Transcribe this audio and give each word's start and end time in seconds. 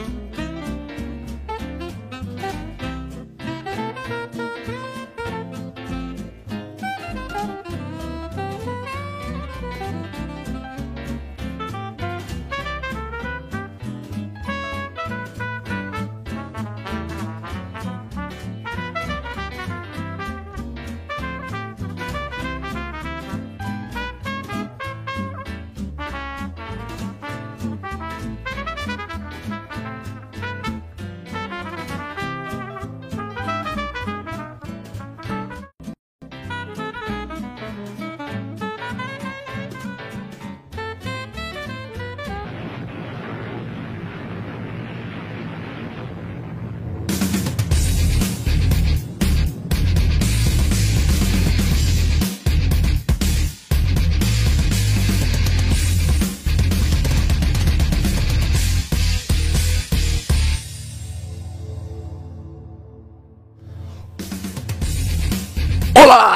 Mm-hmm. 0.00 0.39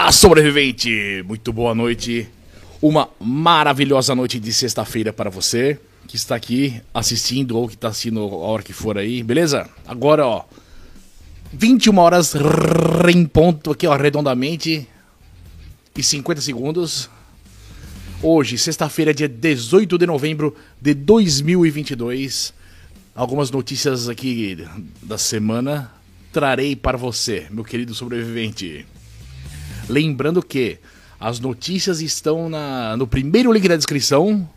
Olá, 0.04 0.12
sobrevivente! 0.12 1.24
Muito 1.26 1.50
boa 1.50 1.74
noite. 1.74 2.28
Uma 2.82 3.08
maravilhosa 3.18 4.14
noite 4.14 4.38
de 4.38 4.52
sexta-feira 4.52 5.14
para 5.14 5.30
você 5.30 5.80
que 6.06 6.14
está 6.14 6.36
aqui 6.36 6.78
assistindo 6.92 7.56
ou 7.56 7.66
que 7.66 7.72
está 7.74 7.88
assistindo 7.88 8.20
a 8.20 8.26
hora 8.26 8.62
que 8.62 8.74
for 8.74 8.98
aí, 8.98 9.22
beleza? 9.22 9.66
Agora, 9.86 10.26
ó, 10.26 10.44
21 11.54 11.96
horas 11.96 12.34
em 13.10 13.24
ponto 13.24 13.70
aqui, 13.70 13.86
ó, 13.86 13.96
redondamente 13.96 14.86
e 15.96 16.02
50 16.02 16.42
segundos. 16.42 17.08
Hoje, 18.22 18.58
sexta-feira, 18.58 19.14
dia 19.14 19.26
18 19.26 19.96
de 19.96 20.06
novembro 20.06 20.54
de 20.82 20.92
2022. 20.92 22.52
Algumas 23.14 23.50
notícias 23.50 24.10
aqui 24.10 24.66
da 25.00 25.16
semana 25.16 25.90
trarei 26.30 26.76
para 26.76 26.98
você, 26.98 27.46
meu 27.50 27.64
querido 27.64 27.94
sobrevivente. 27.94 28.84
Lembrando 29.88 30.42
que 30.42 30.78
as 31.18 31.40
notícias 31.40 32.00
estão 32.00 32.48
na, 32.48 32.96
no 32.96 33.06
primeiro 33.06 33.52
link 33.52 33.66
da 33.68 33.76
descrição. 33.76 34.48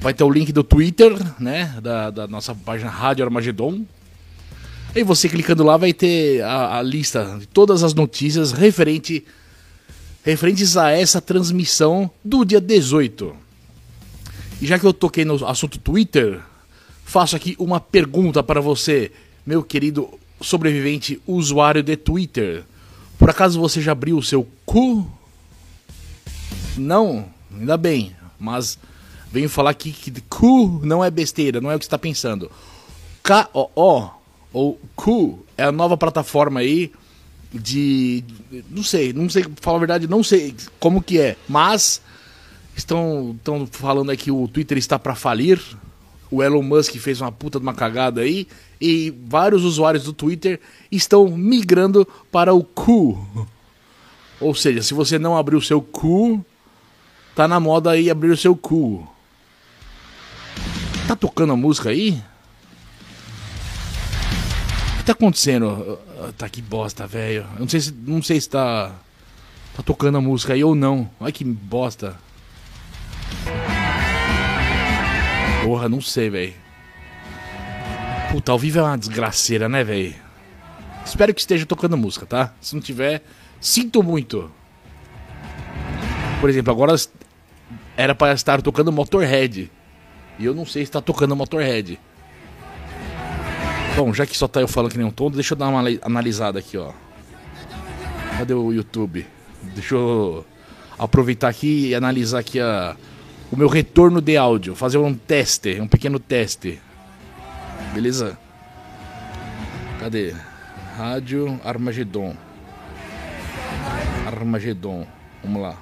Vai 0.00 0.14
ter 0.14 0.24
o 0.24 0.30
link 0.30 0.52
do 0.52 0.64
Twitter, 0.64 1.12
né? 1.38 1.78
Da, 1.82 2.10
da 2.10 2.26
nossa 2.26 2.54
página 2.54 2.90
Rádio 2.90 3.24
Armagedon. 3.24 3.84
E 4.94 5.04
você 5.04 5.28
clicando 5.28 5.62
lá 5.62 5.76
vai 5.76 5.92
ter 5.92 6.42
a, 6.42 6.78
a 6.78 6.82
lista 6.82 7.36
de 7.38 7.46
todas 7.46 7.84
as 7.84 7.94
notícias 7.94 8.50
referente, 8.50 9.24
referentes 10.24 10.76
a 10.76 10.90
essa 10.90 11.20
transmissão 11.20 12.10
do 12.24 12.44
dia 12.44 12.60
18. 12.60 13.32
E 14.60 14.66
já 14.66 14.78
que 14.78 14.84
eu 14.84 14.92
toquei 14.92 15.24
no 15.24 15.46
assunto 15.46 15.78
Twitter, 15.78 16.40
faço 17.04 17.36
aqui 17.36 17.54
uma 17.58 17.78
pergunta 17.78 18.42
para 18.42 18.60
você, 18.60 19.12
meu 19.46 19.62
querido 19.62 20.08
sobrevivente 20.40 21.20
usuário 21.26 21.82
de 21.82 21.96
Twitter. 21.96 22.64
Por 23.20 23.28
acaso 23.28 23.60
você 23.60 23.82
já 23.82 23.92
abriu 23.92 24.16
o 24.16 24.22
seu 24.22 24.48
cu? 24.64 25.06
Não, 26.74 27.26
ainda 27.52 27.76
bem, 27.76 28.16
mas 28.38 28.78
venho 29.30 29.46
falar 29.46 29.70
aqui 29.70 29.92
que 29.92 30.10
cu 30.22 30.80
não 30.82 31.04
é 31.04 31.10
besteira, 31.10 31.60
não 31.60 31.70
é 31.70 31.76
o 31.76 31.78
que 31.78 31.84
está 31.84 31.98
pensando. 31.98 32.50
K-O-O 33.22 34.10
ou 34.54 34.80
cu 34.96 35.44
é 35.54 35.64
a 35.64 35.70
nova 35.70 35.98
plataforma 35.98 36.60
aí 36.60 36.90
de 37.52 38.24
não 38.70 38.82
sei, 38.82 39.12
não 39.12 39.28
sei, 39.28 39.44
falar 39.60 39.76
a 39.76 39.80
verdade, 39.80 40.08
não 40.08 40.24
sei 40.24 40.54
como 40.78 41.02
que 41.02 41.20
é, 41.20 41.36
mas 41.46 42.00
estão 42.74 43.34
estão 43.36 43.66
falando 43.66 44.10
aqui 44.10 44.24
que 44.24 44.30
o 44.30 44.48
Twitter 44.48 44.78
está 44.78 44.98
para 44.98 45.14
falir. 45.14 45.60
O 46.30 46.42
Elon 46.42 46.62
Musk 46.62 46.96
fez 46.96 47.20
uma 47.20 47.30
puta 47.30 47.58
de 47.58 47.64
uma 47.64 47.74
cagada 47.74 48.22
aí 48.22 48.48
e 48.80 49.10
vários 49.26 49.64
usuários 49.64 50.04
do 50.04 50.12
Twitter 50.12 50.60
estão 50.90 51.28
migrando 51.28 52.06
para 52.32 52.54
o 52.54 52.64
cu. 52.64 53.48
Ou 54.40 54.54
seja, 54.54 54.82
se 54.82 54.94
você 54.94 55.18
não 55.18 55.36
abrir 55.36 55.56
o 55.56 55.62
seu 55.62 55.82
cu, 55.82 56.42
tá 57.34 57.46
na 57.46 57.60
moda 57.60 57.90
aí 57.90 58.08
abrir 58.08 58.30
o 58.30 58.36
seu 58.36 58.56
cu. 58.56 59.06
Tá 61.06 61.14
tocando 61.14 61.52
a 61.52 61.56
música 61.56 61.90
aí? 61.90 62.22
O 64.94 64.96
que 64.98 65.04
tá 65.04 65.12
acontecendo? 65.12 65.98
Tá 66.38 66.48
que 66.48 66.62
bosta, 66.62 67.06
velho. 67.06 67.46
Eu 67.54 67.60
não 67.60 67.68
sei 67.68 67.80
se 67.80 67.92
não 67.92 68.22
sei 68.22 68.40
se 68.40 68.48
tá 68.48 68.94
tá 69.74 69.82
tocando 69.82 70.18
a 70.18 70.20
música 70.20 70.54
aí 70.54 70.64
ou 70.64 70.74
não. 70.74 71.10
Ai 71.20 71.32
que 71.32 71.44
bosta. 71.44 72.16
Porra, 75.62 75.88
não 75.88 76.00
sei, 76.00 76.30
velho. 76.30 76.69
Puta, 78.30 78.52
ao 78.52 78.58
vivo 78.58 78.78
é 78.78 78.82
uma 78.82 78.96
desgraceira, 78.96 79.68
né, 79.68 79.82
velho? 79.82 80.14
Espero 81.04 81.34
que 81.34 81.40
esteja 81.40 81.66
tocando 81.66 81.96
música, 81.96 82.24
tá? 82.24 82.54
Se 82.60 82.74
não 82.74 82.80
tiver, 82.80 83.24
sinto 83.60 84.04
muito. 84.04 84.48
Por 86.40 86.48
exemplo, 86.48 86.72
agora 86.72 86.94
era 87.96 88.14
para 88.14 88.32
estar 88.32 88.62
tocando 88.62 88.92
Motorhead. 88.92 89.68
E 90.38 90.44
eu 90.44 90.54
não 90.54 90.64
sei 90.64 90.84
se 90.84 90.90
está 90.90 91.00
tocando 91.00 91.34
Motorhead. 91.34 91.98
Bom, 93.96 94.14
já 94.14 94.24
que 94.24 94.36
só 94.38 94.46
tá 94.46 94.60
eu 94.60 94.68
falando 94.68 94.92
que 94.92 94.98
nem 94.98 95.06
um 95.06 95.10
todo, 95.10 95.34
deixa 95.34 95.54
eu 95.54 95.58
dar 95.58 95.66
uma 95.66 95.82
analisada 96.02 96.60
aqui, 96.60 96.78
ó. 96.78 96.92
Cadê 98.38 98.54
o 98.54 98.72
YouTube? 98.72 99.26
Deixa 99.74 99.96
eu 99.96 100.46
aproveitar 100.96 101.48
aqui 101.48 101.88
e 101.88 101.94
analisar 101.96 102.38
aqui 102.38 102.60
a, 102.60 102.96
o 103.50 103.56
meu 103.56 103.68
retorno 103.68 104.20
de 104.20 104.36
áudio. 104.36 104.76
Fazer 104.76 104.98
um 104.98 105.14
teste, 105.14 105.80
um 105.80 105.88
pequeno 105.88 106.20
teste. 106.20 106.80
Beleza? 107.92 108.38
Cadê? 109.98 110.34
Rádio 110.96 111.60
Armagedon. 111.64 112.36
Armagedon. 114.26 115.06
Vamos 115.42 115.62
lá. 115.62 115.76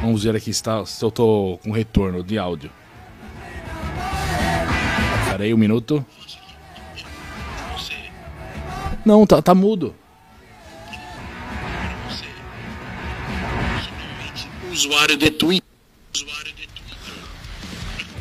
Vamos 0.00 0.24
ver 0.24 0.34
aqui 0.34 0.50
está, 0.50 0.84
se 0.84 1.04
eu 1.04 1.10
tô 1.10 1.60
com 1.62 1.70
retorno 1.70 2.24
de 2.24 2.38
áudio. 2.38 2.70
Espera 5.22 5.44
aí 5.44 5.54
um 5.54 5.58
minuto. 5.58 6.04
Não, 9.04 9.26
tá, 9.26 9.40
tá 9.40 9.54
mudo. 9.54 9.94
Usuário 14.72 15.16
de 15.16 15.30
Twitter. 15.30 15.68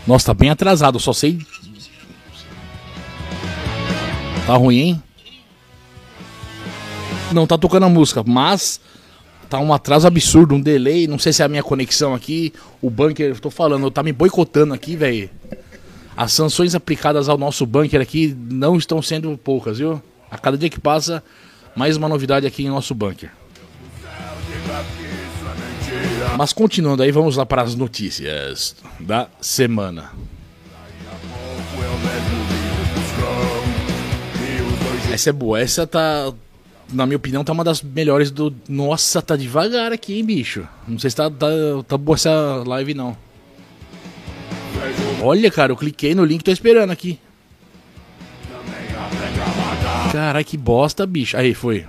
Nossa, 0.06 0.28
tá 0.28 0.34
bem 0.34 0.50
atrasado, 0.50 1.00
só 1.00 1.14
sei 1.14 1.40
Tá 4.50 4.58
ruim, 4.58 4.80
hein? 4.80 5.04
Não 7.32 7.46
tá 7.46 7.56
tocando 7.56 7.86
a 7.86 7.90
música, 7.90 8.24
mas 8.26 8.82
tá 9.48 9.60
um 9.60 9.72
atraso 9.72 10.08
absurdo, 10.08 10.56
um 10.56 10.60
delay. 10.60 11.06
Não 11.06 11.20
sei 11.20 11.32
se 11.32 11.44
é 11.44 11.46
a 11.46 11.48
minha 11.48 11.62
conexão 11.62 12.16
aqui. 12.16 12.52
O 12.82 12.90
bunker, 12.90 13.40
tô 13.40 13.52
falando, 13.52 13.92
tá 13.92 14.02
me 14.02 14.12
boicotando 14.12 14.74
aqui, 14.74 14.96
velho. 14.96 15.30
As 16.18 16.34
sanções 16.34 16.74
aplicadas 16.74 17.30
ao 17.30 17.38
nosso 17.38 17.64
bunker 17.64 18.02
aqui 18.02 18.36
não 18.50 18.76
estão 18.76 19.04
sendo 19.04 19.38
poucas, 19.38 19.78
viu? 19.78 20.02
A 20.32 20.38
cada 20.40 20.58
dia 20.58 20.68
que 20.68 20.80
passa, 20.80 21.24
mais 21.76 21.96
uma 21.96 22.10
novidade 22.10 22.48
aqui 22.48 22.64
em 22.64 22.70
nosso 22.70 22.96
bunker. 22.96 23.30
Mas 26.40 26.54
continuando 26.54 27.04
aí, 27.04 27.12
vamos 27.12 27.38
lá 27.38 27.46
para 27.46 27.62
as 27.62 27.76
notícias 27.76 28.76
da 29.00 29.28
semana. 29.40 30.10
Essa 35.12 35.30
é 35.30 35.34
boa. 35.34 35.60
Essa 35.60 35.88
tá. 35.88 36.32
Na 36.92 37.06
minha 37.06 37.18
opinião, 37.18 37.44
tá 37.44 37.52
uma 37.52 37.64
das 37.64 37.82
melhores 37.82 38.32
do. 38.32 38.54
Nossa, 38.68 39.22
tá 39.22 39.36
devagar 39.36 39.92
aqui, 39.92 40.18
hein, 40.18 40.26
bicho. 40.26 40.68
Não 40.88 40.98
sei 40.98 41.10
se 41.10 41.16
tá, 41.16 41.30
tá, 41.30 41.48
tá 41.88 41.98
boa 41.98 42.16
essa 42.16 42.64
live, 42.66 42.94
não. 42.94 43.16
Olha, 45.22 45.52
cara, 45.52 45.72
eu 45.72 45.78
cliquei 45.78 46.16
no 46.16 46.24
link, 46.24 46.44
tô 46.44 46.52
esperando 46.52 46.92
aqui. 46.92 47.20
Caralho, 50.12 50.46
que 50.46 50.58
bosta, 50.58 51.06
bicho. 51.06 51.38
Aí, 51.38 51.54
foi. 51.54 51.86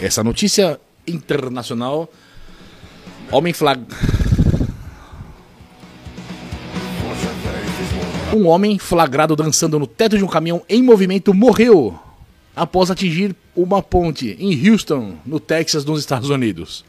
Essa 0.00 0.22
notícia 0.22 0.78
internacional. 1.06 2.10
Homem 3.30 3.52
flag. 3.52 3.82
Um 8.34 8.46
homem 8.46 8.78
flagrado 8.78 9.36
dançando 9.36 9.78
no 9.78 9.86
teto 9.86 10.16
de 10.16 10.24
um 10.24 10.26
caminhão 10.26 10.62
em 10.66 10.82
movimento 10.82 11.34
morreu 11.34 11.98
após 12.56 12.90
atingir 12.90 13.36
uma 13.54 13.82
ponte 13.82 14.34
em 14.40 14.70
Houston, 14.70 15.16
no 15.26 15.38
Texas, 15.38 15.84
nos 15.84 16.00
Estados 16.00 16.30
Unidos. 16.30 16.82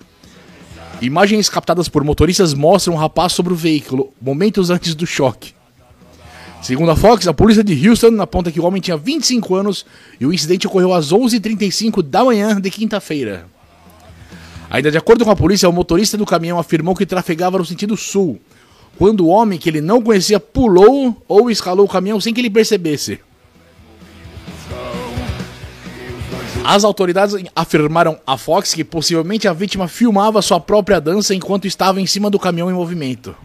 Imagens 1.02 1.50
captadas 1.50 1.90
por 1.90 2.02
motoristas 2.02 2.54
mostram 2.54 2.94
um 2.94 2.98
rapaz 2.98 3.34
sobre 3.34 3.52
o 3.52 3.58
veículo 3.58 4.14
momentos 4.22 4.70
antes 4.70 4.96
do 4.96 5.06
choque. 5.06 5.54
Segundo 6.62 6.92
a 6.92 6.96
Fox, 6.96 7.28
a 7.28 7.34
polícia 7.34 7.62
de 7.62 7.90
Houston 7.90 8.22
aponta 8.22 8.50
que 8.50 8.62
o 8.62 8.64
homem 8.64 8.82
tinha 8.82 8.96
25 8.96 9.54
anos 9.54 9.86
e 10.22 10.26
o 10.26 10.32
incidente 10.32 10.66
ocorreu 10.66 10.94
às 10.94 11.12
11h35 11.12 12.02
da 12.02 12.24
manhã 12.24 12.62
de 12.62 12.72
quinta-feira. 12.72 13.48
Ainda 14.70 14.90
de 14.90 14.98
acordo 14.98 15.26
com 15.26 15.32
a 15.32 15.36
polícia, 15.36 15.68
o 15.68 15.74
motorista 15.74 16.18
do 16.18 16.26
caminhão 16.26 16.58
afirmou 16.58 16.96
que 16.96 17.06
trafegava 17.06 17.58
no 17.58 17.66
sentido 17.66 17.98
sul, 17.98 18.40
quando 18.98 19.22
o 19.22 19.28
homem 19.28 19.60
que 19.60 19.70
ele 19.70 19.82
não 19.82 20.02
conhecia 20.02 20.40
pulou 20.40 21.22
ou 21.28 21.50
escalou 21.50 21.86
o 21.86 21.90
caminhão 21.90 22.20
sem 22.20 22.34
que 22.34 22.42
ele 22.42 22.50
percebesse. 22.50 23.20
As 26.66 26.86
autoridades 26.86 27.36
afirmaram 27.54 28.18
à 28.26 28.38
Fox 28.38 28.74
que 28.74 28.86
possivelmente 28.86 29.50
a 29.50 29.54
vítima 29.54 29.88
filmava 29.88 30.42
sua 30.42 30.62
própria 30.62 31.02
dança 31.02 31.36
enquanto 31.36 31.68
estava 31.68 32.00
em 32.00 32.06
cima 32.06 32.30
do 32.30 32.40
caminhão 32.40 32.70
em 32.70 32.74
movimento. 32.74 33.36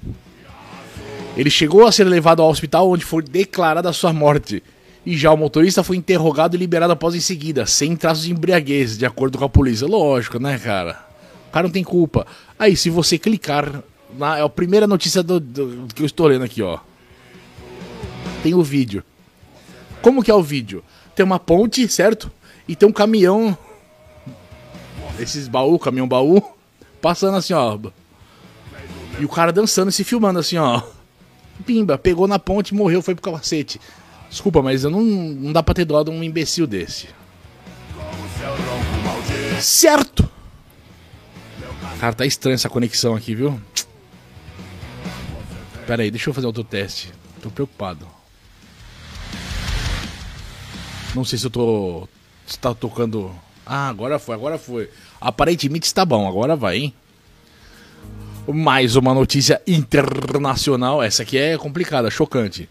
Ele 1.36 1.50
chegou 1.50 1.86
a 1.86 1.92
ser 1.92 2.04
levado 2.04 2.42
ao 2.42 2.48
hospital 2.48 2.88
onde 2.88 3.04
foi 3.04 3.22
declarada 3.22 3.92
sua 3.92 4.12
morte. 4.12 4.62
E 5.04 5.16
já 5.16 5.32
o 5.32 5.36
motorista 5.36 5.82
foi 5.82 5.96
interrogado 5.96 6.54
e 6.54 6.58
liberado 6.58 6.92
após 6.92 7.14
em 7.14 7.20
seguida, 7.20 7.66
sem 7.66 7.96
traços 7.96 8.24
de 8.24 8.32
embriaguez, 8.32 8.98
de 8.98 9.06
acordo 9.06 9.38
com 9.38 9.44
a 9.44 9.48
polícia. 9.48 9.86
Lógico, 9.86 10.38
né, 10.38 10.58
cara? 10.58 11.00
O 11.48 11.52
cara 11.52 11.66
não 11.66 11.72
tem 11.72 11.82
culpa. 11.82 12.26
Aí, 12.58 12.76
se 12.76 12.90
você 12.90 13.18
clicar 13.18 13.82
na 14.16 14.38
é 14.38 14.42
a 14.42 14.48
primeira 14.48 14.86
notícia 14.86 15.22
do, 15.22 15.38
do, 15.40 15.88
que 15.94 16.02
eu 16.02 16.06
estou 16.06 16.26
lendo 16.26 16.44
aqui, 16.44 16.62
ó. 16.62 16.78
Tem 18.42 18.54
o 18.54 18.62
vídeo. 18.62 19.02
Como 20.00 20.22
que 20.22 20.30
é 20.30 20.34
o 20.34 20.42
vídeo? 20.42 20.82
Tem 21.14 21.24
uma 21.24 21.38
ponte, 21.38 21.86
certo? 21.88 22.30
E 22.66 22.76
tem 22.76 22.88
um 22.88 22.92
caminhão. 22.92 23.56
Esses 25.18 25.48
baú, 25.48 25.78
caminhão 25.78 26.06
baú, 26.06 26.42
passando 27.02 27.36
assim, 27.36 27.52
ó. 27.52 27.76
E 29.18 29.24
o 29.24 29.28
cara 29.28 29.52
dançando 29.52 29.88
e 29.88 29.92
se 29.92 30.04
filmando 30.04 30.38
assim, 30.38 30.56
ó. 30.56 30.80
Pimba, 31.66 31.98
pegou 31.98 32.28
na 32.28 32.38
ponte, 32.38 32.74
morreu, 32.74 33.02
foi 33.02 33.14
pro 33.14 33.22
capacete. 33.22 33.80
Desculpa, 34.30 34.62
mas 34.62 34.84
eu 34.84 34.90
não, 34.90 35.02
não 35.02 35.52
dá 35.52 35.62
pra 35.62 35.74
ter 35.74 35.84
dó 35.84 36.02
de 36.04 36.10
um 36.10 36.22
imbecil 36.22 36.66
desse. 36.66 37.08
Certo! 39.60 40.30
Cara, 41.98 42.12
tá 42.12 42.24
estranha 42.24 42.54
essa 42.54 42.68
conexão 42.68 43.16
aqui, 43.16 43.34
viu? 43.34 43.60
Pera 45.88 46.02
aí, 46.02 46.10
deixa 46.10 46.28
eu 46.28 46.34
fazer 46.34 46.46
outro 46.46 46.62
teste. 46.62 47.10
Tô 47.40 47.48
preocupado. 47.48 48.06
Não 51.14 51.24
sei 51.24 51.38
se 51.38 51.46
eu 51.46 51.50
tô. 51.50 52.06
Se 52.46 52.58
tá 52.58 52.74
tocando. 52.74 53.34
Ah, 53.64 53.88
agora 53.88 54.18
foi, 54.18 54.34
agora 54.34 54.58
foi. 54.58 54.90
Aparentemente 55.18 55.86
está 55.86 56.04
bom, 56.04 56.28
agora 56.28 56.54
vai, 56.54 56.76
hein? 56.76 56.94
Mais 58.46 58.96
uma 58.96 59.14
notícia 59.14 59.62
internacional. 59.66 61.02
Essa 61.02 61.22
aqui 61.22 61.38
é 61.38 61.56
complicada, 61.56 62.10
chocante. 62.10 62.68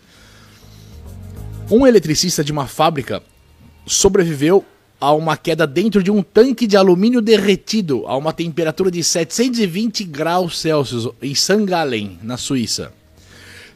Um 1.71 1.87
eletricista 1.87 2.43
de 2.43 2.51
uma 2.51 2.67
fábrica 2.67 3.23
sobreviveu 3.87 4.63
a 5.01 5.11
uma 5.11 5.35
queda 5.35 5.65
dentro 5.65 6.03
de 6.03 6.11
um 6.11 6.21
tanque 6.21 6.67
de 6.67 6.77
alumínio 6.77 7.19
derretido 7.19 8.03
a 8.05 8.15
uma 8.15 8.31
temperatura 8.31 8.91
de 8.91 9.03
720 9.03 10.03
graus 10.03 10.59
Celsius 10.59 11.09
em 11.19 11.33
Sangalen, 11.33 12.19
na 12.21 12.37
Suíça. 12.37 12.93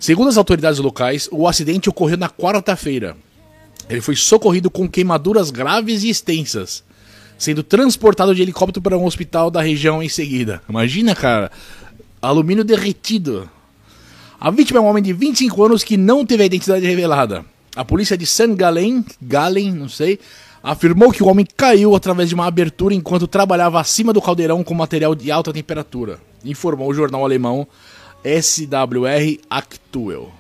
Segundo 0.02 0.30
as 0.30 0.38
autoridades 0.38 0.80
locais, 0.80 1.30
o 1.32 1.48
acidente 1.48 1.88
ocorreu 1.88 2.18
na 2.18 2.28
quarta-feira. 2.28 3.16
Ele 3.88 4.02
foi 4.02 4.16
socorrido 4.16 4.68
com 4.68 4.90
queimaduras 4.90 5.52
graves 5.52 6.02
e 6.02 6.10
extensas, 6.10 6.84
sendo 7.38 7.62
transportado 7.62 8.34
de 8.34 8.42
helicóptero 8.42 8.82
para 8.82 8.98
um 8.98 9.06
hospital 9.06 9.52
da 9.52 9.62
região 9.62 10.02
em 10.02 10.10
seguida. 10.10 10.60
Imagina, 10.68 11.14
cara, 11.14 11.52
alumínio 12.20 12.64
derretido. 12.64 13.48
A 14.40 14.50
vítima 14.50 14.80
é 14.80 14.82
um 14.82 14.88
homem 14.88 15.04
de 15.04 15.14
25 15.14 15.64
anos 15.64 15.84
que 15.84 15.96
não 15.98 16.26
teve 16.26 16.42
a 16.42 16.48
identidade 16.48 16.84
revelada. 16.84 17.46
A 17.76 17.86
polícia 17.86 18.18
de 18.18 18.26
St. 18.26 18.56
Gallen, 18.56 19.06
Gallen, 19.22 19.72
não 19.72 19.88
sei, 19.88 20.20
afirmou 20.64 21.12
que 21.12 21.22
o 21.22 21.28
homem 21.28 21.46
caiu 21.56 21.96
através 21.96 22.28
de 22.28 22.34
uma 22.34 22.48
abertura 22.48 22.96
enquanto 22.96 23.28
trabalhava 23.28 23.80
acima 23.80 24.12
do 24.12 24.22
caldeirão 24.22 24.64
com 24.64 24.74
material 24.74 25.14
de 25.14 25.30
alta 25.30 25.54
temperatura, 25.54 26.20
informou 26.44 26.90
o 26.90 26.94
jornal 26.94 27.24
alemão 27.24 27.68
SWR 28.24 29.40
Actuel. 29.50 30.32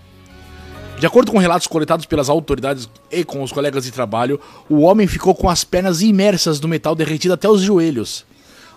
De 1.00 1.08
acordo 1.08 1.32
com 1.32 1.40
relatos 1.40 1.66
coletados 1.66 2.06
pelas 2.06 2.30
autoridades 2.30 2.88
e 3.10 3.24
com 3.24 3.42
os 3.42 3.52
colegas 3.52 3.86
de 3.86 3.92
trabalho, 3.92 4.40
o 4.70 4.82
homem 4.82 5.08
ficou 5.08 5.34
com 5.34 5.50
as 5.50 5.64
pernas 5.64 6.02
imersas 6.02 6.60
no 6.60 6.68
metal 6.68 6.94
derretido 6.94 7.34
até 7.34 7.50
os 7.50 7.62
joelhos, 7.62 8.24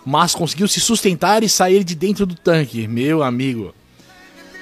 mas 0.03 0.33
conseguiu 0.33 0.67
se 0.67 0.79
sustentar 0.79 1.43
e 1.43 1.49
sair 1.49 1.83
de 1.83 1.93
dentro 1.93 2.25
do 2.25 2.33
tanque, 2.33 2.87
meu 2.87 3.21
amigo. 3.21 3.75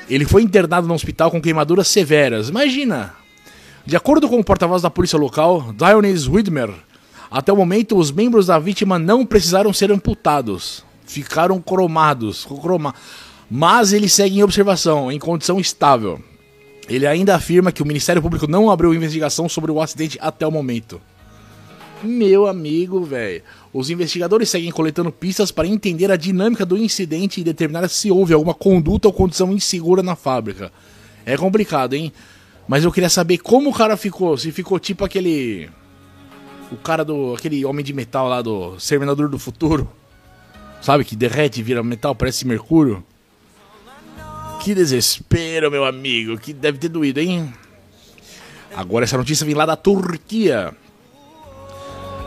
Ele 0.09 0.25
foi 0.25 0.41
internado 0.41 0.87
no 0.87 0.93
hospital 0.93 1.31
com 1.31 1.41
queimaduras 1.41 1.87
severas. 1.87 2.49
Imagina! 2.49 3.13
De 3.85 3.95
acordo 3.95 4.27
com 4.27 4.39
o 4.39 4.43
porta-voz 4.43 4.81
da 4.81 4.89
polícia 4.89 5.17
local, 5.17 5.73
Dionys 5.73 6.27
Widmer, 6.27 6.69
até 7.31 7.51
o 7.51 7.55
momento 7.57 7.97
os 7.97 8.11
membros 8.11 8.47
da 8.47 8.59
vítima 8.59 8.99
não 8.99 9.25
precisaram 9.25 9.71
ser 9.73 9.91
amputados. 9.91 10.83
Ficaram 11.05 11.61
cromados. 11.61 12.45
Croma 12.45 12.93
mas 13.55 13.93
ele 13.93 14.09
segue 14.09 14.39
em 14.39 14.41
observação, 14.41 15.11
em 15.11 15.19
condição 15.19 15.59
estável. 15.59 16.19
Ele 16.89 17.05
ainda 17.05 17.35
afirma 17.35 17.71
que 17.71 17.83
o 17.83 17.85
Ministério 17.85 18.19
Público 18.19 18.47
não 18.47 18.71
abriu 18.71 18.95
investigação 18.95 19.47
sobre 19.47 19.69
o 19.69 19.79
acidente 19.79 20.17
até 20.19 20.47
o 20.47 20.51
momento. 20.51 20.99
Meu 22.01 22.47
amigo, 22.47 23.03
velho. 23.03 23.43
Os 23.71 23.91
investigadores 23.91 24.49
seguem 24.49 24.71
coletando 24.71 25.11
pistas 25.11 25.51
para 25.51 25.67
entender 25.67 26.11
a 26.11 26.15
dinâmica 26.15 26.65
do 26.65 26.75
incidente 26.75 27.41
e 27.41 27.43
determinar 27.43 27.87
se 27.89 28.09
houve 28.09 28.33
alguma 28.33 28.55
conduta 28.55 29.07
ou 29.07 29.13
condição 29.13 29.53
insegura 29.53 30.01
na 30.01 30.15
fábrica. 30.15 30.71
É 31.23 31.37
complicado, 31.37 31.93
hein? 31.93 32.11
Mas 32.67 32.83
eu 32.83 32.91
queria 32.91 33.09
saber 33.09 33.37
como 33.37 33.69
o 33.69 33.73
cara 33.73 33.95
ficou. 33.95 34.35
Se 34.35 34.51
ficou 34.51 34.79
tipo 34.79 35.05
aquele. 35.05 35.69
O 36.71 36.77
cara 36.77 37.05
do. 37.05 37.35
aquele 37.35 37.63
homem 37.65 37.85
de 37.85 37.93
metal 37.93 38.27
lá 38.27 38.41
do 38.41 38.77
Exterminador 38.77 39.29
do 39.29 39.37
Futuro. 39.37 39.87
Sabe? 40.81 41.05
Que 41.05 41.15
derrete 41.15 41.59
e 41.59 41.63
vira 41.63 41.83
metal, 41.83 42.15
parece 42.15 42.47
mercúrio. 42.47 43.05
Que 44.63 44.73
desespero, 44.73 45.69
meu 45.69 45.83
amigo. 45.83 46.37
Que 46.37 46.53
deve 46.53 46.77
ter 46.77 46.87
doído, 46.87 47.19
hein? 47.19 47.53
Agora 48.73 49.03
essa 49.03 49.17
notícia 49.17 49.45
vem 49.45 49.53
lá 49.53 49.65
da 49.65 49.75
Turquia. 49.75 50.73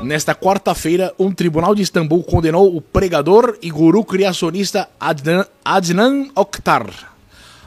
Nesta 0.03 0.35
quarta-feira, 0.35 1.15
um 1.19 1.33
tribunal 1.33 1.75
de 1.75 1.81
Istambul 1.81 2.23
condenou 2.23 2.77
o 2.77 2.83
pregador 2.83 3.57
e 3.63 3.71
guru 3.71 4.05
criacionista 4.05 4.89
Adnan, 5.01 5.47
Adnan 5.65 6.29
Oktar 6.35 7.17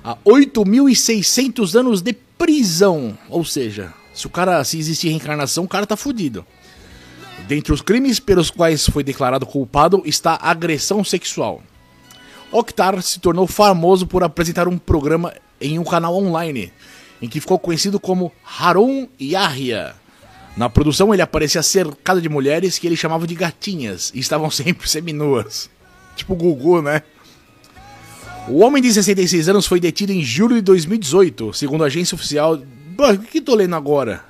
a 0.04 0.16
8.600 0.18 1.76
anos 1.76 2.02
de 2.02 2.14
prisão. 2.14 3.18
Ou 3.28 3.44
seja, 3.44 3.94
se 4.14 4.28
o 4.28 4.30
cara, 4.30 4.64
se 4.64 4.78
existir 4.78 5.10
reencarnação, 5.10 5.64
o 5.64 5.68
cara 5.68 5.86
tá 5.86 5.98
fudido. 5.98 6.46
Dentre 7.48 7.74
os 7.74 7.82
crimes 7.82 8.20
pelos 8.20 8.52
quais 8.52 8.86
foi 8.88 9.04
declarado 9.04 9.46
culpado 9.46 10.04
está 10.06 10.38
agressão 10.40 11.04
sexual. 11.04 11.64
Oktar 12.52 13.02
se 13.02 13.20
tornou 13.20 13.46
famoso 13.46 14.08
por 14.08 14.24
apresentar 14.24 14.68
um 14.68 14.78
programa 14.78 15.34
em 15.62 15.78
um 15.78 15.84
canal 15.84 16.16
online, 16.16 16.74
em 17.22 17.28
que 17.28 17.40
ficou 17.40 17.60
conhecido 17.60 18.00
como 18.00 18.32
Harun 18.60 19.08
Yahya. 19.22 19.96
Na 20.58 20.70
produção 20.70 21.14
ele 21.14 21.22
aparecia 21.22 21.62
cercado 21.62 22.22
de 22.22 22.28
mulheres 22.28 22.80
que 22.80 22.88
ele 22.88 22.96
chamava 22.96 23.28
de 23.28 23.36
gatinhas 23.36 24.12
e 24.16 24.20
estavam 24.20 24.50
sempre 24.52 24.90
seminuas. 24.90 25.70
Tipo 26.16 26.36
Gugu, 26.36 26.82
né? 26.82 27.04
O 28.48 28.60
homem 28.60 28.82
de 28.82 28.92
66 28.92 29.48
anos 29.48 29.68
foi 29.68 29.80
detido 29.80 30.12
em 30.12 30.24
julho 30.24 30.56
de 30.56 30.62
2018, 30.62 31.54
segundo 31.54 31.84
a 31.84 31.88
agência 31.88 32.16
oficial. 32.16 32.56
O 32.56 33.18
que 33.20 33.40
tô 33.40 33.54
lendo 33.54 33.76
agora? 33.76 34.26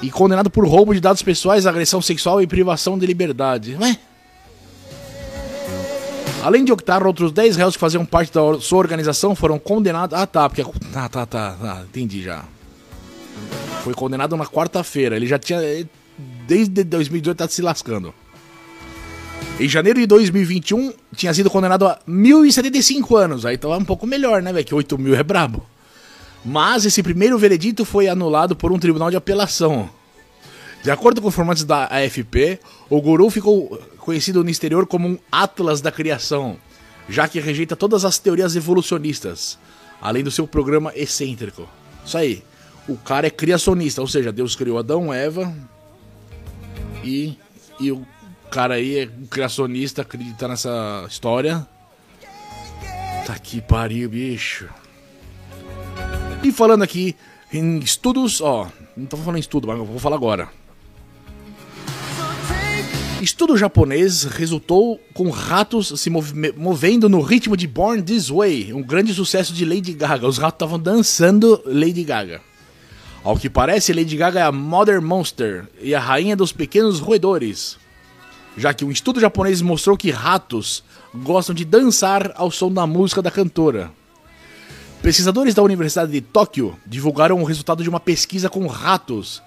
E 0.00 0.10
condenado 0.10 0.48
por 0.48 0.66
roubo 0.66 0.94
de 0.94 1.00
dados 1.00 1.22
pessoais, 1.22 1.66
agressão 1.66 2.00
sexual 2.00 2.40
e 2.40 2.46
privação 2.46 2.96
de 2.96 3.04
liberdade. 3.04 3.76
Ué? 3.80 3.98
Além 6.42 6.64
de 6.64 6.72
Octar, 6.72 7.06
outros 7.06 7.32
10 7.32 7.56
réus 7.56 7.74
que 7.74 7.80
faziam 7.80 8.04
parte 8.04 8.32
da 8.32 8.58
sua 8.60 8.78
organização 8.78 9.34
foram 9.34 9.58
condenados. 9.58 10.18
Ah, 10.18 10.26
tá, 10.26 10.48
porque. 10.48 10.62
Ah, 10.94 11.08
tá, 11.08 11.26
tá, 11.26 11.52
tá, 11.52 11.82
entendi 11.88 12.22
já. 12.22 12.44
Foi 13.84 13.92
condenado 13.92 14.36
na 14.36 14.46
quarta-feira. 14.46 15.16
Ele 15.16 15.26
já 15.26 15.38
tinha. 15.38 15.60
Desde 16.46 16.84
2018 16.84 17.36
tá 17.36 17.48
se 17.48 17.62
lascando. 17.62 18.14
Em 19.58 19.68
janeiro 19.68 20.00
de 20.00 20.06
2021, 20.06 20.92
tinha 21.14 21.34
sido 21.34 21.50
condenado 21.50 21.86
a 21.86 21.98
1.075 22.08 23.16
anos. 23.16 23.44
Aí 23.44 23.58
tava 23.58 23.76
um 23.76 23.84
pouco 23.84 24.06
melhor, 24.06 24.42
né, 24.42 24.52
velho? 24.52 24.64
Que 24.64 24.74
8 24.74 24.98
mil 24.98 25.14
é 25.14 25.22
brabo. 25.22 25.62
Mas 26.42 26.86
esse 26.86 27.02
primeiro 27.02 27.38
veredito 27.38 27.84
foi 27.84 28.08
anulado 28.08 28.56
por 28.56 28.72
um 28.72 28.78
tribunal 28.78 29.10
de 29.10 29.16
apelação. 29.16 29.90
De 30.82 30.90
acordo 30.90 31.20
com 31.20 31.28
informantes 31.28 31.64
da 31.64 31.84
AFP, 31.84 32.58
o 32.88 33.00
guru 33.02 33.28
ficou 33.28 33.78
conhecido 33.98 34.42
no 34.42 34.48
exterior 34.48 34.86
como 34.86 35.08
um 35.08 35.18
atlas 35.30 35.80
da 35.80 35.92
criação, 35.92 36.56
já 37.08 37.28
que 37.28 37.38
rejeita 37.38 37.76
todas 37.76 38.04
as 38.04 38.18
teorias 38.18 38.56
evolucionistas, 38.56 39.58
além 40.00 40.24
do 40.24 40.30
seu 40.30 40.46
programa 40.46 40.92
excêntrico. 40.96 41.68
Isso 42.04 42.16
aí. 42.16 42.42
O 42.88 42.96
cara 42.96 43.26
é 43.26 43.30
criacionista, 43.30 44.00
ou 44.00 44.08
seja, 44.08 44.32
Deus 44.32 44.56
criou 44.56 44.78
Adão, 44.78 45.12
Eva 45.12 45.54
e, 47.04 47.38
e 47.78 47.92
o 47.92 48.04
cara 48.50 48.74
aí 48.74 48.98
é 49.00 49.10
criacionista, 49.28 50.02
acredita 50.02 50.48
nessa 50.48 51.04
história. 51.08 51.66
Tá 53.26 53.38
que 53.38 53.60
pariu, 53.60 54.08
bicho. 54.08 54.68
E 56.42 56.50
falando 56.50 56.82
aqui 56.82 57.14
em 57.52 57.78
estudos, 57.78 58.40
ó, 58.40 58.66
não 58.96 59.06
tô 59.06 59.16
falando 59.18 59.36
em 59.36 59.40
estudo, 59.40 59.68
mas 59.68 59.76
vou 59.76 59.98
falar 59.98 60.16
agora. 60.16 60.59
Estudo 63.20 63.54
japonês 63.54 64.24
resultou 64.24 64.98
com 65.12 65.28
ratos 65.28 65.92
se 66.00 66.08
move 66.08 66.54
movendo 66.56 67.06
no 67.06 67.20
ritmo 67.20 67.54
de 67.54 67.66
Born 67.66 68.02
This 68.02 68.30
Way, 68.30 68.72
um 68.72 68.82
grande 68.82 69.12
sucesso 69.12 69.52
de 69.52 69.66
Lady 69.66 69.92
Gaga. 69.92 70.26
Os 70.26 70.38
ratos 70.38 70.56
estavam 70.56 70.78
dançando 70.78 71.60
Lady 71.66 72.02
Gaga. 72.02 72.40
Ao 73.22 73.36
que 73.36 73.50
parece, 73.50 73.92
Lady 73.92 74.16
Gaga 74.16 74.40
é 74.40 74.42
a 74.42 74.50
Mother 74.50 75.02
Monster 75.02 75.68
e 75.82 75.94
a 75.94 76.00
rainha 76.00 76.34
dos 76.34 76.50
pequenos 76.50 76.98
roedores, 76.98 77.76
já 78.56 78.72
que 78.72 78.86
um 78.86 78.90
estudo 78.90 79.20
japonês 79.20 79.60
mostrou 79.60 79.98
que 79.98 80.10
ratos 80.10 80.82
gostam 81.14 81.54
de 81.54 81.66
dançar 81.66 82.32
ao 82.36 82.50
som 82.50 82.72
da 82.72 82.86
música 82.86 83.20
da 83.20 83.30
cantora. 83.30 83.92
Pesquisadores 85.02 85.54
da 85.54 85.62
Universidade 85.62 86.10
de 86.10 86.22
Tóquio 86.22 86.74
divulgaram 86.86 87.42
o 87.42 87.44
resultado 87.44 87.82
de 87.82 87.88
uma 87.90 88.00
pesquisa 88.00 88.48
com 88.48 88.66
ratos, 88.66 89.42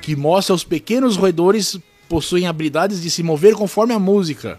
que 0.00 0.16
mostra 0.16 0.54
os 0.54 0.64
pequenos 0.64 1.16
roedores 1.16 1.78
possuem 2.08 2.46
habilidades 2.46 3.02
de 3.02 3.10
se 3.10 3.22
mover 3.22 3.54
conforme 3.54 3.92
a 3.92 3.98
música, 3.98 4.58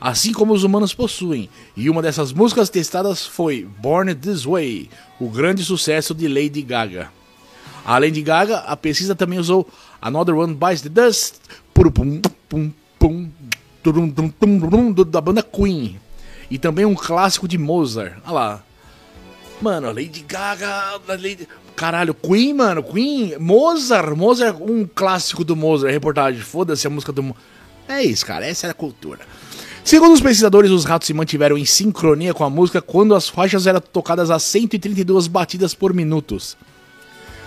assim 0.00 0.32
como 0.32 0.52
os 0.52 0.62
humanos 0.62 0.92
possuem. 0.94 1.48
E 1.76 1.88
uma 1.88 2.02
dessas 2.02 2.32
músicas 2.32 2.68
testadas 2.68 3.26
foi 3.26 3.66
Born 3.78 4.14
This 4.14 4.44
Way, 4.44 4.90
o 5.18 5.28
grande 5.28 5.64
sucesso 5.64 6.14
de 6.14 6.28
Lady 6.28 6.62
Gaga. 6.62 7.10
Além 7.84 8.12
de 8.12 8.22
Gaga, 8.22 8.58
a 8.58 8.76
pesquisa 8.76 9.14
também 9.14 9.38
usou 9.38 9.66
Another 10.00 10.36
One 10.36 10.54
Bites 10.54 10.82
the 10.82 10.88
Dust, 10.90 11.36
da 15.06 15.20
banda 15.20 15.42
Queen, 15.42 15.98
e 16.50 16.58
também 16.58 16.84
um 16.84 16.94
clássico 16.94 17.48
de 17.48 17.56
Mozart. 17.56 18.14
Olha 18.24 18.32
lá. 18.32 18.62
Mano, 19.60 19.88
Lady 19.88 20.24
Gaga. 20.26 21.00
Lady... 21.08 21.48
Caralho, 21.78 22.12
Queen, 22.12 22.54
mano, 22.54 22.82
Queen, 22.82 23.38
Mozart, 23.38 24.16
Mozart, 24.16 24.56
um 24.60 24.84
clássico 24.84 25.44
do 25.44 25.54
Mozart, 25.54 25.92
reportagem, 25.92 26.40
foda-se 26.40 26.84
a 26.88 26.90
música 26.90 27.12
do 27.12 27.22
Mozart. 27.22 27.44
É 27.88 28.02
isso, 28.02 28.26
cara, 28.26 28.44
essa 28.44 28.66
é 28.66 28.70
a 28.70 28.74
cultura. 28.74 29.20
Segundo 29.84 30.12
os 30.12 30.20
pesquisadores, 30.20 30.72
os 30.72 30.84
ratos 30.84 31.06
se 31.06 31.14
mantiveram 31.14 31.56
em 31.56 31.64
sincronia 31.64 32.34
com 32.34 32.42
a 32.42 32.50
música 32.50 32.82
quando 32.82 33.14
as 33.14 33.28
faixas 33.28 33.68
eram 33.68 33.80
tocadas 33.80 34.28
a 34.28 34.40
132 34.40 35.28
batidas 35.28 35.72
por 35.72 35.94
minuto. 35.94 36.36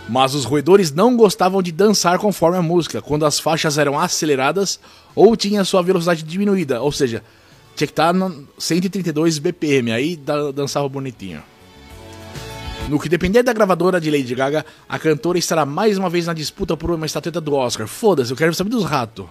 Mas 0.07 0.33
os 0.33 0.45
roedores 0.45 0.93
não 0.93 1.17
gostavam 1.17 1.61
de 1.61 1.73
dançar 1.73 2.17
conforme 2.17 2.57
a 2.57 2.61
música, 2.61 3.01
quando 3.01 3.25
as 3.25 3.37
faixas 3.37 3.77
eram 3.77 3.99
aceleradas 3.99 4.79
ou 5.13 5.35
tinha 5.35 5.65
sua 5.65 5.83
velocidade 5.83 6.23
diminuída, 6.23 6.81
ou 6.81 6.93
seja, 6.93 7.21
tinha 7.75 7.85
que 7.85 7.91
estar 7.91 8.13
no 8.13 8.47
132 8.57 9.39
BPM, 9.39 9.91
aí 9.91 10.17
dançava 10.55 10.87
bonitinho. 10.87 11.43
No 12.89 12.99
que 12.99 13.07
depender 13.07 13.43
da 13.43 13.53
gravadora 13.53 14.01
de 14.01 14.11
Lady 14.11 14.35
Gaga, 14.35 14.65
a 14.87 14.99
cantora 14.99 15.37
estará 15.37 15.65
mais 15.65 15.97
uma 15.97 16.09
vez 16.09 16.27
na 16.27 16.33
disputa 16.33 16.75
por 16.75 16.91
uma 16.91 17.05
estatueta 17.05 17.39
do 17.39 17.53
Oscar. 17.53 17.87
Foda-se, 17.87 18.31
eu 18.31 18.37
quero 18.37 18.53
saber 18.53 18.69
dos 18.69 18.83
ratos. 18.83 19.25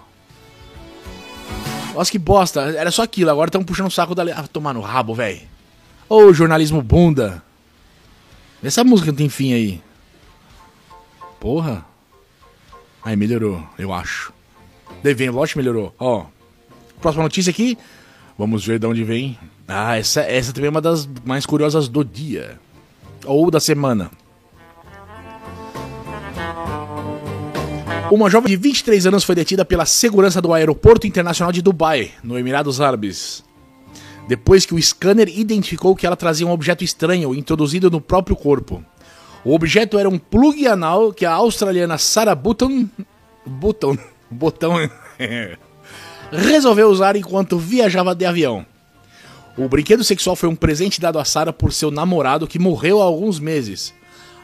Nossa, 1.95 2.11
que 2.11 2.19
bosta. 2.19 2.61
Era 2.61 2.90
só 2.90 3.02
aquilo, 3.02 3.30
agora 3.30 3.49
estão 3.49 3.62
puxando 3.62 3.88
o 3.88 3.90
saco 3.90 4.14
da. 4.14 4.23
Ah, 4.35 4.47
tomar 4.47 4.73
no 4.73 4.80
rabo, 4.80 5.14
velho. 5.14 5.40
Ô, 6.09 6.33
jornalismo 6.33 6.80
bunda. 6.80 7.42
Essa 8.62 8.85
música 8.85 9.11
não 9.11 9.16
tem 9.16 9.28
fim 9.28 9.52
aí. 9.52 9.83
Porra. 11.38 11.85
Aí 13.02 13.16
melhorou, 13.16 13.66
eu 13.78 13.92
acho. 13.92 14.33
Devem, 15.02 15.30
lógico 15.30 15.59
melhorou. 15.59 15.95
Ó. 15.99 16.26
Próxima 17.00 17.25
notícia 17.25 17.50
aqui. 17.50 17.76
Vamos 18.38 18.64
ver 18.64 18.78
de 18.78 18.87
onde 18.87 19.04
vem. 19.04 19.38
Ah, 19.66 19.99
essa, 19.99 20.21
essa 20.23 20.52
também 20.52 20.69
é 20.69 20.71
uma 20.71 20.80
das 20.80 21.09
mais 21.25 21.47
curiosas 21.47 21.88
do 21.88 22.04
dia 22.04 22.59
ou 23.25 23.50
da 23.50 23.61
semana. 23.61 24.11
Uma 28.11 28.29
jovem 28.29 28.49
de 28.49 28.57
23 28.57 29.07
anos 29.07 29.23
foi 29.23 29.35
detida 29.35 29.65
pela 29.65 29.87
segurança 29.87 30.43
do 30.43 30.53
aeroporto 30.53 31.07
internacional 31.07 31.53
de 31.53 31.62
Dubai, 31.62 32.11
no 32.25 32.39
Emirados 32.39 32.81
Árabes. 32.81 33.45
Depois 34.27 34.67
que 34.67 34.75
o 34.75 34.83
scanner 34.83 35.29
identificou 35.29 35.95
que 35.95 36.07
ela 36.07 36.17
trazia 36.17 36.47
um 36.47 36.50
objeto 36.50 36.83
estranho 36.83 37.35
introduzido 37.35 37.91
no 37.91 38.00
próprio 38.00 38.37
corpo. 38.37 38.85
O 39.45 39.55
objeto 39.55 39.99
era 39.99 40.09
um 40.09 40.19
plug 40.19 40.67
anal 40.67 41.12
que 41.12 41.25
a 41.25 41.33
australiana 41.33 41.99
Sarah 41.99 42.35
Button, 42.35 42.89
Button, 43.47 43.97
Botão 44.31 44.75
resolveu 46.31 46.89
usar 46.89 47.17
enquanto 47.17 47.59
viajava 47.59 48.15
de 48.15 48.25
avião. 48.25 48.65
O 49.57 49.69
brinquedo 49.69 50.04
sexual 50.04 50.37
foi 50.37 50.49
um 50.49 50.54
presente 50.54 51.00
dado 51.00 51.19
a 51.19 51.25
Sarah 51.25 51.52
por 51.52 51.73
seu 51.73 51.90
namorado 51.90 52.47
que 52.47 52.59
morreu 52.59 53.02
há 53.02 53.04
alguns 53.04 53.38
meses. 53.38 53.92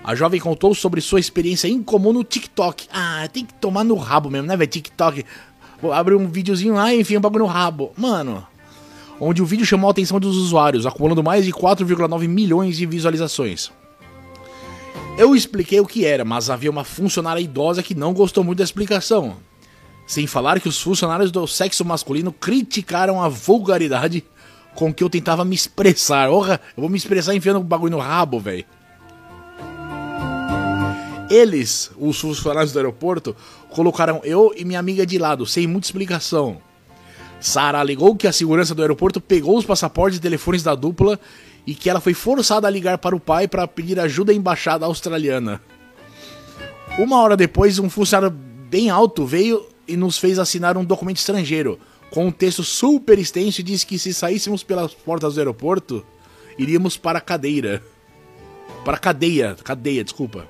A 0.02 0.14
jovem 0.14 0.40
contou 0.40 0.74
sobre 0.74 1.00
sua 1.00 1.20
experiência 1.20 1.68
incomum 1.68 2.12
no 2.12 2.24
TikTok. 2.24 2.86
Ah, 2.92 3.28
tem 3.32 3.44
que 3.44 3.54
tomar 3.54 3.84
no 3.84 3.96
rabo 3.96 4.30
mesmo, 4.30 4.46
né, 4.46 4.56
velho? 4.56 4.70
TikTok. 4.70 5.24
Vou 5.80 5.92
abrir 5.92 6.14
um 6.14 6.28
videozinho 6.28 6.74
lá 6.74 6.92
e 6.92 7.00
enfim 7.00 7.16
um 7.16 7.20
bagulho 7.20 7.44
no 7.44 7.50
rabo. 7.50 7.92
Mano. 7.96 8.46
Onde 9.18 9.40
o 9.40 9.46
vídeo 9.46 9.64
chamou 9.64 9.88
a 9.88 9.90
atenção 9.92 10.20
dos 10.20 10.36
usuários, 10.36 10.84
acumulando 10.84 11.22
mais 11.22 11.44
de 11.44 11.52
4,9 11.52 12.28
milhões 12.28 12.76
de 12.76 12.84
visualizações. 12.84 13.72
Eu 15.16 15.34
expliquei 15.34 15.80
o 15.80 15.86
que 15.86 16.04
era, 16.04 16.24
mas 16.24 16.50
havia 16.50 16.70
uma 16.70 16.84
funcionária 16.84 17.40
idosa 17.40 17.82
que 17.82 17.94
não 17.94 18.12
gostou 18.12 18.44
muito 18.44 18.58
da 18.58 18.64
explicação. 18.64 19.36
Sem 20.06 20.26
falar 20.26 20.60
que 20.60 20.68
os 20.68 20.80
funcionários 20.80 21.30
do 21.30 21.46
sexo 21.46 21.84
masculino 21.84 22.30
criticaram 22.30 23.22
a 23.22 23.28
vulgaridade 23.28 24.22
com 24.76 24.94
que 24.94 25.02
eu 25.02 25.10
tentava 25.10 25.44
me 25.44 25.54
expressar. 25.54 26.30
Orra, 26.30 26.60
eu 26.76 26.82
vou 26.82 26.90
me 26.90 26.96
expressar 26.96 27.34
enfiando 27.34 27.58
o 27.58 27.64
bagulho 27.64 27.96
no 27.96 27.98
rabo, 27.98 28.38
velho. 28.38 28.64
Eles, 31.28 31.90
os 31.98 32.20
funcionários 32.20 32.72
do 32.72 32.78
aeroporto, 32.78 33.34
colocaram 33.70 34.20
eu 34.22 34.54
e 34.56 34.64
minha 34.64 34.78
amiga 34.78 35.04
de 35.04 35.18
lado, 35.18 35.44
sem 35.44 35.66
muita 35.66 35.88
explicação. 35.88 36.58
Sara 37.40 37.80
alegou 37.80 38.14
que 38.14 38.28
a 38.28 38.32
segurança 38.32 38.74
do 38.74 38.82
aeroporto 38.82 39.20
pegou 39.20 39.58
os 39.58 39.64
passaportes 39.64 40.18
e 40.18 40.22
telefones 40.22 40.62
da 40.62 40.74
dupla 40.74 41.18
e 41.66 41.74
que 41.74 41.90
ela 41.90 42.00
foi 42.00 42.14
forçada 42.14 42.68
a 42.68 42.70
ligar 42.70 42.98
para 42.98 43.16
o 43.16 43.20
pai 43.20 43.48
para 43.48 43.66
pedir 43.66 43.98
ajuda 43.98 44.30
à 44.30 44.34
embaixada 44.34 44.86
australiana. 44.86 45.60
Uma 46.98 47.20
hora 47.20 47.36
depois, 47.36 47.78
um 47.78 47.90
funcionário 47.90 48.30
bem 48.30 48.88
alto 48.88 49.26
veio 49.26 49.66
e 49.86 49.96
nos 49.96 50.18
fez 50.18 50.38
assinar 50.38 50.76
um 50.76 50.84
documento 50.84 51.18
estrangeiro, 51.18 51.78
com 52.10 52.26
um 52.26 52.32
texto 52.32 52.62
super 52.62 53.18
extenso 53.18 53.62
diz 53.62 53.84
que 53.84 53.98
se 53.98 54.14
saíssemos 54.14 54.62
pelas 54.62 54.94
portas 54.94 55.34
do 55.34 55.40
aeroporto, 55.40 56.04
iríamos 56.58 56.96
para 56.96 57.18
a 57.18 57.22
cadeira. 57.22 57.82
Para 58.84 58.96
a 58.96 59.00
cadeia, 59.00 59.56
cadeia, 59.62 60.04
desculpa. 60.04 60.48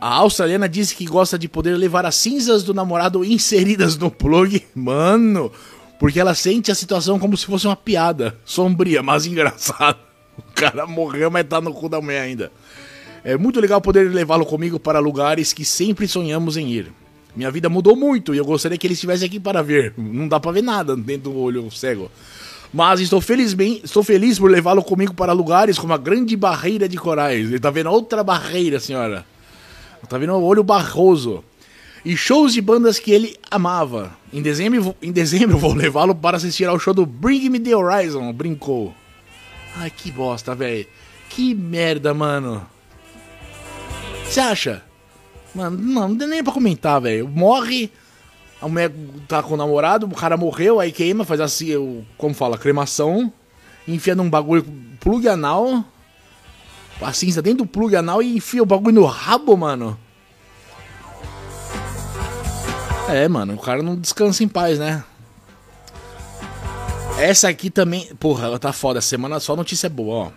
A 0.00 0.14
australiana 0.14 0.68
disse 0.68 0.94
que 0.94 1.04
gosta 1.04 1.38
de 1.38 1.48
poder 1.48 1.76
levar 1.76 2.06
as 2.06 2.14
cinzas 2.14 2.62
do 2.62 2.74
namorado 2.74 3.24
inseridas 3.24 3.96
no 3.96 4.10
plug. 4.10 4.64
Mano, 4.74 5.52
porque 5.98 6.18
ela 6.18 6.34
sente 6.34 6.70
a 6.70 6.74
situação 6.74 7.18
como 7.18 7.36
se 7.36 7.46
fosse 7.46 7.66
uma 7.66 7.76
piada. 7.76 8.38
Sombria, 8.44 9.02
mas 9.02 9.26
engraçada. 9.26 9.98
O 10.38 10.42
cara 10.54 10.86
morreu, 10.86 11.30
mas 11.30 11.46
tá 11.46 11.60
no 11.60 11.72
cu 11.72 11.88
da 11.88 12.00
mulher 12.00 12.22
ainda. 12.22 12.50
É 13.22 13.36
muito 13.36 13.60
legal 13.60 13.80
poder 13.80 14.10
levá-lo 14.10 14.46
comigo 14.46 14.80
para 14.80 14.98
lugares 14.98 15.52
que 15.52 15.64
sempre 15.64 16.08
sonhamos 16.08 16.56
em 16.56 16.68
ir. 16.68 16.92
Minha 17.34 17.50
vida 17.50 17.68
mudou 17.68 17.94
muito 17.94 18.34
e 18.34 18.38
eu 18.38 18.44
gostaria 18.44 18.76
que 18.76 18.86
ele 18.86 18.94
estivesse 18.94 19.24
aqui 19.24 19.38
para 19.38 19.62
ver. 19.62 19.94
Não 19.96 20.26
dá 20.26 20.40
para 20.40 20.52
ver 20.52 20.62
nada 20.62 20.96
dentro 20.96 21.30
do 21.30 21.38
olho 21.38 21.70
cego. 21.70 22.10
Mas 22.72 23.00
estou 23.00 23.20
feliz, 23.20 23.52
bem, 23.52 23.80
estou 23.82 24.02
feliz 24.02 24.38
por 24.38 24.50
levá-lo 24.50 24.82
comigo 24.82 25.12
para 25.12 25.32
lugares 25.32 25.78
como 25.78 25.92
a 25.92 25.98
Grande 25.98 26.36
Barreira 26.36 26.88
de 26.88 26.96
Corais. 26.96 27.48
Ele 27.48 27.58
tá 27.58 27.70
vendo 27.70 27.90
outra 27.90 28.22
barreira, 28.22 28.78
senhora. 28.78 29.26
Tá 30.08 30.18
vendo 30.18 30.32
o 30.34 30.42
olho 30.42 30.62
barroso. 30.62 31.44
E 32.04 32.16
shows 32.16 32.54
de 32.54 32.60
bandas 32.60 32.98
que 32.98 33.10
ele 33.10 33.36
amava. 33.50 34.16
Em 34.32 34.40
dezembro, 34.40 34.94
em 35.02 35.12
dezembro 35.12 35.58
vou 35.58 35.74
levá-lo 35.74 36.14
para 36.14 36.36
assistir 36.36 36.64
ao 36.64 36.78
show 36.78 36.94
do 36.94 37.04
Bring 37.04 37.48
Me 37.50 37.60
The 37.60 37.76
Horizon. 37.76 38.32
Brincou. 38.32 38.94
Ai, 39.76 39.90
que 39.90 40.10
bosta, 40.10 40.54
velho. 40.54 40.86
Que 41.28 41.54
merda, 41.54 42.14
mano. 42.14 42.66
Você 44.24 44.40
acha? 44.40 44.82
Mano, 45.54 45.76
não, 45.78 46.08
não 46.08 46.16
tem 46.16 46.28
nem 46.28 46.44
pra 46.44 46.52
comentar, 46.52 47.00
velho. 47.00 47.28
Morre, 47.28 47.90
a 48.60 48.68
mulher 48.68 48.92
tá 49.26 49.42
com 49.42 49.54
o 49.54 49.56
namorado, 49.56 50.06
o 50.06 50.14
cara 50.14 50.36
morreu, 50.36 50.78
aí 50.78 50.92
queima, 50.92 51.24
faz 51.24 51.40
assim, 51.40 52.04
como 52.16 52.34
fala, 52.34 52.58
cremação, 52.58 53.32
enfia 53.86 54.14
num 54.14 54.28
bagulho 54.30 54.64
plug 55.00 55.26
anal, 55.28 55.84
a 57.00 57.12
cinza 57.12 57.40
dentro 57.40 57.64
do 57.64 57.70
plug 57.70 57.96
anal 57.96 58.22
e 58.22 58.36
enfia 58.36 58.62
o 58.62 58.66
bagulho 58.66 58.94
no 59.00 59.06
rabo, 59.06 59.56
mano. 59.56 59.98
É, 63.08 63.26
mano, 63.26 63.54
o 63.54 63.58
cara 63.58 63.82
não 63.82 63.96
descansa 63.96 64.44
em 64.44 64.48
paz, 64.48 64.78
né? 64.78 65.02
Essa 67.18 67.48
aqui 67.48 67.68
também. 67.68 68.06
Porra, 68.20 68.46
ela 68.46 68.58
tá 68.58 68.72
foda. 68.72 69.00
Semana 69.00 69.40
só 69.40 69.56
notícia 69.56 69.90
boa, 69.90 70.26
ó. 70.26 70.30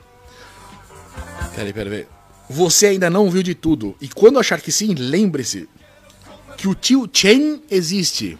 Peraí, 1.55 1.71
peraí. 1.71 2.07
Você 2.53 2.85
ainda 2.85 3.09
não 3.09 3.31
viu 3.31 3.41
de 3.41 3.55
tudo. 3.55 3.95
E 3.99 4.07
quando 4.07 4.37
achar 4.37 4.61
que 4.61 4.71
sim, 4.71 4.93
lembre-se 4.93 5.67
que 6.55 6.67
o 6.67 6.75
tio 6.75 7.09
Chen 7.11 7.63
existe. 7.69 8.37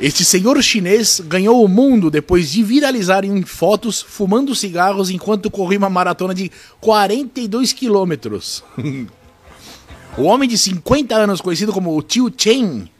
Este 0.00 0.24
senhor 0.24 0.62
chinês 0.62 1.20
ganhou 1.20 1.62
o 1.62 1.68
mundo 1.68 2.10
depois 2.10 2.50
de 2.50 2.62
viralizar 2.62 3.26
em 3.26 3.42
fotos 3.42 4.00
fumando 4.00 4.54
cigarros 4.54 5.10
enquanto 5.10 5.50
corria 5.50 5.76
uma 5.76 5.90
maratona 5.90 6.34
de 6.34 6.50
42 6.80 7.74
quilômetros. 7.74 8.64
o 10.16 10.22
homem 10.22 10.48
de 10.48 10.56
50 10.56 11.14
anos, 11.14 11.42
conhecido 11.42 11.70
como 11.70 11.94
o 11.94 12.00
tio 12.00 12.32
Chen, 12.34 12.90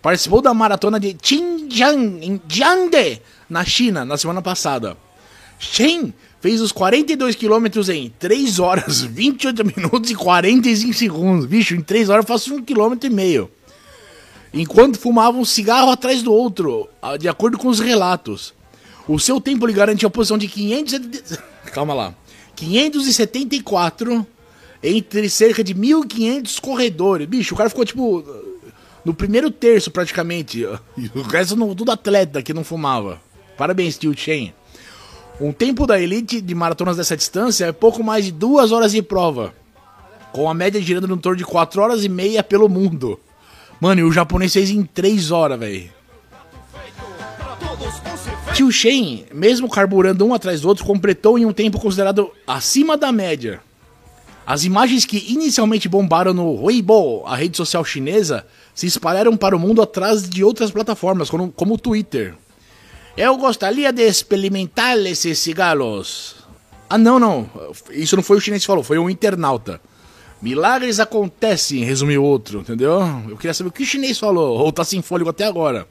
participou 0.00 0.40
da 0.40 0.54
maratona 0.54 0.98
de 0.98 1.14
Xinjiang, 1.22 2.24
em 2.24 2.40
Jiangde, 2.48 3.20
na 3.50 3.66
China, 3.66 4.02
na 4.02 4.16
semana 4.16 4.40
passada. 4.40 4.96
Chen 5.58 6.14
fez 6.44 6.60
os 6.60 6.72
42 6.72 7.34
quilômetros 7.36 7.88
em 7.88 8.12
3 8.18 8.58
horas, 8.58 9.00
28 9.00 9.64
minutos 9.64 10.10
e 10.10 10.14
45 10.14 10.92
segundos. 10.92 11.46
Bicho, 11.46 11.74
em 11.74 11.80
3 11.80 12.10
horas 12.10 12.22
eu 12.22 12.28
faço 12.28 12.54
1 12.54 12.62
km 12.62 12.98
e 13.02 13.08
meio 13.08 13.50
enquanto 14.52 14.98
fumavam 14.98 15.40
um 15.40 15.44
cigarro 15.44 15.90
atrás 15.90 16.22
do 16.22 16.30
outro, 16.30 16.86
de 17.18 17.28
acordo 17.30 17.56
com 17.56 17.68
os 17.68 17.80
relatos. 17.80 18.52
O 19.08 19.18
seu 19.18 19.40
tempo 19.40 19.66
lhe 19.66 19.72
garantiu 19.72 20.06
a 20.06 20.10
posição 20.10 20.36
de 20.36 20.46
500... 20.46 21.38
Calma 21.72 21.94
lá. 21.94 22.14
574 22.54 24.26
entre 24.82 25.30
cerca 25.30 25.64
de 25.64 25.74
1.500 25.74 26.60
corredores. 26.60 27.26
Bicho, 27.26 27.54
o 27.54 27.56
cara 27.56 27.70
ficou 27.70 27.86
tipo 27.86 28.22
no 29.02 29.14
primeiro 29.14 29.50
terço 29.50 29.90
praticamente. 29.90 30.60
E 30.96 31.10
o 31.18 31.22
resto 31.22 31.56
não, 31.56 31.74
tudo 31.74 31.90
atleta 31.90 32.42
que 32.42 32.52
não 32.52 32.62
fumava. 32.62 33.18
Parabéns, 33.56 33.96
tio 33.96 34.14
Chen. 34.14 34.52
Um 35.40 35.52
tempo 35.52 35.84
da 35.86 36.00
elite 36.00 36.40
de 36.40 36.54
maratonas 36.54 36.96
dessa 36.96 37.16
distância 37.16 37.66
é 37.66 37.72
pouco 37.72 38.04
mais 38.04 38.24
de 38.24 38.30
duas 38.30 38.70
horas 38.70 38.92
de 38.92 39.02
prova, 39.02 39.52
com 40.32 40.48
a 40.48 40.54
média 40.54 40.80
girando 40.80 41.08
no 41.08 41.16
torno 41.16 41.36
de 41.36 41.44
4 41.44 41.82
horas 41.82 42.04
e 42.04 42.08
meia 42.08 42.42
pelo 42.42 42.68
mundo. 42.68 43.18
Mano, 43.80 44.00
e 44.00 44.04
o 44.04 44.12
japonês 44.12 44.52
fez 44.52 44.70
em 44.70 44.84
3 44.84 45.32
horas, 45.32 45.58
velho. 45.58 45.90
Tio 48.54 48.70
Shen, 48.70 49.26
mesmo 49.34 49.68
carburando 49.68 50.24
um 50.24 50.32
atrás 50.32 50.60
do 50.60 50.68
outro, 50.68 50.84
completou 50.84 51.36
em 51.36 51.44
um 51.44 51.52
tempo 51.52 51.80
considerado 51.80 52.30
acima 52.46 52.96
da 52.96 53.10
média. 53.10 53.60
As 54.46 54.64
imagens 54.64 55.04
que 55.04 55.32
inicialmente 55.32 55.88
bombaram 55.88 56.32
no 56.32 56.62
Weibo, 56.62 57.24
a 57.26 57.34
rede 57.34 57.56
social 57.56 57.84
chinesa, 57.84 58.46
se 58.72 58.86
espalharam 58.86 59.36
para 59.36 59.56
o 59.56 59.58
mundo 59.58 59.82
atrás 59.82 60.28
de 60.28 60.44
outras 60.44 60.70
plataformas, 60.70 61.28
como, 61.28 61.50
como 61.50 61.74
o 61.74 61.78
Twitter. 61.78 62.34
Eu 63.16 63.36
gostaria 63.36 63.92
de 63.92 64.02
experimentar 64.02 64.98
esses 64.98 65.38
cigarros. 65.38 66.34
Ah, 66.90 66.98
não, 66.98 67.20
não. 67.20 67.48
Isso 67.90 68.16
não 68.16 68.24
foi 68.24 68.38
o 68.38 68.40
chinês 68.40 68.62
que 68.62 68.66
falou, 68.66 68.82
foi 68.82 68.98
um 68.98 69.08
internauta. 69.08 69.80
Milagres 70.42 70.98
acontecem, 70.98 71.84
resumiu 71.84 72.24
outro, 72.24 72.60
entendeu? 72.60 73.00
Eu 73.28 73.36
queria 73.36 73.54
saber 73.54 73.68
o 73.68 73.72
que 73.72 73.84
o 73.84 73.86
chinês 73.86 74.18
falou, 74.18 74.58
ou 74.58 74.72
tá 74.72 74.84
sem 74.84 75.00
fôlego 75.00 75.30
até 75.30 75.44
agora. 75.44 75.86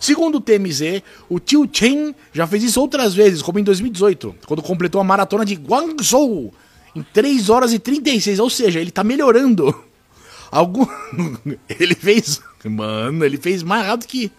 Segundo 0.00 0.38
o 0.38 0.40
TMZ, 0.40 1.02
o 1.28 1.38
Tio 1.38 1.68
Chen 1.72 2.14
já 2.32 2.46
fez 2.46 2.64
isso 2.64 2.80
outras 2.80 3.14
vezes, 3.14 3.40
como 3.40 3.60
em 3.60 3.64
2018, 3.64 4.34
quando 4.46 4.62
completou 4.62 5.00
a 5.00 5.04
maratona 5.04 5.44
de 5.44 5.54
Guangzhou 5.54 6.52
em 6.94 7.02
3 7.02 7.50
horas 7.50 7.72
e 7.72 7.78
36, 7.78 8.40
ou 8.40 8.50
seja, 8.50 8.80
ele 8.80 8.90
tá 8.90 9.04
melhorando. 9.04 9.72
Algum... 10.50 10.86
ele 11.78 11.94
fez. 11.94 12.40
Mano, 12.64 13.24
ele 13.24 13.38
fez 13.38 13.62
mais 13.62 13.86
rápido 13.86 14.08
que 14.08 14.32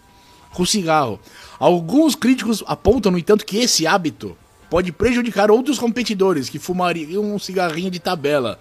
com 0.54 0.66
cigarro. 0.66 1.20
Alguns 1.60 2.16
críticos 2.16 2.64
apontam, 2.66 3.12
no 3.12 3.18
entanto, 3.18 3.46
que 3.46 3.58
esse 3.58 3.86
hábito 3.86 4.38
pode 4.70 4.92
prejudicar 4.92 5.52
outros 5.52 5.78
competidores 5.78 6.48
que 6.48 6.60
fumariam 6.60 7.24
um 7.24 7.40
cigarrinho 7.40 7.92
de 7.92 8.00
tabela 8.00 8.60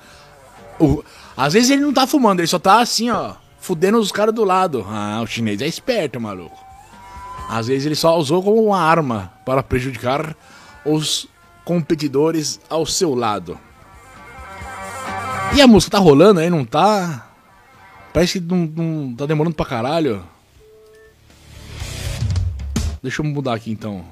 o, 0.78 1.04
às 1.36 1.52
vezes 1.52 1.70
ele 1.70 1.82
não 1.82 1.92
tá 1.92 2.06
fumando, 2.06 2.40
ele 2.40 2.46
só 2.46 2.58
tá 2.58 2.80
assim, 2.80 3.10
ó, 3.10 3.34
fudendo 3.58 3.98
os 3.98 4.12
caras 4.12 4.34
do 4.34 4.44
lado. 4.44 4.86
Ah, 4.88 5.20
o 5.22 5.26
chinês 5.26 5.60
é 5.60 5.66
esperto, 5.66 6.20
maluco. 6.20 6.56
Às 7.48 7.66
vezes 7.66 7.86
ele 7.86 7.94
só 7.94 8.16
usou 8.16 8.42
como 8.42 8.62
uma 8.62 8.80
arma 8.80 9.32
para 9.44 9.62
prejudicar 9.62 10.36
os 10.84 11.26
competidores 11.64 12.60
ao 12.68 12.86
seu 12.86 13.14
lado. 13.14 13.58
E 15.54 15.60
a 15.60 15.66
música 15.66 15.96
tá 15.96 15.98
rolando 15.98 16.40
aí, 16.40 16.50
não 16.50 16.64
tá? 16.64 17.26
Parece 18.12 18.40
que 18.40 18.46
não, 18.46 18.66
não 18.66 19.14
tá 19.14 19.26
demorando 19.26 19.56
pra 19.56 19.66
caralho. 19.66 20.22
Deixa 23.02 23.22
eu 23.22 23.26
mudar 23.26 23.54
aqui 23.54 23.70
então. 23.70 24.04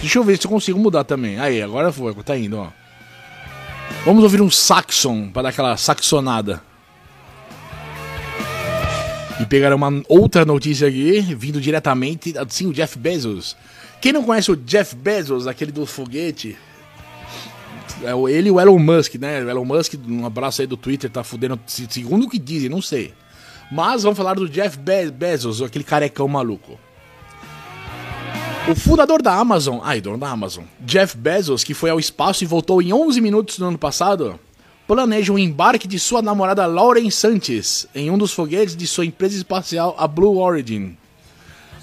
Deixa 0.00 0.18
eu 0.18 0.24
ver 0.24 0.38
se 0.38 0.46
eu 0.46 0.50
consigo 0.50 0.78
mudar 0.78 1.04
também. 1.04 1.38
Aí, 1.38 1.60
agora 1.60 1.92
foi, 1.92 2.14
tá 2.14 2.36
indo, 2.36 2.56
ó. 2.56 2.68
Vamos 4.04 4.22
ouvir 4.22 4.40
um 4.40 4.50
saxon 4.50 5.28
para 5.30 5.42
dar 5.42 5.48
aquela 5.50 5.76
saxonada. 5.76 6.62
E 9.38 9.46
pegar 9.46 9.74
uma 9.74 10.02
outra 10.08 10.44
notícia 10.44 10.88
aqui, 10.88 11.20
vindo 11.20 11.60
diretamente, 11.60 12.36
assim, 12.38 12.66
o 12.66 12.72
Jeff 12.72 12.98
Bezos. 12.98 13.56
Quem 14.00 14.12
não 14.12 14.22
conhece 14.22 14.50
o 14.50 14.56
Jeff 14.56 14.96
Bezos, 14.96 15.46
aquele 15.46 15.72
do 15.72 15.84
foguete? 15.84 16.56
É 18.02 18.12
ele 18.30 18.48
e 18.48 18.50
o 18.50 18.58
Elon 18.58 18.78
Musk, 18.78 19.16
né? 19.16 19.42
O 19.42 19.50
Elon 19.50 19.64
Musk, 19.64 19.94
um 20.08 20.24
abraço 20.24 20.62
aí 20.62 20.66
do 20.66 20.76
Twitter, 20.76 21.10
tá 21.10 21.22
fudendo, 21.22 21.60
segundo 21.66 22.24
o 22.24 22.30
que 22.30 22.38
dizem, 22.38 22.70
não 22.70 22.80
sei. 22.80 23.12
Mas 23.70 24.02
vamos 24.02 24.16
falar 24.16 24.34
do 24.34 24.48
Jeff 24.48 24.76
Be 24.76 25.10
Bezos, 25.10 25.62
aquele 25.62 25.84
carecão 25.84 26.26
maluco. 26.26 26.78
O 28.68 28.74
fundador 28.74 29.22
da 29.22 29.34
Amazon, 29.34 29.78
ai, 29.82 30.00
dono 30.00 30.18
da 30.18 30.28
Amazon, 30.28 30.64
Jeff 30.80 31.16
Bezos, 31.16 31.62
que 31.62 31.72
foi 31.72 31.88
ao 31.88 31.98
espaço 32.00 32.42
e 32.42 32.46
voltou 32.46 32.82
em 32.82 32.92
11 32.92 33.20
minutos 33.20 33.58
no 33.58 33.68
ano 33.68 33.78
passado, 33.78 34.38
planeja 34.88 35.32
um 35.32 35.38
embarque 35.38 35.86
de 35.86 36.00
sua 36.00 36.20
namorada 36.20 36.66
Lauren 36.66 37.10
Santos 37.10 37.86
em 37.94 38.10
um 38.10 38.18
dos 38.18 38.32
foguetes 38.32 38.74
de 38.74 38.86
sua 38.88 39.06
empresa 39.06 39.36
espacial, 39.36 39.94
a 39.96 40.08
Blue 40.08 40.38
Origin. 40.38 40.96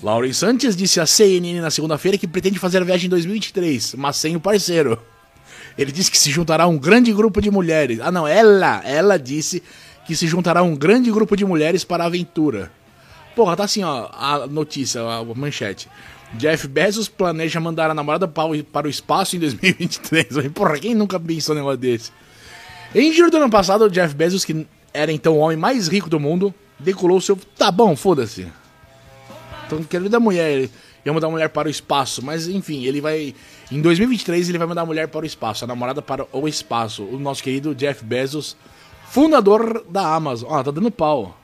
Lauren 0.04 0.34
Santos 0.34 0.76
disse 0.76 1.00
à 1.00 1.06
CNN 1.06 1.62
na 1.62 1.72
segunda-feira 1.72 2.18
que 2.18 2.28
pretende 2.28 2.60
fazer 2.60 2.82
a 2.82 2.86
viagem 2.86 3.08
em 3.08 3.10
2023, 3.10 3.96
mas 3.96 4.18
sem 4.18 4.36
o 4.36 4.42
parceiro. 4.42 5.00
Ele 5.78 5.92
disse 5.92 6.12
que 6.12 6.18
se 6.18 6.32
juntará 6.32 6.66
a 6.66 6.68
um 6.68 6.78
grande 6.78 7.14
grupo 7.14 7.42
de 7.42 7.50
mulheres. 7.50 8.00
Ah, 8.02 8.12
não, 8.12 8.28
ela, 8.28 8.82
ela 8.84 9.18
disse 9.18 9.64
que 10.08 10.16
se 10.16 10.26
juntará 10.26 10.62
a 10.62 10.64
um 10.64 10.76
grande 10.76 11.12
grupo 11.12 11.36
de 11.36 11.46
mulheres 11.46 11.84
para 11.84 12.06
a 12.06 12.08
aventura. 12.08 12.72
Porra, 13.36 13.56
tá 13.56 13.66
assim, 13.66 13.84
ó, 13.84 14.10
a 14.12 14.48
notícia, 14.48 15.02
a 15.02 15.24
manchete. 15.36 15.88
Jeff 16.34 16.68
Bezos 16.68 17.08
planeja 17.08 17.60
mandar 17.60 17.92
a 17.92 17.94
namorada 17.94 18.28
para 18.28 18.88
o 18.88 18.90
espaço 18.90 19.36
em 19.36 19.40
2023. 19.40 20.48
Porra, 20.54 20.80
quem 20.80 20.96
nunca 20.96 21.20
pensou 21.20 21.54
um 21.54 21.60
negócio 21.60 21.78
desse? 21.78 22.12
Em 22.96 23.14
julho 23.14 23.30
do 23.30 23.38
ano 23.38 23.50
passado, 23.50 23.86
o 23.86 23.90
Jeff 23.90 24.16
Bezos, 24.16 24.44
que 24.44 24.66
era 24.94 25.12
então 25.12 25.36
o 25.36 25.40
homem 25.40 25.58
mais 25.58 25.88
rico 25.88 26.10
do 26.10 26.20
mundo, 26.20 26.54
decolou 26.80 27.20
seu. 27.22 27.38
Tá 27.58 27.70
bom, 27.70 27.96
foda-se. 27.96 28.48
Então, 29.66 29.84
quero 29.84 30.10
da 30.10 30.20
mulher. 30.20 30.52
Ele 30.52 30.72
ia 31.06 31.14
mandar 31.14 31.28
a 31.28 31.32
mulher 31.32 31.50
para 31.50 31.68
o 31.68 31.72
espaço, 31.72 32.24
mas 32.24 32.48
enfim, 32.48 32.86
ele 32.86 33.02
vai. 33.02 33.36
Em 33.72 33.82
2023, 33.82 34.50
ele 34.50 34.58
vai 34.58 34.68
mandar 34.68 34.82
a 34.82 34.86
mulher 34.86 35.08
para 35.10 35.24
o 35.24 35.26
espaço, 35.26 35.66
a 35.66 35.68
namorada 35.68 36.02
para 36.02 36.26
o 36.32 36.48
espaço. 36.48 37.04
O 37.04 37.20
nosso 37.20 37.44
querido 37.44 37.76
Jeff 37.76 38.04
Bezos, 38.04 38.56
fundador 39.10 39.84
da 39.90 40.16
Amazon. 40.16 40.52
Ah, 40.52 40.64
tá 40.64 40.72
dando 40.72 40.92
pau. 40.92 41.36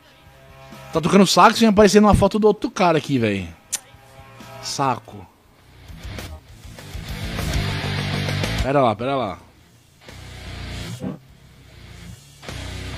Tá 0.92 1.02
tocando 1.02 1.26
saxo 1.26 1.64
e 1.64 1.68
aparecendo 1.68 2.06
uma 2.06 2.14
foto 2.14 2.38
do 2.38 2.48
outro 2.48 2.70
cara 2.70 2.98
aqui, 2.98 3.18
velho. 3.18 3.48
Saco. 4.62 5.26
Pera 8.62 8.82
lá, 8.82 8.96
pera 8.96 9.16
lá. 9.16 9.40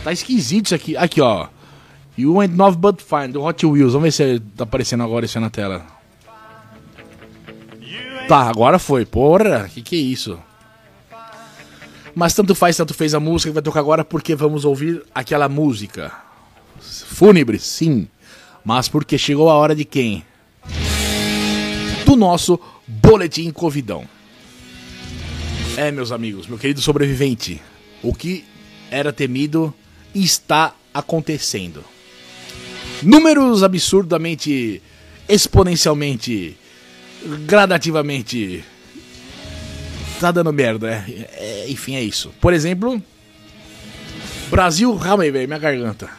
Tá 0.04 0.12
esquisito 0.12 0.68
isso 0.68 0.76
aqui. 0.76 0.96
Aqui, 0.96 1.22
ó. 1.22 1.48
You 2.18 2.40
ain't 2.40 2.56
nothing 2.56 2.80
but 2.80 3.02
fine, 3.02 3.30
do 3.30 3.44
Hot 3.44 3.66
Wheels. 3.66 3.94
Vamos 3.94 4.04
ver 4.04 4.12
se 4.12 4.40
tá 4.56 4.64
aparecendo 4.64 5.04
agora 5.04 5.26
isso 5.26 5.40
na 5.40 5.50
tela. 5.50 5.86
Tá, 8.28 8.42
agora 8.42 8.78
foi. 8.80 9.06
Porra, 9.06 9.70
que 9.70 9.82
que 9.82 9.96
é 9.96 10.00
isso? 10.00 10.40
Mas 12.16 12.34
tanto 12.34 12.56
faz, 12.56 12.78
tanto 12.78 12.94
fez 12.94 13.14
a 13.14 13.20
música 13.20 13.52
que 13.52 13.56
vai 13.56 13.64
tocar 13.64 13.82
agora 13.82 14.06
porque 14.06 14.34
vamos 14.34 14.66
ouvir 14.66 15.04
aquela 15.14 15.50
música. 15.50 16.12
Fúnebre, 16.80 17.60
sim. 17.60 18.08
Mas 18.64 18.88
porque 18.88 19.18
chegou 19.18 19.50
a 19.50 19.56
hora 19.56 19.76
de 19.76 19.86
quem? 19.86 20.24
do 22.16 22.16
nosso 22.16 22.60
Boletim 22.88 23.52
Covidão. 23.52 24.08
É, 25.76 25.92
meus 25.92 26.12
amigos, 26.12 26.48
meu 26.48 26.58
querido 26.58 26.80
sobrevivente, 26.80 27.62
o 28.02 28.14
que 28.14 28.46
era 28.90 29.12
temido 29.12 29.74
está 30.14 30.74
acontecendo. 30.94 31.84
Números 33.04 33.64
absurdamente, 33.64 34.82
exponencialmente, 35.28 36.56
gradativamente. 37.46 38.64
Tá 40.20 40.32
dando 40.32 40.52
merda, 40.54 40.90
é, 40.92 41.30
é 41.34 41.70
enfim, 41.70 41.96
é 41.96 42.02
isso. 42.02 42.34
Por 42.40 42.54
exemplo, 42.54 43.02
Brasil. 44.50 44.98
Calma 44.98 45.24
aí, 45.24 45.32
velho, 45.32 45.48
minha 45.48 45.60
garganta. 45.60 46.10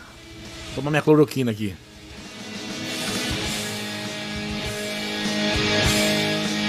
Toma 0.74 0.90
minha 0.90 1.02
cloroquina 1.02 1.50
aqui. 1.50 1.74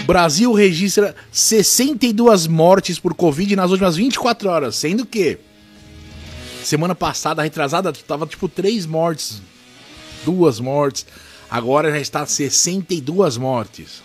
Brasil 0.06 0.54
registra 0.54 1.14
62 1.30 2.48
mortes 2.48 2.98
por 2.98 3.14
Covid 3.14 3.58
nas 3.58 3.72
últimas 3.72 3.98
24 3.98 4.50
horas, 4.50 4.76
sendo 4.78 5.06
que 5.06 5.38
semana 6.64 6.96
passada, 6.96 7.44
retrasada, 7.44 7.92
tava 7.92 8.26
tipo 8.26 8.48
3 8.48 8.86
mortes, 8.86 9.42
duas 10.24 10.62
mortes. 10.62 11.06
Agora 11.50 11.92
já 11.92 12.00
está 12.00 12.26
62 12.26 13.36
mortes. 13.36 14.02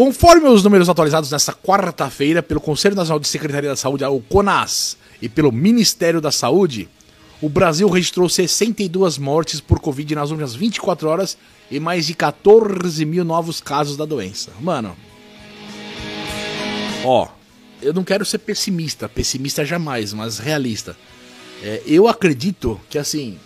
Conforme 0.00 0.48
os 0.48 0.64
números 0.64 0.88
atualizados 0.88 1.30
nesta 1.30 1.52
quarta-feira 1.52 2.42
pelo 2.42 2.58
Conselho 2.58 2.96
Nacional 2.96 3.20
de 3.20 3.28
Secretaria 3.28 3.68
da 3.68 3.76
Saúde, 3.76 4.02
o 4.02 4.18
CONAS, 4.18 4.96
e 5.20 5.28
pelo 5.28 5.52
Ministério 5.52 6.22
da 6.22 6.32
Saúde, 6.32 6.88
o 7.38 7.50
Brasil 7.50 7.86
registrou 7.86 8.26
62 8.26 9.18
mortes 9.18 9.60
por 9.60 9.78
Covid 9.78 10.14
nas 10.14 10.30
últimas 10.30 10.54
24 10.54 11.06
horas 11.06 11.36
e 11.70 11.78
mais 11.78 12.06
de 12.06 12.14
14 12.14 13.04
mil 13.04 13.26
novos 13.26 13.60
casos 13.60 13.94
da 13.94 14.06
doença. 14.06 14.50
Mano, 14.58 14.96
ó, 17.04 17.28
eu 17.82 17.92
não 17.92 18.02
quero 18.02 18.24
ser 18.24 18.38
pessimista, 18.38 19.06
pessimista 19.06 19.66
jamais, 19.66 20.14
mas 20.14 20.38
realista. 20.38 20.96
É, 21.62 21.82
eu 21.84 22.08
acredito 22.08 22.80
que 22.88 22.96
assim, 22.96 23.38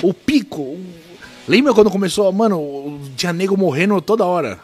o 0.00 0.14
pico. 0.14 0.62
O... 0.62 0.86
Lembra 1.48 1.74
quando 1.74 1.90
começou, 1.90 2.30
mano, 2.30 3.00
tinha 3.16 3.32
nego 3.32 3.56
morrendo 3.56 4.00
toda 4.00 4.24
hora? 4.24 4.60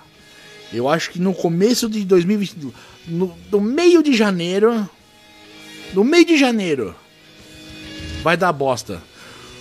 Eu 0.72 0.88
acho 0.88 1.10
que 1.10 1.18
no 1.18 1.34
começo 1.34 1.88
de 1.88 2.04
2020, 2.04 2.72
no, 3.08 3.36
no 3.50 3.60
meio 3.60 4.02
de 4.02 4.14
janeiro, 4.14 4.88
no 5.92 6.04
meio 6.04 6.24
de 6.24 6.36
janeiro, 6.36 6.94
vai 8.22 8.36
dar 8.36 8.52
bosta. 8.52 9.02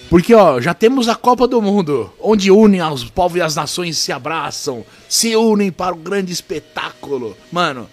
Porque, 0.09 0.33
ó, 0.33 0.59
já 0.59 0.73
temos 0.73 1.07
a 1.07 1.15
Copa 1.15 1.47
do 1.47 1.61
Mundo, 1.61 2.11
onde 2.19 2.49
unem 2.49 2.81
os 2.81 3.03
povos 3.03 3.37
e 3.37 3.41
as 3.41 3.55
nações 3.55 3.97
se 3.97 4.11
abraçam, 4.11 4.83
se 5.07 5.35
unem 5.35 5.71
para 5.71 5.93
o 5.93 5.97
grande 5.97 6.33
espetáculo. 6.33 7.37
Mano, 7.51 7.87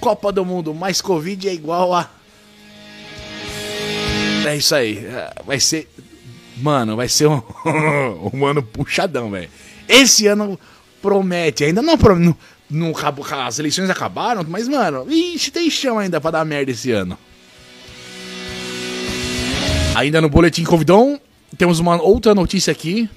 Copa 0.00 0.32
do 0.32 0.44
Mundo 0.44 0.74
mais 0.74 1.00
Covid 1.00 1.48
é 1.48 1.54
igual 1.54 1.94
a. 1.94 2.10
É 4.44 4.56
isso 4.56 4.74
aí. 4.74 4.98
É, 4.98 5.32
vai 5.46 5.60
ser. 5.60 5.88
Mano, 6.56 6.96
vai 6.96 7.08
ser 7.08 7.28
um, 7.28 7.40
um 8.34 8.44
ano 8.44 8.62
puxadão, 8.62 9.30
velho. 9.30 9.48
Esse 9.88 10.26
ano 10.26 10.58
promete. 11.00 11.62
Ainda 11.62 11.82
não, 11.82 11.96
não, 11.96 12.36
não. 12.70 12.92
As 13.44 13.58
eleições 13.58 13.90
acabaram, 13.90 14.44
mas, 14.48 14.68
mano, 14.68 15.06
ixi, 15.10 15.50
tem 15.50 15.68
chão 15.68 15.98
ainda 15.98 16.20
pra 16.20 16.30
dar 16.30 16.44
merda 16.44 16.70
esse 16.70 16.90
ano. 16.92 17.18
Ainda 19.94 20.20
no 20.20 20.28
Boletim 20.28 20.64
Covidão, 20.64 21.20
temos 21.58 21.80
uma 21.80 22.00
outra 22.00 22.34
notícia 22.34 22.70
aqui. 22.70 23.10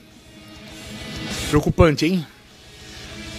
Preocupante, 1.50 2.06
hein? 2.06 2.26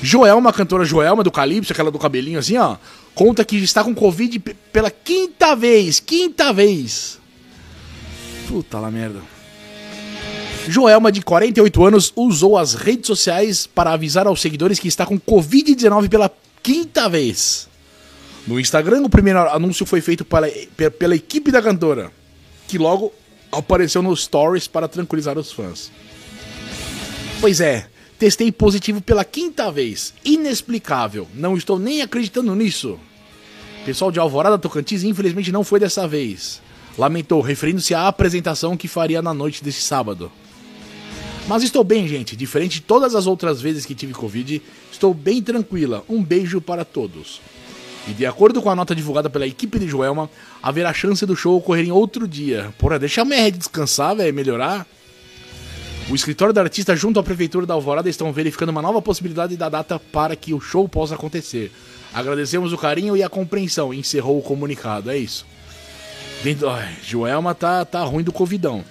Joelma, 0.01 0.53
cantora 0.53 0.85
Joelma 0.85 1.25
do 1.25 1.33
Calypso, 1.33 1.73
aquela 1.73 1.91
do 1.91 1.99
cabelinho 1.99 2.39
assim, 2.39 2.57
ó, 2.57 2.77
conta 3.15 3.45
que 3.45 3.57
está 3.57 3.83
com 3.83 3.95
Covid 3.95 4.39
pela 4.73 4.91
quinta 4.91 5.57
vez. 5.57 5.99
Quinta 5.99 6.53
vez. 6.53 7.19
Puta 8.47 8.79
la 8.79 8.91
merda. 8.91 9.34
Joelma, 10.69 11.13
de 11.13 11.21
48 11.21 11.85
anos, 11.85 12.13
usou 12.17 12.57
as 12.57 12.75
redes 12.75 13.07
sociais 13.07 13.67
para 13.67 13.93
avisar 13.93 14.27
aos 14.27 14.41
seguidores 14.41 14.79
que 14.79 14.89
está 14.89 15.05
com 15.05 15.21
Covid-19 15.21 16.09
pela 16.09 16.31
quinta 16.63 17.09
vez. 17.09 17.69
No 18.47 18.59
Instagram, 18.59 19.03
o 19.03 19.11
primeiro 19.11 19.41
anúncio 19.51 19.85
foi 19.85 20.01
feito 20.01 20.25
pela, 20.25 20.49
pela 20.99 21.15
equipe 21.15 21.51
da 21.51 21.63
cantora, 21.63 22.11
que 22.67 22.79
logo 22.79 23.13
apareceu 23.53 24.03
nos 24.03 24.25
stories 24.25 24.67
para 24.67 24.89
tranquilizar 24.89 25.39
os 25.39 25.53
fãs. 25.53 25.91
Pois 27.41 27.61
é, 27.61 27.87
testei 28.19 28.51
positivo 28.51 29.03
pela 29.03 29.25
quinta 29.25 29.71
vez. 29.71 30.15
Inexplicável. 30.25 31.29
Não 31.35 31.57
estou 31.57 31.79
nem 31.79 32.01
acreditando 32.01 32.55
nisso. 32.55 32.99
Pessoal 33.85 34.11
de 34.11 34.19
Alvorada 34.19 34.59
Tocantins, 34.59 35.03
infelizmente 35.03 35.53
não 35.53 35.63
foi 35.63 35.79
dessa 35.79 36.09
vez. 36.09 36.63
Lamentou, 36.97 37.43
referindo-se 37.43 37.95
à 37.95 38.09
apresentação 38.09 38.77
que 38.79 38.89
faria 38.89 39.21
na 39.21 39.35
noite 39.35 39.63
desse 39.63 39.83
sábado. 39.83 40.33
Mas 41.47 41.63
estou 41.63 41.85
bem, 41.85 42.09
gente. 42.09 42.35
Diferente 42.37 42.75
de 42.75 42.83
todas 42.83 43.15
as 43.15 43.27
outras 43.27 43.61
vezes 43.61 43.85
que 43.85 43.95
tive 43.95 44.15
Covid, 44.15 44.63
estou 44.91 45.13
bem 45.13 45.43
tranquila. 45.43 46.03
Um 46.09 46.23
beijo 46.23 46.61
para 46.61 46.85
todos. 46.85 47.41
E 48.09 48.13
de 48.13 48.27
acordo 48.27 48.61
com 48.61 48.71
a 48.71 48.77
nota 48.77 48.95
divulgada 48.95 49.31
pela 49.31 49.47
equipe 49.47 49.79
de 49.79 49.89
Joelma, 49.89 50.31
haverá 50.63 50.93
chance 50.93 51.25
do 51.25 51.37
show 51.37 51.57
ocorrer 51.57 51.87
em 51.87 51.93
outro 51.93 52.27
dia. 52.29 52.73
Porra, 52.79 52.99
deixa 52.99 53.23
a 53.23 53.25
MR 53.25 53.51
descansar, 53.53 54.17
velho, 54.17 54.33
melhorar. 54.33 54.87
O 56.11 56.15
escritório 56.15 56.53
da 56.53 56.61
artista 56.61 56.95
junto 56.95 57.19
à 57.19 57.23
prefeitura 57.23 57.65
da 57.65 57.73
Alvorada 57.73 58.11
estão 58.11 58.31
verificando 58.31 58.69
uma 58.69 58.83
nova 58.83 59.01
possibilidade 59.01 59.57
da 59.57 59.71
data 59.71 59.99
para 59.99 60.37
que 60.37 60.53
o 60.53 60.61
show 60.61 60.87
possa 60.87 61.15
acontecer. 61.15 61.73
Agradecemos 62.13 62.73
o 62.73 62.79
carinho 62.79 63.17
e 63.17 63.23
a 63.23 63.29
compreensão, 63.29 63.93
encerrou 63.93 64.39
o 64.39 64.43
comunicado. 64.43 65.11
É 65.11 65.17
isso. 65.17 65.47
Ai, 66.71 66.95
Joelma 67.03 67.55
tá, 67.55 67.85
tá 67.87 68.05
ruim 68.05 68.23
do 68.23 68.33
Covidão. 68.33 68.85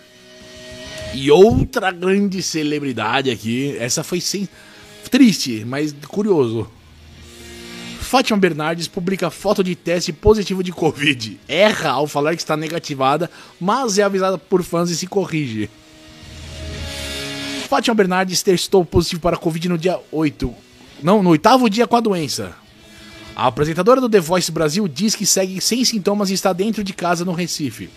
E 1.14 1.30
outra 1.30 1.92
grande 1.92 2.42
celebridade 2.42 3.30
aqui, 3.30 3.78
essa 3.78 4.04
foi 4.04 4.20
sem... 4.20 4.50
triste, 5.12 5.64
mas 5.66 5.94
curioso. 6.08 6.68
Fátima 8.00 8.38
Bernardes 8.38 8.88
publica 8.88 9.30
foto 9.30 9.64
de 9.64 9.76
teste 9.76 10.12
positivo 10.12 10.64
de 10.64 10.72
Covid. 10.72 11.40
Erra 11.48 11.92
ao 11.92 12.08
falar 12.08 12.36
que 12.36 12.42
está 12.42 12.58
negativada, 12.58 13.30
mas 13.60 13.98
é 13.98 14.04
avisada 14.04 14.38
por 14.38 14.64
fãs 14.64 14.90
e 14.90 14.96
se 14.96 15.08
corrige. 15.08 15.70
Fátima 17.70 17.96
Bernardes 17.96 18.44
testou 18.44 18.84
positivo 18.84 19.22
para 19.22 19.38
Covid 19.38 19.70
no 19.70 19.78
dia 19.78 20.00
8. 20.12 20.54
Não, 21.02 21.24
no 21.24 21.32
oitavo 21.32 21.70
dia 21.70 21.88
com 21.88 21.96
a 21.96 22.02
doença. 22.02 22.56
A 23.36 23.48
apresentadora 23.48 24.00
do 24.00 24.10
The 24.10 24.20
Voice 24.20 24.52
Brasil 24.52 24.88
diz 24.88 25.16
que 25.16 25.26
segue 25.26 25.60
sem 25.60 25.84
sintomas 25.84 26.30
e 26.30 26.34
está 26.34 26.54
dentro 26.54 26.84
de 26.84 26.94
casa 26.94 27.26
no 27.26 27.34
Recife. 27.34 27.90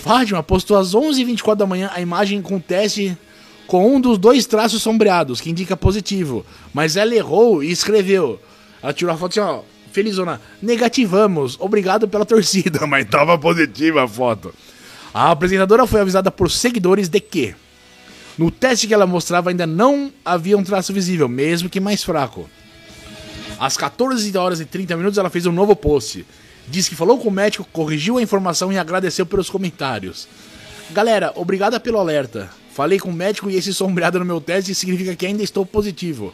Fátima 0.00 0.42
postou 0.42 0.78
às 0.78 0.94
11h24 0.94 1.56
da 1.56 1.66
manhã 1.66 1.90
a 1.92 2.00
imagem 2.00 2.40
com 2.40 2.58
teste 2.58 3.16
com 3.66 3.94
um 3.94 4.00
dos 4.00 4.18
dois 4.18 4.46
traços 4.46 4.82
sombreados, 4.82 5.40
que 5.40 5.50
indica 5.50 5.76
positivo. 5.76 6.44
Mas 6.72 6.96
ela 6.96 7.14
errou 7.14 7.62
e 7.62 7.70
escreveu: 7.70 8.40
ela 8.82 8.94
tirou 8.94 9.14
a 9.14 9.16
foto 9.16 9.38
assim, 9.38 9.40
ó, 9.40 9.60
felizona, 9.92 10.40
negativamos, 10.62 11.56
obrigado 11.60 12.08
pela 12.08 12.24
torcida, 12.24 12.84
mas 12.88 13.08
tava 13.08 13.38
positiva 13.38 14.04
a 14.04 14.08
foto. 14.08 14.54
A 15.12 15.30
apresentadora 15.30 15.86
foi 15.86 16.00
avisada 16.00 16.30
por 16.30 16.50
seguidores 16.50 17.08
de 17.08 17.20
que 17.20 17.54
no 18.38 18.50
teste 18.50 18.86
que 18.86 18.94
ela 18.94 19.06
mostrava 19.06 19.50
ainda 19.50 19.66
não 19.66 20.10
havia 20.24 20.56
um 20.56 20.64
traço 20.64 20.94
visível, 20.94 21.28
mesmo 21.28 21.68
que 21.68 21.78
mais 21.78 22.02
fraco. 22.02 22.48
Às 23.58 23.76
14 23.76 24.34
horas 24.38 24.60
e 24.60 24.64
30 24.64 24.96
minutos 24.96 25.18
ela 25.18 25.28
fez 25.28 25.44
um 25.44 25.52
novo 25.52 25.76
post. 25.76 26.24
Diz 26.68 26.88
que 26.88 26.94
falou 26.94 27.18
com 27.18 27.28
o 27.28 27.32
médico, 27.32 27.66
corrigiu 27.72 28.18
a 28.18 28.22
informação 28.22 28.72
e 28.72 28.78
agradeceu 28.78 29.26
pelos 29.26 29.50
comentários. 29.50 30.28
Galera, 30.90 31.32
obrigada 31.34 31.80
pelo 31.80 31.98
alerta. 31.98 32.50
Falei 32.72 32.98
com 32.98 33.10
o 33.10 33.12
médico 33.12 33.50
e 33.50 33.56
esse 33.56 33.74
sombreado 33.74 34.18
no 34.18 34.24
meu 34.24 34.40
teste 34.40 34.74
significa 34.74 35.14
que 35.14 35.26
ainda 35.26 35.42
estou 35.42 35.66
positivo. 35.66 36.32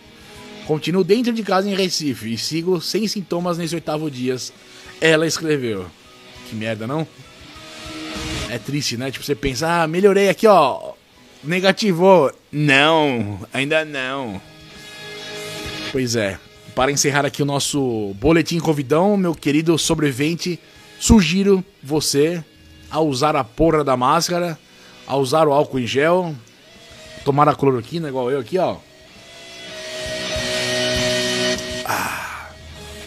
Continuo 0.66 1.04
dentro 1.04 1.32
de 1.32 1.42
casa 1.42 1.68
em 1.68 1.74
Recife 1.74 2.32
e 2.32 2.38
sigo 2.38 2.80
sem 2.80 3.06
sintomas 3.06 3.56
nesse 3.56 3.74
oitavo 3.74 4.10
dia. 4.10 4.36
Ela 5.00 5.26
escreveu. 5.26 5.86
Que 6.48 6.56
merda, 6.56 6.86
não? 6.86 7.06
É 8.50 8.58
triste, 8.58 8.96
né? 8.96 9.10
Tipo, 9.10 9.24
você 9.24 9.34
pensa, 9.34 9.82
ah, 9.82 9.86
melhorei 9.86 10.28
aqui, 10.28 10.46
ó. 10.46 10.92
Negativou. 11.42 12.32
Não, 12.50 13.40
ainda 13.52 13.84
não. 13.84 14.40
Pois 15.92 16.16
é. 16.16 16.38
Para 16.76 16.92
encerrar 16.92 17.24
aqui 17.24 17.42
o 17.42 17.46
nosso 17.46 18.14
boletim 18.20 18.60
Covidão, 18.60 19.16
meu 19.16 19.34
querido 19.34 19.78
sobrevivente, 19.78 20.60
sugiro 21.00 21.64
você 21.82 22.44
a 22.90 23.00
usar 23.00 23.34
a 23.34 23.42
porra 23.42 23.82
da 23.82 23.96
máscara, 23.96 24.58
a 25.06 25.16
usar 25.16 25.48
o 25.48 25.54
álcool 25.54 25.78
em 25.78 25.86
gel, 25.86 26.34
tomar 27.24 27.48
a 27.48 27.54
cloroquina 27.54 28.10
igual 28.10 28.30
eu 28.30 28.38
aqui, 28.38 28.58
ó. 28.58 28.76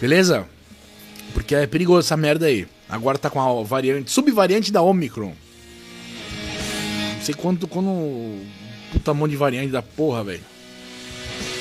Beleza? 0.00 0.48
Porque 1.32 1.54
é 1.54 1.64
perigoso 1.64 2.00
essa 2.08 2.16
merda 2.16 2.46
aí. 2.46 2.66
Agora 2.88 3.18
tá 3.18 3.30
com 3.30 3.40
a 3.40 3.62
variante, 3.62 4.10
subvariante 4.10 4.72
da 4.72 4.82
Omicron. 4.82 5.32
Não 7.14 7.22
sei 7.22 7.36
quanto, 7.36 7.68
quando. 7.68 8.40
Puta 8.90 9.14
mão 9.14 9.28
de 9.28 9.36
variante 9.36 9.70
da 9.70 9.80
porra, 9.80 10.24
velho. 10.24 10.42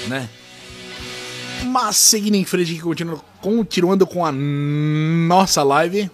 Né? 0.08 0.28
Mas 1.66 1.98
seguindo 1.98 2.36
em 2.36 2.46
frente 2.46 2.80
continuando, 2.80 3.24
continuando 3.42 4.08
com 4.08 4.26
a 4.26 4.32
nossa 4.32 5.64
live. 5.64 6.10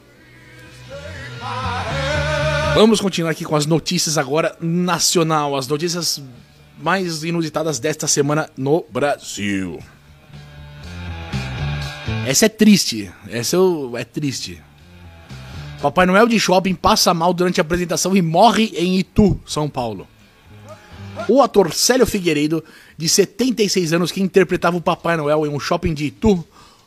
Vamos 2.73 2.99
continuar 2.99 3.31
aqui 3.31 3.45
com 3.45 3.55
as 3.55 3.65
notícias 3.65 4.17
agora 4.17 4.55
nacional, 4.59 5.55
as 5.55 5.67
notícias 5.67 6.21
mais 6.77 7.23
inusitadas 7.23 7.79
desta 7.79 8.07
semana 8.07 8.49
no 8.57 8.85
Brasil. 8.91 9.79
Essa 12.27 12.47
é 12.47 12.49
triste. 12.49 13.11
Essa 13.29 13.55
é, 13.55 14.01
é 14.01 14.03
triste. 14.03 14.61
Papai 15.81 16.05
Noel 16.05 16.27
de 16.27 16.39
shopping 16.39 16.73
passa 16.73 17.13
mal 17.13 17.33
durante 17.33 17.61
a 17.61 17.63
apresentação 17.63 18.15
e 18.15 18.21
morre 18.21 18.73
em 18.75 18.97
Itu, 18.97 19.39
São 19.45 19.69
Paulo. 19.69 20.07
O 21.27 21.41
ator 21.41 21.73
Célio 21.73 22.05
Figueiredo, 22.05 22.63
de 22.97 23.07
76 23.09 23.93
anos, 23.93 24.11
que 24.11 24.21
interpretava 24.21 24.77
o 24.77 24.81
Papai 24.81 25.17
Noel 25.17 25.45
em 25.45 25.49
um 25.49 25.59
shopping 25.59 25.93
de 25.93 26.05
Itu, 26.05 26.43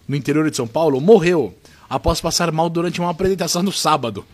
no 0.06 0.16
interior 0.16 0.48
de 0.50 0.56
São 0.56 0.66
Paulo, 0.66 1.00
morreu 1.00 1.54
após 1.88 2.20
passar 2.20 2.52
mal 2.52 2.68
durante 2.68 3.00
uma 3.00 3.10
apresentação 3.10 3.62
no 3.62 3.72
sábado. 3.72 4.24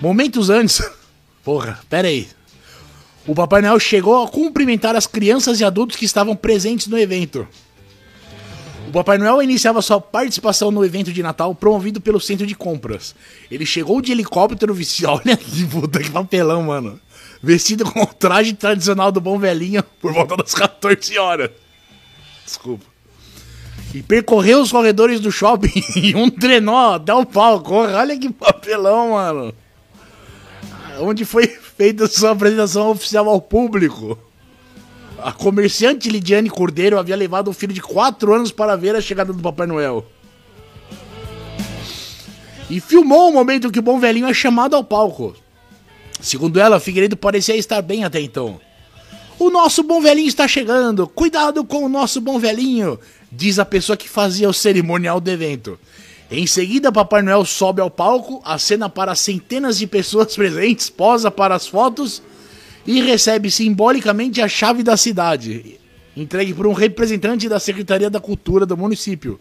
Momentos 0.00 0.50
antes. 0.50 0.82
Porra, 1.44 1.80
pera 1.88 2.08
aí. 2.08 2.28
O 3.26 3.34
Papai 3.34 3.62
Noel 3.62 3.78
chegou 3.78 4.22
a 4.22 4.28
cumprimentar 4.28 4.96
as 4.96 5.06
crianças 5.06 5.60
e 5.60 5.64
adultos 5.64 5.96
que 5.96 6.04
estavam 6.04 6.34
presentes 6.34 6.86
no 6.86 6.98
evento. 6.98 7.46
O 8.88 8.92
Papai 8.92 9.18
Noel 9.18 9.42
iniciava 9.42 9.80
sua 9.82 10.00
participação 10.00 10.70
no 10.70 10.84
evento 10.84 11.12
de 11.12 11.22
Natal 11.22 11.54
promovido 11.54 12.00
pelo 12.00 12.20
centro 12.20 12.46
de 12.46 12.56
compras. 12.56 13.14
Ele 13.48 13.64
chegou 13.64 14.00
de 14.00 14.10
helicóptero 14.10 14.74
vestido. 14.74 15.10
Olha 15.10 15.36
que 15.36 15.64
puta 15.66 16.00
que 16.00 16.10
papelão, 16.10 16.62
mano. 16.62 16.98
Vestido 17.42 17.90
com 17.90 18.02
o 18.02 18.06
traje 18.06 18.52
tradicional 18.52 19.10
do 19.10 19.20
bom 19.20 19.38
velhinho 19.38 19.82
por 20.00 20.12
volta 20.12 20.36
das 20.36 20.52
14 20.54 21.18
horas. 21.18 21.50
Desculpa. 22.44 22.84
E 23.94 24.02
percorreu 24.02 24.60
os 24.60 24.70
corredores 24.70 25.20
do 25.20 25.32
shopping 25.32 25.82
em 25.96 26.14
um 26.14 26.30
trenó 26.30 26.94
até 26.94 27.12
o 27.12 27.26
palco. 27.26 27.74
Olha 27.74 28.16
que 28.18 28.30
papelão, 28.30 29.10
mano. 29.10 29.54
Onde 31.00 31.24
foi 31.24 31.46
feita 31.46 32.06
sua 32.06 32.32
apresentação 32.32 32.90
oficial 32.90 33.28
ao 33.28 33.40
público. 33.40 34.18
A 35.18 35.32
comerciante 35.32 36.08
Lidiane 36.08 36.48
Cordeiro 36.48 36.98
havia 36.98 37.16
levado 37.16 37.48
o 37.48 37.52
filho 37.52 37.72
de 37.72 37.82
4 37.82 38.32
anos 38.32 38.52
para 38.52 38.76
ver 38.76 38.94
a 38.94 39.00
chegada 39.00 39.32
do 39.32 39.42
Papai 39.42 39.66
Noel. 39.66 40.06
E 42.68 42.80
filmou 42.80 43.28
o 43.28 43.32
momento 43.32 43.70
que 43.70 43.78
o 43.78 43.82
bom 43.82 43.98
velhinho 43.98 44.28
é 44.28 44.34
chamado 44.34 44.76
ao 44.76 44.84
palco. 44.84 45.34
Segundo 46.20 46.60
ela, 46.60 46.80
Figueiredo 46.80 47.16
parecia 47.16 47.56
estar 47.56 47.80
bem 47.82 48.04
até 48.04 48.20
então. 48.20 48.60
O 49.38 49.48
nosso 49.48 49.82
bom 49.82 50.02
velhinho 50.02 50.28
está 50.28 50.46
chegando, 50.46 51.08
cuidado 51.08 51.64
com 51.64 51.84
o 51.84 51.88
nosso 51.88 52.20
bom 52.20 52.38
velhinho, 52.38 53.00
diz 53.32 53.58
a 53.58 53.64
pessoa 53.64 53.96
que 53.96 54.08
fazia 54.08 54.48
o 54.48 54.52
cerimonial 54.52 55.18
do 55.18 55.30
evento. 55.30 55.78
Em 56.30 56.46
seguida, 56.46 56.92
Papai 56.92 57.22
Noel 57.22 57.44
sobe 57.44 57.80
ao 57.80 57.90
palco, 57.90 58.42
acena 58.44 58.88
para 58.88 59.14
centenas 59.14 59.78
de 59.78 59.86
pessoas 59.86 60.34
presentes, 60.36 60.90
posa 60.90 61.30
para 61.30 61.54
as 61.54 61.66
fotos 61.66 62.22
e 62.86 63.00
recebe 63.00 63.50
simbolicamente 63.50 64.42
a 64.42 64.48
chave 64.48 64.82
da 64.82 64.96
cidade, 64.96 65.80
entregue 66.16 66.52
por 66.52 66.66
um 66.66 66.72
representante 66.72 67.48
da 67.48 67.58
Secretaria 67.58 68.10
da 68.10 68.20
Cultura 68.20 68.66
do 68.66 68.76
município, 68.76 69.40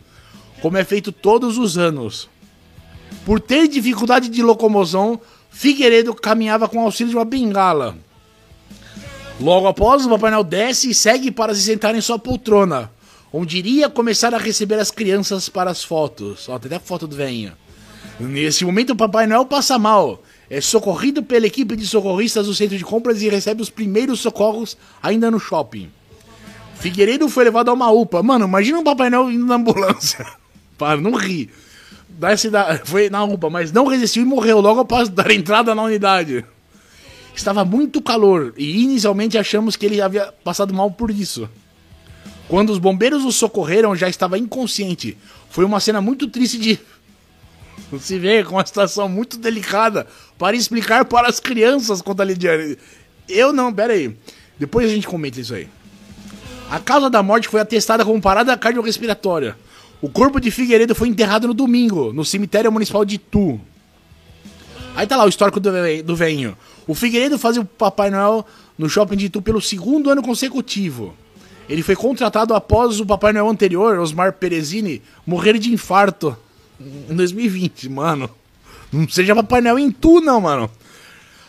como 0.61 0.77
é 0.77 0.83
feito 0.83 1.11
todos 1.11 1.57
os 1.57 1.77
anos. 1.77 2.29
Por 3.25 3.39
ter 3.39 3.67
dificuldade 3.67 4.29
de 4.29 4.41
locomoção, 4.41 5.19
Figueiredo 5.49 6.13
caminhava 6.13 6.67
com 6.67 6.79
auxílio 6.79 7.11
de 7.11 7.17
uma 7.17 7.25
bengala. 7.25 7.97
Logo 9.39 9.67
após, 9.67 10.05
o 10.05 10.09
Papai 10.09 10.31
Noel 10.31 10.43
desce 10.43 10.89
e 10.89 10.93
segue 10.93 11.31
para 11.31 11.55
se 11.55 11.61
sentar 11.61 11.95
em 11.95 12.01
sua 12.01 12.19
poltrona, 12.19 12.91
onde 13.31 13.57
iria 13.57 13.89
começar 13.89 14.33
a 14.33 14.37
receber 14.37 14.79
as 14.79 14.91
crianças 14.91 15.49
para 15.49 15.71
as 15.71 15.83
fotos. 15.83 16.47
Ó, 16.49 16.59
tem 16.59 16.67
até 16.67 16.75
a 16.75 16.79
foto 16.79 17.07
do 17.07 17.15
velhinho. 17.15 17.53
Nesse 18.19 18.65
momento, 18.65 18.91
o 18.91 18.95
Papai 18.95 19.27
Noel 19.27 19.45
passa 19.45 19.79
mal 19.79 20.21
é 20.49 20.59
socorrido 20.59 21.21
pela 21.21 21.45
equipe 21.45 21.75
de 21.75 21.85
socorristas 21.85 22.47
do 22.47 22.55
centro 22.55 22.77
de 22.77 22.83
compras 22.83 23.21
e 23.21 23.29
recebe 23.29 23.61
os 23.61 23.69
primeiros 23.69 24.19
socorros 24.19 24.75
ainda 25.01 25.29
no 25.29 25.39
shopping. 25.39 25.91
Figueiredo 26.75 27.29
foi 27.29 27.43
levado 27.43 27.69
a 27.69 27.73
uma 27.73 27.91
UPA. 27.91 28.23
Mano, 28.23 28.45
imagina 28.45 28.79
um 28.79 28.83
Papai 28.83 29.09
Noel 29.09 29.31
indo 29.31 29.45
na 29.45 29.55
ambulância. 29.55 30.25
Para, 30.77 30.99
não 30.99 31.13
ri. 31.13 31.49
Da 32.19 32.35
cidade, 32.35 32.81
foi 32.83 33.09
na 33.09 33.23
UPA, 33.23 33.49
mas 33.49 33.71
não 33.71 33.87
resistiu 33.87 34.23
e 34.23 34.25
morreu 34.25 34.59
logo 34.59 34.81
após 34.81 35.07
dar 35.07 35.31
entrada 35.31 35.73
na 35.73 35.83
unidade. 35.83 36.43
Estava 37.33 37.63
muito 37.63 38.01
calor 38.01 38.53
e 38.57 38.83
inicialmente 38.83 39.37
achamos 39.37 39.77
que 39.77 39.85
ele 39.85 40.01
havia 40.01 40.33
passado 40.43 40.73
mal 40.73 40.91
por 40.91 41.09
isso. 41.09 41.49
Quando 42.49 42.71
os 42.71 42.77
bombeiros 42.77 43.23
o 43.23 43.31
socorreram, 43.31 43.95
já 43.95 44.09
estava 44.09 44.37
inconsciente. 44.37 45.17
Foi 45.49 45.63
uma 45.63 45.79
cena 45.79 46.01
muito 46.01 46.27
triste 46.27 46.57
de 46.57 46.77
se 48.01 48.19
vê 48.19 48.43
com 48.43 48.55
uma 48.55 48.65
situação 48.65 49.07
muito 49.07 49.37
delicada 49.37 50.05
para 50.37 50.57
explicar 50.57 51.05
para 51.05 51.29
as 51.29 51.39
crianças 51.39 52.01
quanto 52.01 52.21
a 52.21 52.25
Lidiane. 52.25 52.77
Eu 53.29 53.53
não, 53.53 53.73
pera 53.73 53.93
aí. 53.93 54.13
Depois 54.59 54.89
a 54.89 54.93
gente 54.93 55.07
comenta 55.07 55.39
isso 55.39 55.53
aí. 55.53 55.69
A 56.69 56.81
causa 56.81 57.09
da 57.09 57.23
morte 57.23 57.47
foi 57.47 57.61
atestada 57.61 58.03
como 58.03 58.21
parada 58.21 58.57
cardiorrespiratória. 58.57 59.55
O 60.01 60.09
corpo 60.09 60.39
de 60.39 60.49
Figueiredo 60.49 60.95
foi 60.95 61.09
enterrado 61.09 61.47
no 61.47 61.53
domingo, 61.53 62.13
no 62.13 62.23
cemitério 62.23 62.71
municipal 62.71 63.03
de 63.03 63.17
Tu. 63.17 63.59
Aí 64.95 65.05
tá 65.05 65.17
lá 65.17 65.25
o 65.25 65.29
histórico 65.29 65.59
do, 65.59 66.15
veinho. 66.15 66.57
O 66.87 66.95
Figueiredo 66.95 67.37
fazia 67.37 67.61
o 67.61 67.65
Papai 67.65 68.09
Noel 68.09 68.45
no 68.77 68.89
shopping 68.89 69.17
de 69.17 69.25
Itu 69.25 69.41
pelo 69.41 69.61
segundo 69.61 70.09
ano 70.09 70.21
consecutivo. 70.23 71.13
Ele 71.67 71.83
foi 71.83 71.95
contratado 71.95 72.53
após 72.53 72.99
o 72.99 73.05
Papai 73.05 73.33
Noel 73.33 73.49
anterior, 73.49 73.99
Osmar 73.99 74.33
Perezini, 74.33 75.01
morrer 75.25 75.59
de 75.59 75.71
infarto 75.71 76.35
em 77.09 77.15
2020, 77.15 77.89
mano. 77.89 78.29
Não 78.91 79.07
seja 79.07 79.35
Papai 79.35 79.61
Noel 79.61 79.77
em 79.77 79.91
tu, 79.91 80.21
não, 80.21 80.41
mano. 80.41 80.69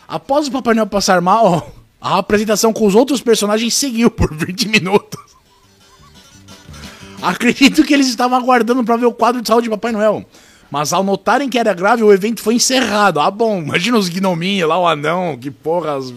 Após 0.07 0.47
o 0.47 0.51
Papai 0.51 0.75
Noel 0.75 0.87
passar 0.87 1.21
mal, 1.21 1.73
a 1.99 2.17
apresentação 2.17 2.73
com 2.73 2.85
os 2.85 2.95
outros 2.95 3.21
personagens 3.21 3.73
seguiu 3.73 4.11
por 4.11 4.33
20 4.35 4.67
minutos. 4.67 5.30
Acredito 7.21 7.83
que 7.83 7.93
eles 7.93 8.07
estavam 8.07 8.37
aguardando 8.37 8.83
para 8.83 8.97
ver 8.97 9.05
o 9.05 9.13
quadro 9.13 9.41
de 9.41 9.47
saúde 9.47 9.65
de 9.65 9.69
Papai 9.69 9.91
Noel. 9.91 10.25
Mas 10.71 10.93
ao 10.93 11.03
notarem 11.03 11.49
que 11.49 11.59
era 11.59 11.73
grave, 11.73 12.01
o 12.01 12.13
evento 12.13 12.41
foi 12.41 12.55
encerrado. 12.55 13.19
Ah, 13.19 13.29
bom, 13.29 13.59
imagina 13.59 13.97
os 13.97 14.07
gnominhos 14.07 14.69
lá, 14.69 14.79
o 14.79 14.87
anão, 14.87 15.37
que 15.37 15.51
porra. 15.51 15.97
As... 15.97 16.13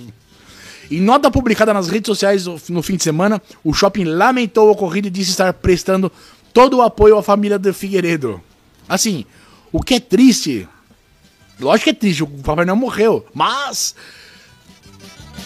Em 0.91 1.01
nota 1.01 1.31
publicada 1.31 1.75
nas 1.75 1.89
redes 1.89 2.07
sociais 2.07 2.47
no 2.69 2.83
fim 2.83 2.97
de 2.97 3.03
semana, 3.03 3.43
o 3.65 3.73
shopping 3.73 4.05
lamentou 4.05 4.69
o 4.69 4.71
ocorrido 4.71 5.09
e 5.09 5.11
disse 5.11 5.31
estar 5.31 5.53
prestando 5.55 6.11
todo 6.53 6.77
o 6.77 6.83
apoio 6.83 7.19
à 7.19 7.23
família 7.23 7.59
do 7.59 7.75
Figueiredo. 7.75 8.41
Assim, 8.89 9.25
o 9.73 9.83
que 9.83 9.95
é 9.95 10.01
triste. 10.01 10.69
Lógico 11.59 11.85
que 11.85 11.91
é 11.91 11.95
triste, 11.95 12.23
o 12.23 12.29
Papai 12.29 12.65
Noel 12.65 12.77
morreu. 12.77 13.27
Mas. 13.35 13.97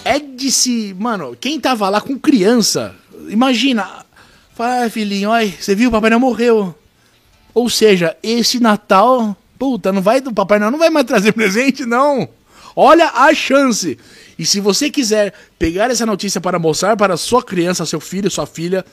É 0.05 0.19
de 0.19 0.53
se. 0.53 0.95
Mano, 0.99 1.35
quem 1.41 1.59
tava 1.59 1.89
lá 1.89 2.01
com 2.01 2.19
criança. 2.19 2.95
Imagina. 3.29 4.07
Fala, 4.59 4.87
ah, 4.87 4.91
filhinho, 4.91 5.31
olha, 5.31 5.55
você 5.57 5.73
viu, 5.73 5.89
Papai 5.89 6.11
Noel 6.11 6.19
morreu. 6.19 6.75
Ou 7.55 7.71
seja, 7.71 8.17
esse 8.21 8.59
Natal. 8.59 9.37
Puta, 9.57 9.93
não 9.93 10.03
vai. 10.03 10.19
O 10.19 10.35
Papai 10.35 10.59
Noel 10.59 10.73
não 10.73 10.81
vai 10.81 10.91
mais 10.91 11.07
trazer 11.07 11.31
presente, 11.31 11.87
não. 11.87 12.29
Olha 12.75 13.07
a 13.15 13.33
chance. 13.33 13.97
E 14.37 14.45
se 14.45 14.59
você 14.59 14.91
quiser 14.91 15.33
pegar 15.61 15.93
essa 15.93 16.05
notícia 16.05 16.41
para 16.41 16.59
mostrar 16.59 16.97
para 16.97 17.17
sua 17.17 17.41
criança, 17.41 17.87
seu 17.87 18.01
filho, 18.01 18.29
sua 18.29 18.49
filha, 18.49 18.85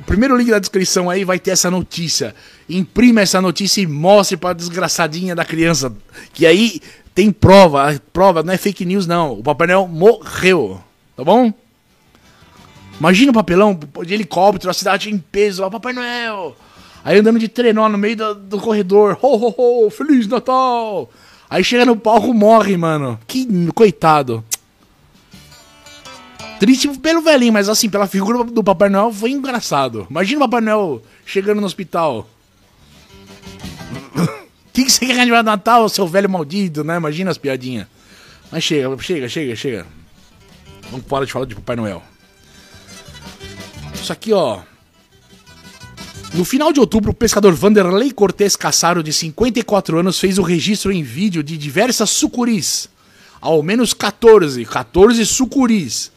o 0.00 0.04
primeiro 0.04 0.36
link 0.36 0.50
da 0.50 0.58
descrição 0.58 1.08
aí 1.08 1.24
vai 1.24 1.38
ter 1.38 1.52
essa 1.52 1.70
notícia. 1.70 2.34
Imprima 2.68 3.22
essa 3.22 3.40
notícia 3.40 3.80
e 3.80 3.86
mostre 3.86 4.36
para 4.36 4.50
a 4.50 4.52
desgraçadinha 4.52 5.34
da 5.34 5.46
criança. 5.46 5.90
Que 6.34 6.44
aí 6.44 6.82
tem 7.14 7.32
prova. 7.32 7.98
Prova 8.12 8.42
não 8.42 8.52
é 8.52 8.58
fake 8.58 8.84
news, 8.84 9.06
não. 9.06 9.32
O 9.32 9.42
Papai 9.42 9.66
Noel 9.66 9.88
morreu. 9.88 10.78
Tá 11.16 11.24
bom? 11.24 11.54
Imagina 12.98 13.30
o 13.30 13.34
papelão 13.34 13.78
de 14.04 14.14
helicóptero, 14.14 14.70
a 14.70 14.74
cidade 14.74 15.10
em 15.10 15.18
peso. 15.18 15.62
Ó, 15.62 15.70
Papai 15.70 15.92
Noel. 15.92 16.56
Aí 17.04 17.18
andando 17.18 17.38
de 17.38 17.48
trenó 17.48 17.88
no 17.88 17.96
meio 17.96 18.16
do, 18.16 18.34
do 18.34 18.60
corredor. 18.60 19.16
Ho, 19.22 19.36
ho, 19.36 19.54
ho, 19.86 19.90
Feliz 19.90 20.26
Natal. 20.26 21.08
Aí 21.48 21.62
chega 21.62 21.86
no 21.86 21.96
palco 21.96 22.34
morre, 22.34 22.76
mano. 22.76 23.18
Que 23.26 23.46
coitado. 23.72 24.44
Triste 26.58 26.88
pelo 26.98 27.22
velhinho, 27.22 27.52
mas 27.52 27.68
assim, 27.68 27.88
pela 27.88 28.08
figura 28.08 28.42
do 28.42 28.64
Papai 28.64 28.88
Noel 28.88 29.12
foi 29.12 29.30
engraçado. 29.30 30.06
Imagina 30.10 30.44
o 30.44 30.48
Papai 30.48 30.60
Noel 30.60 31.02
chegando 31.24 31.60
no 31.60 31.66
hospital. 31.66 32.28
O 34.16 34.26
que, 34.72 34.84
que 34.84 34.90
você 34.90 35.06
quer 35.06 35.24
de 35.24 35.30
Natal, 35.42 35.88
seu 35.88 36.06
velho 36.06 36.28
maldito, 36.28 36.82
né? 36.82 36.96
Imagina 36.96 37.30
as 37.30 37.38
piadinhas. 37.38 37.86
Mas 38.50 38.64
chega, 38.64 38.98
chega, 38.98 39.28
chega, 39.28 39.54
chega. 39.54 39.86
Vamos 40.90 41.06
parar 41.06 41.24
de 41.24 41.32
falar 41.32 41.46
de 41.46 41.54
Papai 41.54 41.76
Noel. 41.76 42.02
Isso 44.02 44.12
aqui, 44.12 44.32
ó. 44.32 44.60
No 46.34 46.44
final 46.44 46.72
de 46.72 46.80
outubro, 46.80 47.10
o 47.10 47.14
pescador 47.14 47.52
Vanderlei 47.54 48.10
Cortes 48.10 48.56
Cassaro, 48.56 49.02
de 49.02 49.12
54 49.12 49.98
anos, 49.98 50.18
fez 50.18 50.38
o 50.38 50.42
registro 50.42 50.92
em 50.92 51.02
vídeo 51.02 51.42
de 51.42 51.56
diversas 51.56 52.10
sucuris. 52.10 52.88
Ao 53.40 53.62
menos 53.62 53.94
14, 53.94 54.64
14 54.64 55.24
sucuris 55.24 56.12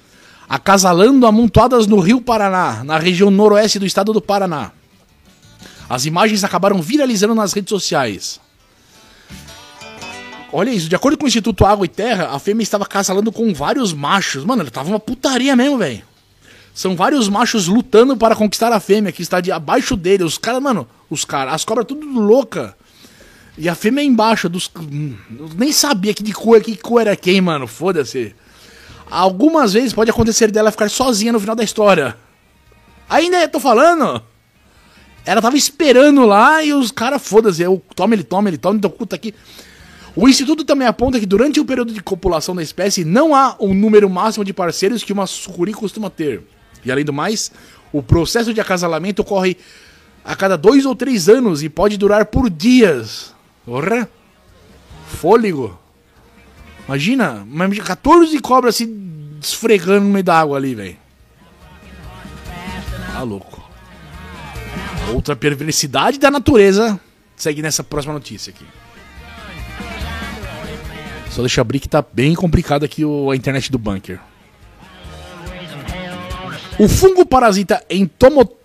acasalando 0.52 1.26
amontoadas 1.26 1.88
no 1.88 1.98
Rio 2.02 2.20
Paraná, 2.20 2.84
na 2.84 3.00
região 3.00 3.32
noroeste 3.32 3.80
do 3.80 3.86
estado 3.86 4.12
do 4.12 4.22
Paraná. 4.22 4.74
As 5.88 6.06
imagens 6.06 6.44
acabaram 6.44 6.82
viralizando 6.82 7.34
nas 7.34 7.54
redes 7.54 7.70
sociais. 7.70 8.38
Olha 10.52 10.70
isso, 10.70 10.90
de 10.90 10.96
acordo 10.98 11.18
com 11.18 11.24
o 11.24 11.28
Instituto 11.30 11.66
Água 11.66 11.86
e 11.86 11.90
Terra, 11.90 12.36
a 12.36 12.38
fêmea 12.38 12.64
estava 12.64 12.86
casalando 12.86 13.32
com 13.32 13.54
vários 13.54 13.94
machos. 13.94 14.44
Mano, 14.44 14.70
tava 14.70 14.90
uma 14.90 15.00
putaria 15.00 15.56
mesmo, 15.56 15.78
velho. 15.78 16.04
São 16.74 16.96
vários 16.96 17.28
machos 17.28 17.68
lutando 17.68 18.16
para 18.16 18.36
conquistar 18.36 18.72
a 18.72 18.80
fêmea 18.80 19.12
que 19.12 19.22
está 19.22 19.42
de 19.42 19.52
abaixo 19.52 19.96
dele. 19.96 20.24
Os 20.24 20.38
caras, 20.38 20.62
mano, 20.62 20.88
os 21.10 21.26
caras, 21.26 21.54
as 21.54 21.66
cobras 21.66 21.86
tudo 21.86 22.08
louca. 22.08 22.76
E 23.58 23.68
a 23.68 23.76
fêmea 23.76 24.04
embaixo 24.04 24.48
dos. 24.48 24.72
Eu 25.38 25.50
nem 25.58 25.72
sabia 25.72 26.14
que 26.14 26.24
de 26.24 26.32
cor, 26.34 26.62
que 26.62 26.78
cor 26.78 27.02
era 27.02 27.16
quem, 27.16 27.42
mano. 27.42 27.68
Foda-se. 27.68 28.34
Algumas 29.10 29.74
vezes 29.74 29.92
pode 29.92 30.10
acontecer 30.10 30.50
dela 30.52 30.72
ficar 30.72 30.90
sozinha 30.90 31.34
no 31.34 31.40
final 31.40 31.56
da 31.56 31.64
história. 31.64 32.16
Ainda 33.10 33.46
tô 33.50 33.60
falando. 33.60 34.24
Ela 35.26 35.42
tava 35.42 35.58
esperando 35.58 36.26
lá 36.26 36.64
e 36.64 36.74
os 36.74 36.92
caras, 36.92 37.22
foda-se, 37.22 37.64
toma, 37.94 38.16
ele 38.16 38.24
toma, 38.24 38.50
ele 38.50 38.58
toma, 38.58 38.78
então 38.78 38.90
puta 38.90 39.16
aqui. 39.16 39.36
O 40.16 40.28
Instituto 40.28 40.64
também 40.64 40.88
aponta 40.88 41.20
que 41.20 41.26
durante 41.26 41.60
o 41.60 41.66
período 41.66 41.94
de 41.94 42.02
copulação 42.02 42.56
da 42.56 42.64
espécie 42.64 43.06
não 43.06 43.36
há 43.36 43.56
um 43.60 43.74
número 43.74 44.10
máximo 44.10 44.44
de 44.44 44.52
parceiros 44.52 45.04
que 45.04 45.14
uma 45.14 45.28
sucuri 45.28 45.74
costuma 45.74 46.10
ter. 46.10 46.42
E 46.84 46.92
além 46.92 47.06
do 47.06 47.14
mais, 47.14 47.52
o 47.92 48.02
processo 48.02 48.54
de 48.54 48.62
acasalamento 48.62 49.22
ocorre 49.22 49.58
a 50.24 50.36
cada 50.36 50.58
dois 50.58 50.86
ou 50.86 50.96
três 50.96 51.28
anos 51.28 51.64
e 51.64 51.70
pode 51.70 51.98
durar 51.98 52.26
por 52.26 52.50
dias. 52.50 53.34
Porra! 53.66 54.10
Fôlego! 55.08 55.80
Imagina, 56.88 57.46
14 57.86 58.40
cobras 58.40 58.76
se 58.76 58.90
esfregando 59.42 60.06
no 60.06 60.12
meio 60.12 60.24
da 60.24 60.40
água 60.40 60.58
ali, 60.58 60.76
velho. 60.76 60.98
Tá 63.14 63.22
louco. 63.24 63.62
Outra 65.14 65.36
perversidade 65.36 66.18
da 66.18 66.32
natureza 66.32 67.00
segue 67.36 67.62
nessa 67.62 67.84
próxima 67.84 68.14
notícia 68.14 68.52
aqui. 68.52 68.66
Só 71.30 71.42
deixa 71.42 71.62
abrir 71.62 71.80
que 71.80 71.88
tá 71.88 72.04
bem 72.14 72.36
complicado 72.36 72.84
aqui 72.84 73.04
a 73.04 73.36
internet 73.36 73.72
do 73.72 73.78
bunker. 73.78 74.20
O 76.82 76.90
fungo 76.90 77.24
parasita 77.24 77.86
Entomo, 77.92 78.58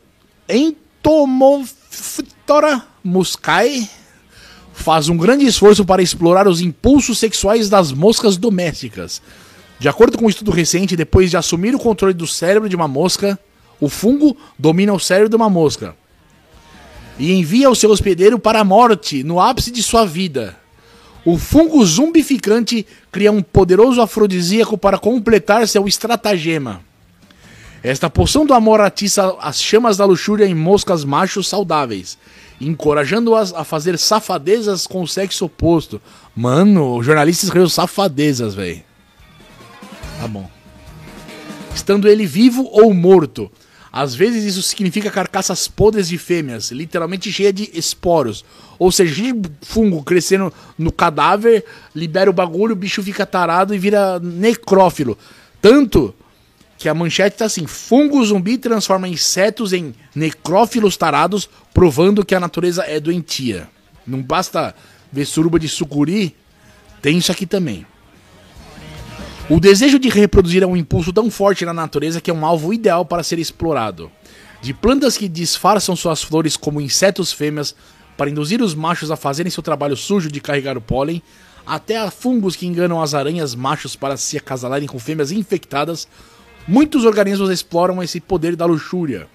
Entomophytora 0.48 2.82
muscae 3.04 3.86
faz 4.72 5.10
um 5.10 5.18
grande 5.18 5.44
esforço 5.44 5.84
para 5.84 6.00
explorar 6.00 6.48
os 6.48 6.62
impulsos 6.62 7.18
sexuais 7.18 7.68
das 7.68 7.92
moscas 7.92 8.38
domésticas. 8.38 9.20
De 9.78 9.86
acordo 9.86 10.16
com 10.16 10.24
um 10.24 10.30
estudo 10.30 10.50
recente, 10.50 10.96
depois 10.96 11.28
de 11.28 11.36
assumir 11.36 11.74
o 11.74 11.78
controle 11.78 12.14
do 12.14 12.26
cérebro 12.26 12.70
de 12.70 12.76
uma 12.76 12.88
mosca, 12.88 13.38
o 13.78 13.86
fungo 13.86 14.34
domina 14.58 14.94
o 14.94 14.98
cérebro 14.98 15.28
de 15.28 15.36
uma 15.36 15.50
mosca 15.50 15.94
e 17.18 17.34
envia 17.34 17.68
o 17.68 17.76
seu 17.76 17.90
hospedeiro 17.90 18.38
para 18.38 18.60
a 18.60 18.64
morte 18.64 19.22
no 19.22 19.38
ápice 19.38 19.70
de 19.70 19.82
sua 19.82 20.06
vida. 20.06 20.56
O 21.22 21.36
fungo 21.36 21.84
zumbificante 21.84 22.86
cria 23.12 23.30
um 23.30 23.42
poderoso 23.42 24.00
afrodisíaco 24.00 24.78
para 24.78 24.96
completar 24.96 25.68
seu 25.68 25.86
estratagema. 25.86 26.80
Esta 27.86 28.10
poção 28.10 28.44
do 28.44 28.52
amor 28.52 28.80
atiça 28.80 29.36
as 29.38 29.62
chamas 29.62 29.96
da 29.96 30.04
luxúria 30.04 30.44
em 30.44 30.56
moscas 30.56 31.04
machos 31.04 31.46
saudáveis, 31.46 32.18
encorajando-as 32.60 33.54
a 33.54 33.62
fazer 33.62 33.96
safadezas 33.96 34.88
com 34.88 35.02
o 35.02 35.06
sexo 35.06 35.44
oposto. 35.44 36.02
Mano, 36.34 36.96
o 36.96 37.02
jornalista 37.04 37.44
escreveu 37.44 37.68
safadezas, 37.68 38.56
velho. 38.56 38.82
Tá 40.20 40.26
bom. 40.26 40.50
Estando 41.76 42.08
ele 42.08 42.26
vivo 42.26 42.68
ou 42.72 42.92
morto. 42.92 43.48
Às 43.92 44.16
vezes 44.16 44.42
isso 44.42 44.62
significa 44.62 45.08
carcaças 45.08 45.68
podres 45.68 46.08
de 46.08 46.18
fêmeas, 46.18 46.72
literalmente 46.72 47.30
cheia 47.30 47.52
de 47.52 47.70
esporos. 47.72 48.44
Ou 48.80 48.90
seja, 48.90 49.22
fungo 49.62 50.02
crescendo 50.02 50.52
no 50.76 50.90
cadáver, 50.90 51.64
libera 51.94 52.28
o 52.28 52.32
bagulho, 52.32 52.72
o 52.72 52.76
bicho 52.76 53.00
fica 53.00 53.24
tarado 53.24 53.72
e 53.72 53.78
vira 53.78 54.18
necrófilo. 54.18 55.16
Tanto 55.62 56.12
que 56.78 56.88
a 56.88 56.94
manchete 56.94 57.38
tá 57.38 57.44
assim: 57.46 57.66
fungo 57.66 58.24
zumbi 58.24 58.58
transforma 58.58 59.08
insetos 59.08 59.72
em 59.72 59.94
necrófilos 60.14 60.96
tarados, 60.96 61.48
provando 61.72 62.24
que 62.24 62.34
a 62.34 62.40
natureza 62.40 62.84
é 62.86 63.00
doentia. 63.00 63.68
Não 64.06 64.22
basta 64.22 64.74
ver 65.10 65.24
suruba 65.24 65.58
de 65.58 65.68
sucuri, 65.68 66.34
tem 67.00 67.18
isso 67.18 67.32
aqui 67.32 67.46
também. 67.46 67.86
O 69.48 69.60
desejo 69.60 69.98
de 69.98 70.08
reproduzir 70.08 70.62
é 70.62 70.66
um 70.66 70.76
impulso 70.76 71.12
tão 71.12 71.30
forte 71.30 71.64
na 71.64 71.72
natureza 71.72 72.20
que 72.20 72.30
é 72.30 72.34
um 72.34 72.44
alvo 72.44 72.72
ideal 72.72 73.04
para 73.04 73.22
ser 73.22 73.38
explorado. 73.38 74.10
De 74.60 74.74
plantas 74.74 75.16
que 75.16 75.28
disfarçam 75.28 75.94
suas 75.94 76.22
flores 76.22 76.56
como 76.56 76.80
insetos 76.80 77.32
fêmeas 77.32 77.74
para 78.16 78.28
induzir 78.28 78.60
os 78.60 78.74
machos 78.74 79.10
a 79.10 79.16
fazerem 79.16 79.50
seu 79.50 79.62
trabalho 79.62 79.96
sujo 79.96 80.32
de 80.32 80.40
carregar 80.40 80.76
o 80.76 80.80
pólen, 80.80 81.22
até 81.64 81.96
a 81.96 82.10
fungos 82.10 82.56
que 82.56 82.66
enganam 82.66 83.00
as 83.00 83.14
aranhas 83.14 83.54
machos 83.54 83.94
para 83.94 84.16
se 84.16 84.36
acasalarem 84.36 84.88
com 84.88 84.98
fêmeas 84.98 85.30
infectadas, 85.30 86.08
muitos 86.66 87.04
organismos 87.04 87.50
exploram 87.50 88.02
esse 88.02 88.20
poder 88.20 88.56
da 88.56 88.66
luxúria. 88.66 89.28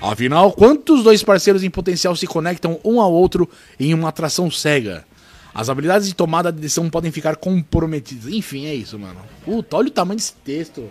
Afinal, 0.00 0.52
quantos 0.52 1.02
dois 1.02 1.22
parceiros 1.22 1.64
em 1.64 1.70
potencial 1.70 2.14
se 2.14 2.26
conectam 2.26 2.78
um 2.84 3.00
ao 3.00 3.12
outro 3.12 3.48
em 3.80 3.92
uma 3.92 4.08
atração 4.08 4.50
cega? 4.50 5.04
As 5.52 5.68
habilidades 5.68 6.06
de 6.06 6.14
tomada 6.14 6.52
de 6.52 6.60
decisão 6.60 6.88
podem 6.88 7.10
ficar 7.10 7.34
comprometidas. 7.34 8.32
Enfim, 8.32 8.66
é 8.66 8.74
isso, 8.74 8.96
mano. 8.98 9.20
Puta, 9.44 9.76
olha 9.76 9.88
o 9.88 9.90
tamanho 9.90 10.16
desse 10.16 10.34
texto. 10.34 10.88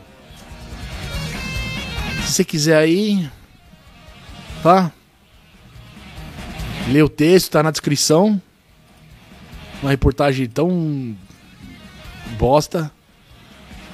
Se 2.26 2.34
você 2.34 2.44
quiser 2.44 2.78
aí. 2.78 3.30
Tá? 4.62 4.92
Lê 6.90 7.02
o 7.02 7.08
texto, 7.08 7.52
tá 7.52 7.64
na 7.64 7.72
descrição. 7.72 8.42
Uma 9.82 9.92
reportagem 9.92 10.50
tão. 10.50 11.16
bosta. 12.38 12.92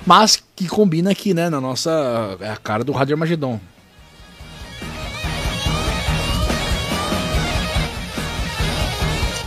Mas 0.05 0.43
que 0.55 0.67
combina 0.67 1.11
aqui, 1.11 1.33
né? 1.33 1.49
Na 1.49 1.61
nossa. 1.61 2.37
É 2.39 2.49
a 2.49 2.57
cara 2.57 2.83
do 2.83 2.91
Rádio 2.91 3.13
Armagedon. 3.13 3.59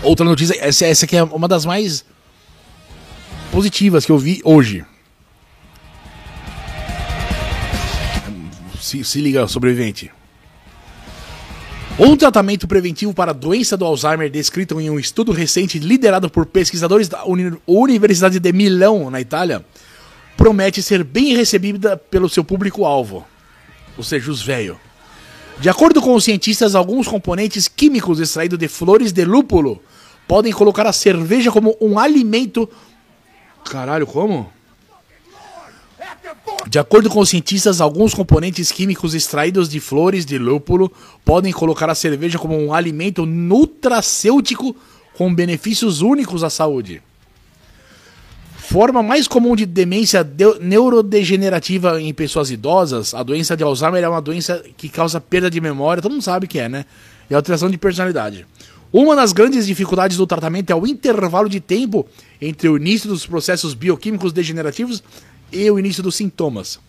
Outra 0.02 0.24
notícia, 0.24 0.56
essa, 0.60 0.86
essa 0.86 1.04
aqui 1.04 1.16
é 1.16 1.22
uma 1.22 1.48
das 1.48 1.64
mais 1.64 2.04
positivas 3.50 4.06
que 4.06 4.12
eu 4.12 4.18
vi 4.18 4.40
hoje. 4.44 4.84
Se, 8.80 9.02
se 9.02 9.20
liga, 9.20 9.48
sobrevivente. 9.48 10.12
Um 11.98 12.16
tratamento 12.16 12.68
preventivo 12.68 13.12
para 13.12 13.30
a 13.30 13.34
doença 13.34 13.76
do 13.76 13.84
Alzheimer 13.84 14.30
descrito 14.30 14.80
em 14.80 14.90
um 14.90 14.98
estudo 14.98 15.32
recente 15.32 15.78
liderado 15.78 16.30
por 16.30 16.46
pesquisadores 16.46 17.08
da 17.08 17.24
Uni 17.24 17.58
Universidade 17.66 18.38
de 18.38 18.52
Milão, 18.52 19.10
na 19.10 19.20
Itália, 19.20 19.64
promete 20.36 20.82
ser 20.82 21.02
bem 21.02 21.34
recebida 21.34 21.96
pelo 21.96 22.28
seu 22.28 22.44
público-alvo, 22.44 23.26
ou 23.96 24.04
seja, 24.04 24.30
os 24.30 24.42
velhos. 24.42 24.76
De 25.58 25.70
acordo 25.70 26.02
com 26.02 26.14
os 26.14 26.24
cientistas, 26.24 26.74
alguns 26.74 27.08
componentes 27.08 27.66
químicos 27.66 28.20
extraídos 28.20 28.58
de 28.58 28.68
flores 28.68 29.12
de 29.12 29.24
lúpulo 29.24 29.82
podem 30.28 30.52
colocar 30.52 30.86
a 30.86 30.92
cerveja 30.92 31.50
como 31.50 31.76
um 31.80 31.98
alimento. 31.98 32.68
Caralho, 33.64 34.06
como? 34.06 34.52
De 36.68 36.78
acordo 36.78 37.08
com 37.08 37.20
os 37.20 37.30
cientistas, 37.30 37.80
alguns 37.80 38.12
componentes 38.12 38.70
químicos 38.72 39.14
extraídos 39.14 39.68
de 39.68 39.80
flores 39.80 40.26
de 40.26 40.36
lúpulo 40.36 40.92
podem 41.24 41.52
colocar 41.52 41.88
a 41.88 41.94
cerveja 41.94 42.38
como 42.38 42.58
um 42.58 42.74
alimento 42.74 43.24
nutracêutico 43.24 44.76
com 45.14 45.34
benefícios 45.34 46.02
únicos 46.02 46.42
à 46.44 46.50
saúde. 46.50 47.02
Forma 48.68 49.00
mais 49.00 49.28
comum 49.28 49.54
de 49.54 49.64
demência 49.64 50.24
de 50.24 50.58
neurodegenerativa 50.58 52.02
em 52.02 52.12
pessoas 52.12 52.50
idosas, 52.50 53.14
a 53.14 53.22
doença 53.22 53.56
de 53.56 53.62
Alzheimer 53.62 54.02
é 54.02 54.08
uma 54.08 54.20
doença 54.20 54.60
que 54.76 54.88
causa 54.88 55.20
perda 55.20 55.48
de 55.48 55.60
memória, 55.60 56.02
todo 56.02 56.10
mundo 56.10 56.22
sabe 56.22 56.48
que 56.48 56.58
é, 56.58 56.68
né? 56.68 56.84
E 57.30 57.34
alteração 57.34 57.70
de 57.70 57.78
personalidade. 57.78 58.44
Uma 58.92 59.14
das 59.14 59.32
grandes 59.32 59.68
dificuldades 59.68 60.16
do 60.16 60.26
tratamento 60.26 60.70
é 60.70 60.74
o 60.74 60.84
intervalo 60.84 61.48
de 61.48 61.60
tempo 61.60 62.04
entre 62.42 62.68
o 62.68 62.76
início 62.76 63.08
dos 63.08 63.24
processos 63.24 63.72
bioquímicos 63.72 64.32
degenerativos 64.32 65.00
e 65.52 65.70
o 65.70 65.78
início 65.78 66.02
dos 66.02 66.16
sintomas. 66.16 66.80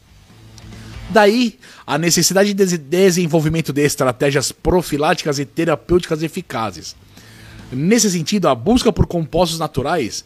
Daí, 1.11 1.59
a 1.85 1.95
necessidade 1.99 2.55
de 2.55 2.77
desenvolvimento 2.79 3.71
de 3.71 3.83
estratégias 3.83 4.51
profiláticas 4.51 5.37
e 5.37 5.45
terapêuticas 5.45 6.23
eficazes. 6.23 6.95
Nesse 7.71 8.09
sentido, 8.09 8.47
a 8.47 8.55
busca 8.55 8.91
por 8.91 9.05
compostos 9.05 9.59
naturais 9.59 10.25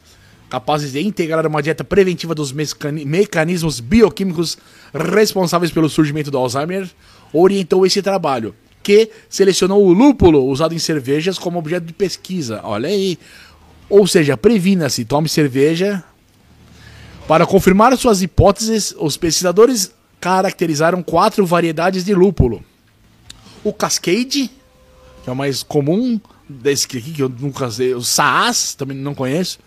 capazes 0.51 0.91
de 0.91 0.99
integrar 0.99 1.47
uma 1.47 1.63
dieta 1.63 1.81
preventiva 1.81 2.35
dos 2.35 2.51
mecanismos 2.51 3.79
bioquímicos 3.79 4.57
responsáveis 4.93 5.71
pelo 5.71 5.87
surgimento 5.87 6.29
do 6.29 6.37
Alzheimer 6.37 6.89
orientou 7.31 7.85
esse 7.85 8.01
trabalho, 8.01 8.53
que 8.83 9.09
selecionou 9.29 9.81
o 9.81 9.93
lúpulo 9.93 10.43
usado 10.43 10.75
em 10.75 10.79
cervejas 10.79 11.39
como 11.39 11.57
objeto 11.57 11.85
de 11.85 11.93
pesquisa. 11.93 12.59
Olha 12.65 12.89
aí. 12.89 13.17
Ou 13.89 14.05
seja, 14.05 14.35
previna-se, 14.35 15.05
tome 15.05 15.29
cerveja. 15.29 16.03
Para 17.29 17.45
confirmar 17.45 17.97
suas 17.97 18.21
hipóteses, 18.21 18.93
os 18.99 19.15
pesquisadores 19.15 19.93
caracterizaram 20.19 21.01
quatro 21.01 21.45
variedades 21.45 22.03
de 22.03 22.13
lúpulo: 22.13 22.61
o 23.63 23.71
Cascade, 23.71 24.51
que 25.23 25.29
é 25.29 25.31
o 25.31 25.35
mais 25.35 25.63
comum, 25.63 26.19
desse 26.49 26.85
aqui 26.87 27.13
que 27.13 27.23
eu 27.23 27.29
nunca 27.29 27.71
sei, 27.71 27.93
o 27.93 28.01
Saas, 28.01 28.75
também 28.75 28.97
não 28.97 29.15
conheço, 29.15 29.57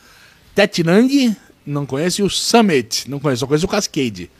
Tetnang, 0.54 1.36
não 1.66 1.84
conheço, 1.84 2.20
e 2.20 2.24
o 2.24 2.30
Summit, 2.30 3.10
não 3.10 3.18
conheço, 3.18 3.40
só 3.40 3.46
conheço 3.46 3.66
o 3.66 3.68
Cascade. 3.68 4.30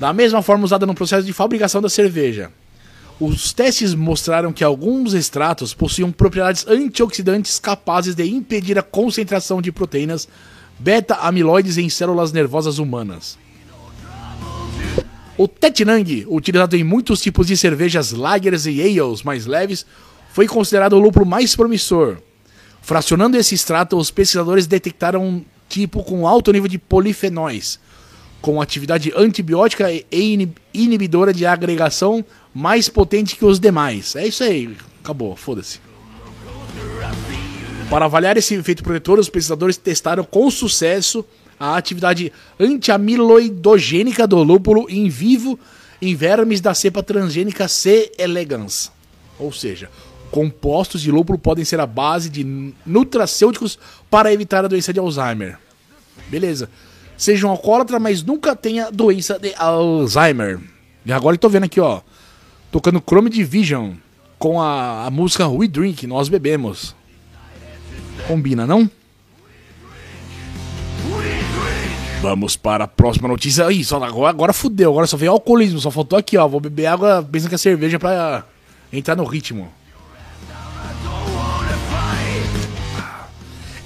Da 0.00 0.12
mesma 0.12 0.42
forma 0.42 0.64
usada 0.64 0.86
no 0.86 0.94
processo 0.94 1.26
de 1.26 1.32
fabricação 1.32 1.82
da 1.82 1.88
cerveja. 1.88 2.50
Os 3.20 3.52
testes 3.52 3.94
mostraram 3.94 4.52
que 4.52 4.64
alguns 4.64 5.14
extratos 5.14 5.72
possuíam 5.72 6.10
propriedades 6.10 6.66
antioxidantes 6.66 7.60
capazes 7.60 8.14
de 8.14 8.24
impedir 8.24 8.78
a 8.78 8.82
concentração 8.82 9.62
de 9.62 9.70
proteínas 9.70 10.28
beta-amiloides 10.78 11.78
em 11.78 11.88
células 11.88 12.32
nervosas 12.32 12.78
humanas. 12.78 13.38
O 15.36 15.46
Tetinang, 15.46 16.26
utilizado 16.28 16.76
em 16.76 16.84
muitos 16.84 17.20
tipos 17.20 17.46
de 17.46 17.56
cervejas 17.56 18.12
lagers 18.12 18.66
e 18.66 18.80
ales 18.80 19.22
mais 19.22 19.46
leves, 19.46 19.84
foi 20.32 20.46
considerado 20.46 20.94
o 20.94 20.98
lúpulo 20.98 21.26
mais 21.26 21.54
promissor. 21.54 22.18
Fracionando 22.84 23.38
esse 23.38 23.54
extrato, 23.54 23.96
os 23.96 24.10
pesquisadores 24.10 24.66
detectaram 24.66 25.26
um 25.26 25.44
tipo 25.70 26.04
com 26.04 26.28
alto 26.28 26.52
nível 26.52 26.68
de 26.68 26.76
polifenóis, 26.76 27.80
com 28.42 28.60
atividade 28.60 29.10
antibiótica 29.16 29.90
e 29.90 30.50
inibidora 30.74 31.32
de 31.32 31.46
agregação 31.46 32.22
mais 32.52 32.90
potente 32.90 33.36
que 33.36 33.44
os 33.46 33.58
demais. 33.58 34.14
É 34.14 34.26
isso 34.26 34.44
aí, 34.44 34.76
acabou, 35.02 35.34
foda-se. 35.34 35.80
Para 37.88 38.04
avaliar 38.04 38.36
esse 38.36 38.54
efeito 38.54 38.82
protetor, 38.82 39.18
os 39.18 39.30
pesquisadores 39.30 39.78
testaram 39.78 40.22
com 40.22 40.50
sucesso 40.50 41.24
a 41.58 41.78
atividade 41.78 42.30
antiamiloidogênica 42.60 44.26
do 44.26 44.42
lúpulo 44.42 44.90
em 44.90 45.08
vivo 45.08 45.58
em 46.02 46.14
vermes 46.14 46.60
da 46.60 46.74
cepa 46.74 47.02
transgênica 47.02 47.66
C. 47.66 48.12
elegans. 48.18 48.92
Ou 49.38 49.50
seja, 49.50 49.88
compostos 50.34 51.00
de 51.00 51.12
lúpulo 51.12 51.38
podem 51.38 51.64
ser 51.64 51.78
a 51.78 51.86
base 51.86 52.28
de 52.28 52.42
nutracêuticos 52.84 53.78
para 54.10 54.32
evitar 54.32 54.64
a 54.64 54.68
doença 54.68 54.92
de 54.92 54.98
Alzheimer. 54.98 55.56
Beleza. 56.28 56.68
Seja 57.16 57.46
um 57.46 57.50
alcoólatra, 57.50 58.00
mas 58.00 58.20
nunca 58.20 58.56
tenha 58.56 58.90
doença 58.90 59.38
de 59.38 59.54
Alzheimer. 59.56 60.58
E 61.06 61.12
agora 61.12 61.34
eu 61.34 61.38
tô 61.38 61.48
vendo 61.48 61.62
aqui, 61.66 61.78
ó. 61.78 62.00
Tocando 62.72 63.00
Chrome 63.00 63.30
Division 63.30 63.92
com 64.36 64.60
a, 64.60 65.06
a 65.06 65.10
música 65.10 65.46
We 65.46 65.68
Drink, 65.68 66.04
Nós 66.08 66.28
Bebemos. 66.28 66.96
Combina, 68.26 68.66
não? 68.66 68.90
Vamos 72.20 72.56
para 72.56 72.84
a 72.84 72.88
próxima 72.88 73.28
notícia. 73.28 73.70
Ih, 73.70 73.84
só 73.84 74.02
agora, 74.02 74.30
agora 74.30 74.52
fudeu. 74.52 74.90
Agora 74.90 75.06
só 75.06 75.16
veio 75.16 75.30
alcoolismo. 75.30 75.78
Só 75.78 75.92
faltou 75.92 76.18
aqui, 76.18 76.36
ó. 76.36 76.48
Vou 76.48 76.58
beber 76.58 76.86
água 76.86 77.22
pensando 77.22 77.50
que 77.50 77.54
é 77.54 77.58
cerveja 77.58 78.00
pra 78.00 78.44
entrar 78.92 79.14
no 79.14 79.24
ritmo. 79.24 79.70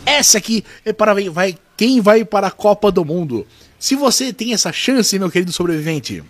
Essa 0.09 0.39
aqui 0.39 0.65
é 0.87 0.93
para 0.93 1.13
vai, 1.31 1.59
quem 1.77 2.01
vai 2.01 2.25
para 2.25 2.47
a 2.47 2.51
Copa 2.51 2.91
do 2.91 3.05
Mundo. 3.05 3.47
Se 3.79 3.95
você 3.95 4.33
tem 4.33 4.55
essa 4.55 4.73
chance, 4.73 5.19
meu 5.19 5.31
querido 5.31 5.53
sobrevivente, 5.53 6.25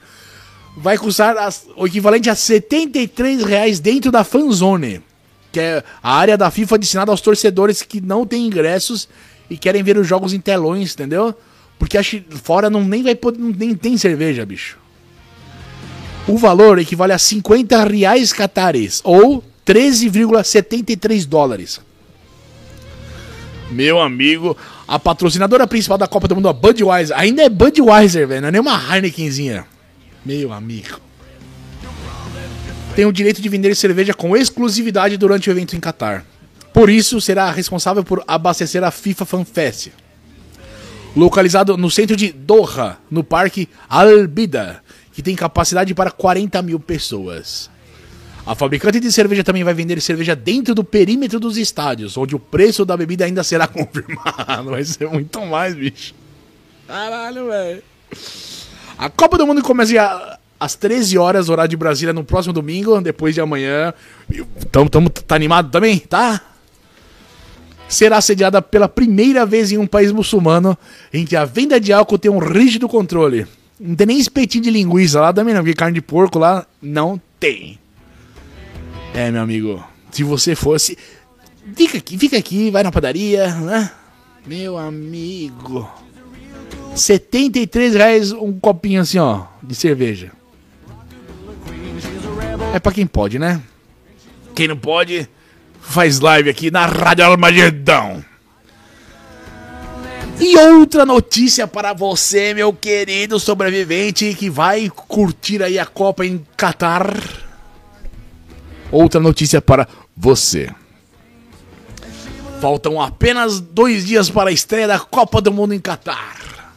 vai 0.76 0.97
custar 0.97 1.37
as, 1.37 1.66
o 1.76 1.87
equivalente 1.87 2.30
a 2.30 2.35
73 2.35 3.45
reais 3.45 3.80
dentro 3.80 4.12
da 4.12 4.22
fanzone, 4.22 5.03
que 5.51 5.61
é 5.61 5.85
a 6.03 6.14
área 6.14 6.37
da 6.37 6.51
FIFA 6.51 6.78
destinada 6.78 7.11
aos 7.11 7.20
torcedores 7.20 7.82
que 7.82 8.01
não 8.01 8.26
têm 8.26 8.47
ingressos 8.47 9.09
e 9.51 9.57
querem 9.57 9.82
ver 9.82 9.97
os 9.97 10.07
jogos 10.07 10.32
em 10.32 10.41
telões, 10.41 10.95
entendeu? 10.95 11.35
Porque 11.79 11.99
acho 11.99 12.22
fora 12.43 12.70
não 12.70 12.85
nem 12.85 13.03
vai 13.03 13.14
poder, 13.14 13.39
nem 13.39 13.75
tem 13.75 13.97
cerveja, 13.97 14.45
bicho. 14.47 14.79
O 16.27 16.39
valor 16.39 16.79
equivale 16.79 17.12
a 17.12 17.18
50 17.18 17.85
reais 17.85 18.33
catares 18.33 19.01
ou 19.05 19.45
13,73 19.66 21.27
dólares. 21.27 21.81
Meu 23.70 24.01
amigo, 24.01 24.57
a 24.87 24.99
patrocinadora 24.99 25.66
principal 25.66 25.99
da 25.99 26.07
Copa 26.07 26.29
do 26.29 26.35
Mundo, 26.35 26.49
a 26.49 26.53
Budweiser, 26.53 27.18
ainda 27.18 27.43
é 27.43 27.49
Budweiser, 27.49 28.29
velho, 28.29 28.43
não 28.43 28.49
é 28.49 28.53
nem 28.53 28.61
uma 28.61 28.95
Heinekenzinha. 28.95 29.66
Meu 30.25 30.53
amigo. 30.53 31.01
Tem 32.95 33.05
o 33.05 33.12
direito 33.12 33.43
de 33.43 33.49
vender 33.49 33.75
cerveja 33.75 34.14
com 34.14 34.37
exclusividade 34.37 35.16
durante 35.16 35.51
o 35.51 35.53
evento 35.53 35.75
em 35.75 35.81
Qatar. 35.81 36.25
Por 36.72 36.89
isso, 36.89 37.20
será 37.20 37.51
responsável 37.51 38.05
por 38.05 38.22
abastecer 38.27 38.85
a 38.85 38.91
FIFA 38.91 39.25
Fan 39.25 39.45
Fest. 39.45 39.89
Localizado 41.17 41.77
no 41.77 41.91
centro 41.91 42.17
de 42.17 42.33
Doha, 42.33 42.99
no 43.11 43.23
Parque 43.23 43.69
Al-Bida, 43.89 44.83
que 45.12 45.23
tem 45.23 45.37
capacidade 45.37 45.95
para 45.95 46.11
40 46.11 46.61
mil 46.62 46.81
pessoas. 46.81 47.71
A 48.47 48.55
fabricante 48.55 49.01
de 49.01 49.11
cerveja 49.11 49.45
também 49.45 49.65
vai 49.65 49.73
vender 49.73 50.01
cerveja 50.01 50.35
dentro 50.35 50.75
do 50.75 50.85
perímetro 50.85 51.41
dos 51.41 51.57
estádios, 51.57 52.17
onde 52.17 52.35
o 52.35 52.39
preço 52.39 52.85
da 52.85 52.97
bebida 52.97 53.25
ainda 53.25 53.43
será 53.45 53.67
confirmado. 53.69 54.71
Vai 54.71 54.85
ser 54.85 55.09
muito 55.09 55.41
mais, 55.47 55.75
bicho. 55.75 56.15
Caralho, 56.87 57.47
velho. 57.47 57.83
A 58.99 59.09
Copa 59.09 59.39
do 59.39 59.47
Mundo 59.47 59.62
começa 59.62 60.39
às 60.59 60.75
13 60.75 61.17
horas, 61.17 61.49
horário 61.49 61.71
de 61.71 61.77
Brasília, 61.77 62.12
no 62.12 62.25
próximo 62.25 62.53
domingo, 62.53 63.01
depois 63.01 63.35
de 63.35 63.41
amanhã. 63.41 63.95
Tamo, 64.71 64.91
tamo, 64.91 65.09
tá 65.09 65.35
animado 65.35 65.71
também? 65.71 65.99
Tá? 65.99 66.41
Será 67.89 68.20
sediada 68.20 68.61
pela 68.62 68.89
primeira 68.89 69.45
vez 69.45 69.70
em 69.70 69.78
um 69.78 69.87
país 69.87 70.11
muçulmano 70.11 70.76
em 71.12 71.24
que 71.24 71.37
a 71.37 71.45
venda 71.45 71.78
de 71.78 71.93
álcool 71.93 72.18
tem 72.18 72.30
um 72.30 72.39
rígido 72.39 72.89
controle. 72.89 73.47
Não 73.78 73.95
tem 73.95 74.07
nem 74.07 74.18
espetinho 74.18 74.64
de 74.64 74.70
linguiça 74.70 75.20
lá 75.20 75.32
também, 75.32 75.53
não, 75.53 75.62
porque 75.62 75.74
carne 75.74 75.95
de 75.95 76.03
porco 76.03 76.39
lá 76.39 76.66
não 76.80 77.20
tem. 77.39 77.78
É, 79.12 79.30
meu 79.30 79.43
amigo, 79.43 79.85
se 80.11 80.22
você 80.22 80.55
fosse. 80.55 80.97
Fica 81.76 81.99
aqui, 81.99 82.18
fica 82.18 82.37
aqui, 82.37 82.70
vai 82.70 82.82
na 82.82 82.93
padaria, 82.93 83.55
né? 83.55 83.91
Meu 84.47 84.76
amigo. 84.76 85.89
73 86.95 87.95
reais 87.95 88.32
um 88.32 88.53
copinho 88.59 89.01
assim, 89.01 89.18
ó, 89.18 89.45
de 89.62 89.74
cerveja. 89.74 90.32
É 92.72 92.78
pra 92.78 92.93
quem 92.93 93.07
pode, 93.07 93.39
né? 93.39 93.61
Quem 94.55 94.68
não 94.68 94.76
pode, 94.76 95.28
faz 95.85 96.18
live 96.18 96.51
aqui 96.51 96.70
na 96.70 96.87
Rádio 96.87 97.24
Almagedão. 97.24 98.24
E 100.41 100.57
outra 100.59 101.07
notícia 101.07 101.66
para 101.68 101.93
você, 101.93 102.53
meu 102.53 102.72
querido 102.72 103.39
sobrevivente 103.39 104.35
que 104.35 104.51
vai 104.51 104.91
curtir 104.91 105.62
aí 105.62 105.78
a 105.78 105.87
Copa 105.87 106.26
em 106.26 106.45
Catar. 106.57 107.16
Outra 108.91 109.20
notícia 109.20 109.62
para 109.62 109.87
você. 110.16 110.68
Faltam 112.61 113.01
apenas 113.01 113.61
dois 113.61 114.05
dias 114.05 114.28
para 114.28 114.51
a 114.51 114.53
estreia 114.53 114.89
da 114.89 114.99
Copa 114.99 115.41
do 115.41 115.53
Mundo 115.53 115.74
em 115.74 115.80
Catar. 115.80 116.72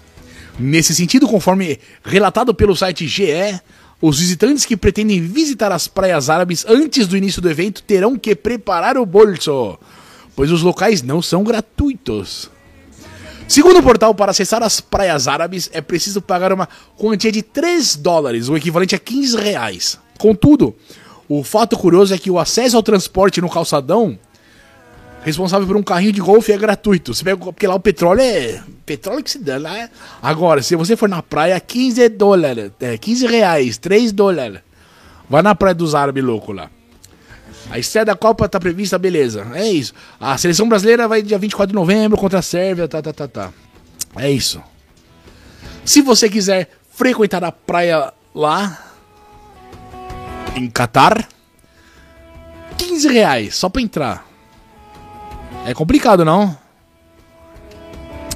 Nesse 0.60 0.94
sentido, 0.94 1.28
conforme 1.28 1.80
relatado 2.04 2.54
pelo 2.54 2.76
site 2.76 3.08
GE, 3.08 3.60
os 4.02 4.20
visitantes 4.20 4.66
que 4.66 4.78
pretendem 4.78 5.22
visitar 5.22 5.72
as 5.72 5.88
praias 5.88 6.30
árabes 6.30 6.66
antes 6.68 7.08
do 7.08 7.18
início 7.18 7.42
do 7.42 7.50
evento 7.50 7.82
terão 7.82 8.18
que 8.18 8.36
preparar 8.36 8.98
o 8.98 9.06
bolso, 9.06 9.78
pois 10.36 10.52
os 10.52 10.62
locais 10.62 11.02
não 11.02 11.22
são 11.22 11.44
gratuitos. 11.44 12.50
Segundo 13.48 13.80
o 13.80 13.84
portal, 13.84 14.14
para 14.14 14.32
acessar 14.32 14.62
as 14.62 14.80
praias 14.80 15.28
árabes 15.28 15.70
é 15.74 15.82
preciso 15.82 16.22
pagar 16.22 16.52
uma 16.52 16.68
quantia 16.98 17.32
de 17.32 17.42
3 17.42 17.96
dólares, 17.96 18.50
o 18.50 18.58
equivalente 18.58 18.94
a 18.94 19.00
15 19.00 19.38
reais. 19.38 19.98
Contudo, 20.18 20.76
o 21.30 21.44
fato 21.44 21.78
curioso 21.78 22.14
é 22.14 22.18
que 22.18 22.30
o 22.30 22.38
acesso 22.38 22.76
ao 22.76 22.84
transporte 22.84 23.42
no 23.42 23.50
calçadão 23.50 24.20
responsável 25.24 25.68
por 25.68 25.76
um 25.76 25.84
carrinho 25.84 26.12
de 26.12 26.22
golfe 26.22 26.52
é 26.52 26.58
gratuito. 26.58 27.14
Você 27.14 27.24
pega, 27.24 27.38
porque 27.38 27.68
lá 27.68 27.76
o 27.76 27.80
petróleo 27.80 28.22
é. 28.22 28.62
Petróleo 28.86 29.24
que 29.24 29.32
se 29.32 29.40
dá 29.40 29.58
lá. 29.58 29.78
É... 29.78 29.90
Agora, 30.22 30.62
se 30.62 30.76
você 30.76 30.96
for 30.96 31.10
na 31.10 31.22
praia, 31.22 31.60
15 31.60 32.10
dólares. 32.10 32.72
É, 32.80 32.98
15 32.98 33.28
reais, 33.28 33.78
3 33.78 34.12
dólares. 34.12 34.60
Vai 35.30 35.42
na 35.42 35.54
praia 35.54 35.76
dos 35.76 35.94
árabes 35.94 36.24
louco 36.24 36.54
lá. 36.54 36.70
A 37.70 37.78
estreia 37.78 38.06
da 38.06 38.16
Copa 38.16 38.48
tá 38.48 38.60
prevista, 38.60 38.98
beleza. 38.98 39.46
É 39.54 39.68
isso. 39.68 39.94
A 40.20 40.38
seleção 40.38 40.70
brasileira 40.70 41.08
vai 41.08 41.22
dia 41.22 41.38
24 41.38 41.68
de 41.68 41.76
novembro 41.76 42.18
contra 42.18 42.40
a 42.40 42.42
Sérvia, 42.42 42.88
tá, 42.88 43.02
tá, 43.02 43.12
tá, 43.12 43.28
tá. 43.28 43.54
É 44.16 44.32
isso. 44.32 44.62
Se 45.84 46.02
você 46.02 46.30
quiser 46.30 46.70
frequentar 46.92 47.44
a 47.44 47.52
praia 47.52 48.14
lá, 48.34 48.86
em 50.56 50.70
Catar, 50.70 51.28
15 52.78 53.08
reais 53.10 53.56
só 53.56 53.70
pra 53.70 53.82
entrar. 53.82 54.27
É 55.68 55.74
complicado, 55.74 56.24
não? 56.24 56.58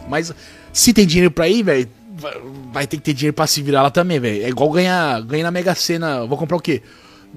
Mas 0.07 0.33
se 0.73 0.93
tem 0.93 1.07
dinheiro 1.07 1.31
pra 1.31 1.47
ir, 1.47 1.63
velho, 1.63 1.89
vai 2.71 2.85
ter 2.85 2.97
que 2.97 3.03
ter 3.03 3.13
dinheiro 3.13 3.33
pra 3.33 3.47
se 3.47 3.61
virar 3.61 3.83
lá 3.83 3.89
também, 3.89 4.19
velho. 4.19 4.43
É 4.43 4.49
igual 4.49 4.69
ganhar, 4.69 5.21
ganhar 5.21 5.43
na 5.45 5.51
Mega 5.51 5.73
Sena. 5.73 6.25
Vou 6.25 6.37
comprar 6.37 6.57
o 6.57 6.61
quê? 6.61 6.81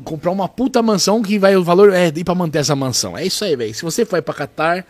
comprar 0.03 0.31
uma 0.31 0.49
puta 0.49 0.83
mansão 0.83 1.23
que 1.23 1.39
vai 1.39 1.57
o 1.57 1.63
valor 1.63 1.93
é 1.93 2.09
ir 2.09 2.25
pra 2.25 2.35
manter 2.35 2.59
essa 2.59 2.75
mansão. 2.75 3.17
É 3.17 3.25
isso 3.25 3.45
aí, 3.45 3.55
velho. 3.55 3.75
Se 3.75 3.83
você 3.83 4.05
for 4.05 4.21
pra 4.23 4.35
Qatar, 4.35 4.85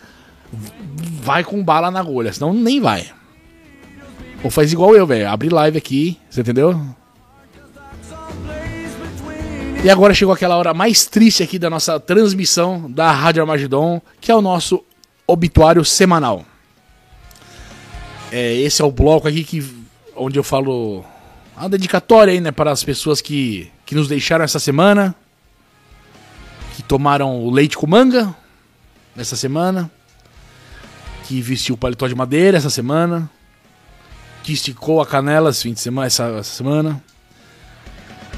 vai 1.22 1.44
com 1.44 1.62
bala 1.62 1.90
na 1.90 2.00
agulha, 2.00 2.32
senão 2.32 2.55
nem 2.55 2.80
vai. 2.80 3.11
Ou 4.42 4.50
faz 4.50 4.72
igual 4.72 4.94
eu, 4.94 5.07
velho. 5.07 5.28
Abre 5.28 5.48
live 5.48 5.76
aqui, 5.76 6.18
você 6.30 6.40
entendeu? 6.40 6.80
E 9.82 9.90
agora 9.90 10.14
chegou 10.14 10.32
aquela 10.32 10.57
hora 10.57 10.72
mais 10.72 11.05
triste 11.05 11.42
aqui 11.42 11.59
da 11.59 11.68
nossa 11.68 12.00
transmissão 12.00 12.90
da 12.90 13.12
Rádio 13.12 13.42
Armagedon, 13.42 14.00
que 14.20 14.30
é 14.30 14.34
o 14.34 14.40
nosso 14.40 14.82
obituário 15.27 15.85
semanal. 15.85 16.45
É, 18.31 18.55
esse 18.55 18.83
é 18.83 18.85
o 18.85 18.91
bloco 18.91 19.29
aqui 19.29 19.45
que, 19.45 19.64
onde 20.16 20.39
eu 20.39 20.43
falo 20.45 21.05
uma 21.57 21.68
dedicatória 21.68 22.33
aí, 22.33 22.41
né, 22.41 22.51
para 22.51 22.72
as 22.72 22.83
pessoas 22.83 23.20
que, 23.20 23.70
que 23.87 23.95
nos 23.95 24.09
deixaram 24.09 24.45
essa 24.45 24.59
semana, 24.59 25.14
que 26.75 26.83
tomaram 26.83 27.43
o 27.43 27.51
leite 27.51 27.77
com 27.77 27.87
manga 27.87 28.35
essa 29.16 29.37
semana, 29.37 29.91
que 31.25 31.41
vestiu 31.41 31.77
o 31.77 31.79
paletó 31.79 32.09
de 32.09 32.14
madeira 32.14 32.59
essa 32.59 32.70
semana, 32.70 33.31
que 34.43 34.53
esticou 34.53 35.01
a 35.01 35.07
canela 35.07 35.51
esse 35.51 35.62
fim 35.62 35.72
de 35.72 35.81
semana, 35.81 36.07
essa, 36.07 36.25
essa 36.25 36.57
semana. 36.57 37.03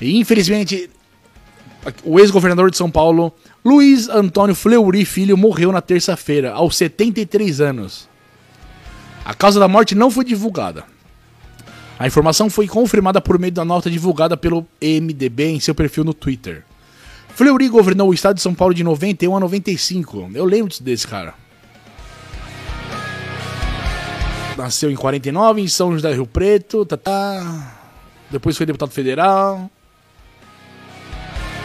E 0.01 0.19
infelizmente 0.19 0.91
o 2.05 2.19
ex-governador 2.19 2.71
de 2.71 2.77
São 2.77 2.91
Paulo, 2.91 3.33
Luiz 3.67 4.09
Antônio 4.09 4.55
Fleury 4.55 5.05
Filho, 5.05 5.37
morreu 5.37 5.73
na 5.73 5.81
terça-feira, 5.81 6.53
aos 6.53 6.77
73 6.77 7.61
anos. 7.61 8.09
A 9.25 9.35
causa 9.35 9.59
da 9.59 9.67
morte 9.67 9.93
não 9.93 10.09
foi 10.09 10.25
divulgada. 10.25 10.85
A 11.99 12.07
informação 12.07 12.49
foi 12.49 12.69
confirmada 12.69 13.21
por 13.21 13.41
meio 13.41 13.53
da 13.53 13.65
nota 13.65 13.91
divulgada 13.91 14.37
pelo 14.37 14.65
MDB 14.81 15.47
em 15.47 15.59
seu 15.59 15.75
perfil 15.75 16.05
no 16.05 16.15
Twitter. 16.15 16.63
Fleury 17.31 17.69
governou 17.69 18.11
o 18.11 18.15
estado 18.15 18.37
de 18.37 18.41
São 18.41 18.55
Paulo 18.55 18.73
de 18.73 18.85
91 18.85 19.37
a 19.37 19.41
95. 19.41 20.31
Eu 20.33 20.45
lembro 20.45 20.73
desse 20.81 21.05
cara. 21.05 21.35
Nasceu 24.57 24.93
em 24.93 24.95
49 24.95 25.61
em 25.61 25.67
São 25.67 25.93
José 25.93 26.11
do 26.11 26.15
Rio 26.15 26.27
Preto, 26.29 26.87
tá, 26.87 26.97
tá. 26.97 27.75
Depois 28.31 28.57
foi 28.57 28.65
deputado 28.65 28.93
federal. 28.93 29.69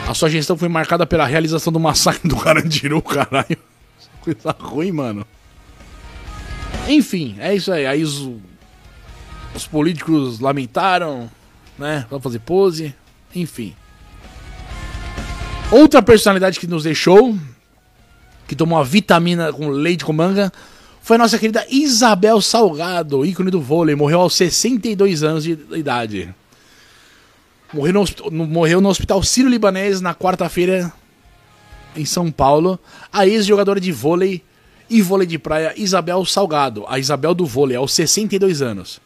A 0.08 0.14
sua 0.14 0.30
gestão 0.30 0.58
foi 0.58 0.68
marcada 0.68 1.06
pela 1.06 1.26
realização 1.26 1.72
do 1.72 1.80
massacre 1.80 2.28
do 2.28 2.36
Carandiru, 2.36 3.02
caralho. 3.02 3.58
Coisa 4.22 4.56
ruim, 4.60 4.92
mano. 4.92 5.26
Enfim, 6.88 7.36
é 7.40 7.56
isso 7.56 7.72
aí. 7.72 7.86
Aí 7.86 8.04
os, 8.04 8.30
os 9.56 9.68
políticos 9.68 10.40
lamentaram, 10.40 11.30
né? 11.78 12.06
Vamos 12.10 12.24
fazer 12.24 12.40
pose. 12.40 12.94
Enfim. 13.34 13.74
Outra 15.72 16.02
personalidade 16.02 16.60
que 16.60 16.68
nos 16.68 16.84
deixou, 16.84 17.38
que 18.48 18.56
tomou 18.56 18.78
uma 18.78 18.84
vitamina 18.84 19.54
com 19.54 19.70
leite 19.70 20.04
com 20.04 20.12
manga, 20.12 20.52
foi 21.02 21.16
a 21.16 21.20
nossa 21.20 21.40
querida 21.40 21.66
Isabel 21.70 22.42
Salgado, 22.42 23.26
ícone 23.26 23.50
do 23.50 23.62
vôlei. 23.62 23.96
Morreu 23.96 24.20
aos 24.20 24.36
62 24.36 25.24
anos 25.24 25.44
de 25.44 25.58
idade. 25.72 26.34
Morreu 27.74 27.94
no, 28.32 28.48
morreu 28.48 28.82
no 28.82 28.90
Hospital 28.90 29.24
Sírio-Libanês 29.24 30.02
na 30.02 30.14
quarta-feira 30.14 30.92
em 31.96 32.04
São 32.04 32.30
Paulo. 32.30 32.78
A 33.12 33.26
ex-jogadora 33.26 33.80
de 33.80 33.92
vôlei 33.92 34.44
e 34.90 35.02
vôlei 35.02 35.26
de 35.26 35.40
praia 35.40 35.74
Isabel 35.78 36.26
Salgado, 36.26 36.84
a 36.88 37.00
Isabel 37.00 37.34
do 37.34 37.46
vôlei, 37.46 37.78
aos 37.78 37.94
62 37.94 38.62
anos. 38.62 39.00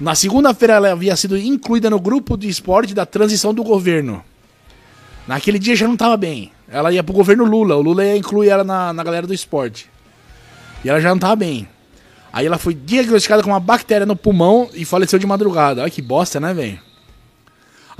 Na 0.00 0.14
segunda-feira 0.14 0.74
ela 0.74 0.92
havia 0.92 1.14
sido 1.14 1.36
incluída 1.36 1.90
no 1.90 2.00
grupo 2.00 2.38
de 2.38 2.48
esporte 2.48 2.94
da 2.94 3.04
transição 3.04 3.52
do 3.52 3.62
governo. 3.62 4.24
Naquele 5.28 5.58
dia 5.58 5.76
já 5.76 5.86
não 5.86 5.92
estava 5.92 6.16
bem. 6.16 6.50
Ela 6.66 6.90
ia 6.90 7.02
pro 7.02 7.12
governo 7.12 7.44
Lula, 7.44 7.76
o 7.76 7.82
Lula 7.82 8.02
ia 8.02 8.16
incluir 8.16 8.48
ela 8.48 8.64
na, 8.64 8.94
na 8.94 9.04
galera 9.04 9.26
do 9.26 9.34
esporte. 9.34 9.90
E 10.82 10.88
ela 10.88 11.00
já 11.00 11.10
não 11.10 11.16
estava 11.16 11.36
bem. 11.36 11.68
Aí 12.32 12.46
ela 12.46 12.56
foi 12.56 12.72
diagnosticada 12.72 13.42
com 13.42 13.50
uma 13.50 13.60
bactéria 13.60 14.06
no 14.06 14.16
pulmão 14.16 14.70
e 14.72 14.86
faleceu 14.86 15.18
de 15.18 15.26
madrugada. 15.26 15.82
Olha 15.82 15.90
que 15.90 16.00
bosta, 16.00 16.40
né, 16.40 16.54
velho? 16.54 16.89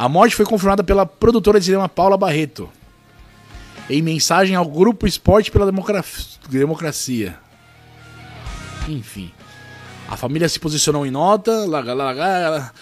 A 0.01 0.09
morte 0.09 0.34
foi 0.34 0.46
confirmada 0.46 0.82
pela 0.82 1.05
produtora 1.05 1.59
de 1.59 1.66
cinema 1.66 1.86
Paula 1.86 2.16
Barreto. 2.16 2.70
Em 3.90 4.01
mensagem 4.01 4.57
ao 4.57 4.64
Grupo 4.64 5.07
Esporte 5.07 5.51
pela 5.51 5.70
Democracia. 6.48 7.38
Enfim. 8.88 9.30
A 10.09 10.16
família 10.16 10.48
se 10.48 10.59
posicionou 10.59 11.05
em 11.05 11.11
nota. 11.11 11.66
Laga, 11.66 11.92
laga, 11.92 12.72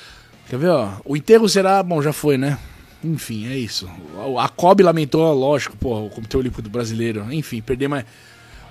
quer 0.49 0.59
ver, 0.61 0.69
ó? 0.69 0.93
O 1.05 1.17
enterro 1.17 1.49
será. 1.49 1.83
Bom, 1.83 2.01
já 2.01 2.13
foi, 2.13 2.39
né? 2.39 2.57
Enfim, 3.03 3.49
é 3.49 3.57
isso. 3.59 3.91
A 4.39 4.49
COB 4.49 4.85
lamentou, 4.85 5.35
lógico, 5.35 5.77
pô, 5.77 6.07
o 6.07 6.11
Comitê 6.11 6.37
Olímpico 6.37 6.63
Brasileiro. 6.69 7.27
Enfim, 7.33 7.61
perder 7.61 7.87
uma, 7.87 8.07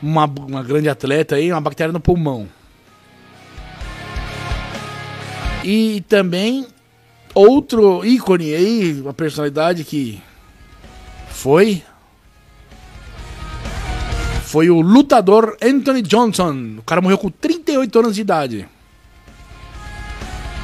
uma, 0.02 0.24
uma 0.24 0.64
grande 0.64 0.88
atleta 0.88 1.36
aí, 1.36 1.52
uma 1.52 1.60
bactéria 1.60 1.92
no 1.92 2.00
pulmão. 2.00 2.48
E 5.66 6.00
também 6.08 6.66
outro 7.38 8.06
ícone 8.06 8.54
aí, 8.54 9.02
uma 9.02 9.14
personalidade 9.14 9.84
que 9.84 10.22
foi 11.30 11.84
foi 14.44 14.70
o 14.70 14.80
lutador 14.80 15.58
Anthony 15.62 16.02
Johnson. 16.02 16.78
O 16.80 16.82
cara 16.82 17.02
morreu 17.02 17.18
com 17.18 17.30
38 17.30 18.00
anos 18.00 18.16
de 18.16 18.22
idade. 18.22 18.68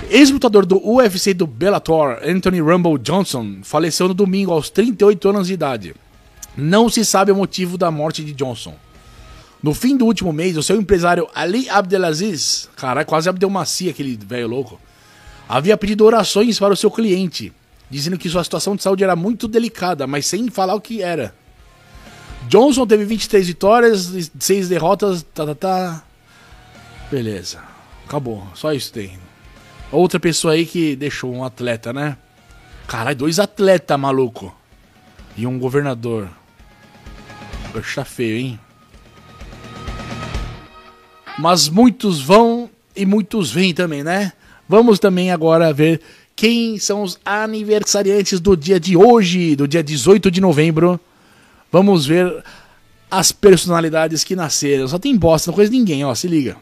Ex-lutador 0.10 0.66
do 0.66 0.78
UFC 0.78 1.34
do 1.34 1.46
Bellator, 1.46 2.20
Anthony 2.24 2.62
Rumble 2.62 2.98
Johnson, 3.00 3.58
faleceu 3.64 4.08
no 4.08 4.14
domingo 4.14 4.52
aos 4.52 4.70
38 4.70 5.30
anos 5.30 5.48
de 5.48 5.54
idade. 5.54 5.96
Não 6.56 6.88
se 6.88 7.04
sabe 7.04 7.32
o 7.32 7.36
motivo 7.36 7.78
da 7.78 7.92
morte 7.92 8.24
de 8.24 8.32
Johnson. 8.34 8.76
No 9.62 9.74
fim 9.74 9.98
do 9.98 10.06
último 10.06 10.32
mês, 10.32 10.56
o 10.56 10.64
seu 10.64 10.78
empresário 10.78 11.28
Ali 11.34 11.70
Abdelaziz, 11.70 12.70
caralho, 12.76 13.08
quase 13.08 13.28
Abdelmaci, 13.28 13.90
aquele 13.90 14.18
velho 14.18 14.48
louco, 14.48 14.80
havia 15.48 15.78
pedido 15.78 16.06
orações 16.06 16.60
para 16.60 16.74
o 16.74 16.78
seu 16.78 16.90
cliente, 16.92 17.54
dizendo 17.90 18.18
que 18.18 18.30
sua 18.30 18.44
situação 18.44 18.76
de 18.76 18.84
saúde 18.84 19.04
era 19.04 19.16
muito 19.16 19.48
delicada, 19.48 20.08
mas 20.08 20.26
sem 20.26 20.50
falar 20.50 20.76
o 20.76 20.82
que 20.82 21.02
era. 21.02 21.34
Johnson 22.48 22.86
teve 22.86 23.06
23 23.06 23.48
vitórias, 23.48 24.32
6 24.40 24.70
derrotas, 24.70 25.24
tá, 25.34 25.46
tá, 25.46 25.56
tá. 25.56 26.04
Beleza. 27.10 27.62
Acabou. 28.06 28.46
Só 28.54 28.74
isso 28.74 28.92
tem. 28.92 29.18
Outra 29.92 30.20
pessoa 30.20 30.54
aí 30.54 30.66
que 30.66 30.96
deixou 30.96 31.34
um 31.34 31.44
atleta, 31.44 31.94
né? 31.94 32.18
Caralho, 32.88 33.16
dois 33.16 33.40
atletas, 33.40 34.00
maluco. 34.00 34.56
E 35.38 35.48
um 35.48 35.58
governador. 35.58 36.30
Poxa, 37.72 38.04
feio, 38.04 38.38
hein? 38.38 38.60
Mas 41.40 41.70
muitos 41.70 42.22
vão 42.22 42.70
e 42.96 43.06
muitos 43.06 43.52
vêm 43.52 43.74
também, 43.74 44.04
né? 44.04 44.34
Vamos 44.68 45.00
também 45.00 45.32
agora 45.32 45.74
ver 45.74 46.02
quem 46.36 46.78
são 46.80 47.04
os 47.04 47.20
aniversariantes 47.24 48.40
do 48.40 48.56
dia 48.56 48.80
de 48.80 48.98
hoje, 48.98 49.56
do 49.56 49.68
dia 49.68 49.84
18 49.84 50.32
de 50.32 50.42
novembro. 50.42 51.00
Vamos 51.72 52.06
ver 52.06 52.44
as 53.10 53.32
personalidades 53.32 54.24
que 54.24 54.36
nasceram. 54.36 54.88
Só 54.88 54.98
tem 54.98 55.16
bosta, 55.16 55.52
não 55.52 55.56
conheço 55.56 55.74
ninguém, 55.74 56.04
ó, 56.04 56.16
se 56.16 56.28
liga. 56.28 56.58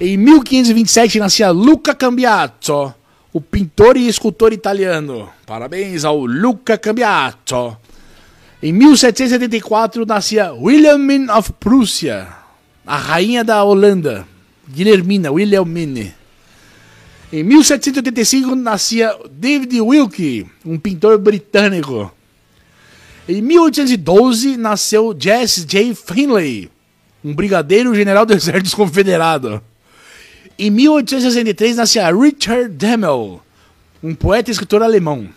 Em 0.00 0.16
1527 0.16 1.18
nascia 1.18 1.50
Luca 1.50 1.94
Cambiato, 1.94 2.94
o 3.32 3.40
pintor 3.40 3.96
e 3.96 4.06
escultor 4.06 4.52
italiano. 4.52 5.28
Parabéns 5.46 6.04
ao 6.04 6.24
Luca 6.24 6.78
Cambiato. 6.78 7.76
Em 8.62 8.72
1774 8.72 10.04
nascia 10.06 10.52
Wilhelmine 10.52 11.30
of 11.30 11.52
Prússia, 11.54 12.28
a 12.86 12.96
rainha 12.96 13.42
da 13.42 13.64
Holanda. 13.64 14.26
Guilhermina 14.68 15.30
Wilhelmine. 15.30 16.14
Em 17.32 17.42
1785 17.42 18.54
nascia 18.54 19.14
David 19.30 19.80
Wilkie, 19.80 20.46
um 20.64 20.78
pintor 20.78 21.18
britânico. 21.18 22.12
Em 23.28 23.42
1812 23.42 24.56
nasceu 24.56 25.14
Jesse 25.18 25.66
J. 25.66 25.94
Finlay, 25.94 26.70
um 27.22 27.34
brigadeiro 27.34 27.94
general 27.94 28.24
do 28.24 28.32
exército 28.34 28.76
confederado. 28.76 29.62
Em 30.58 30.70
1863 30.70 31.76
nascia 31.76 32.10
Richard 32.10 32.70
Demel, 32.70 33.42
um 34.02 34.14
poeta 34.14 34.50
e 34.50 34.52
escritor 34.52 34.82
alemão. 34.82 35.28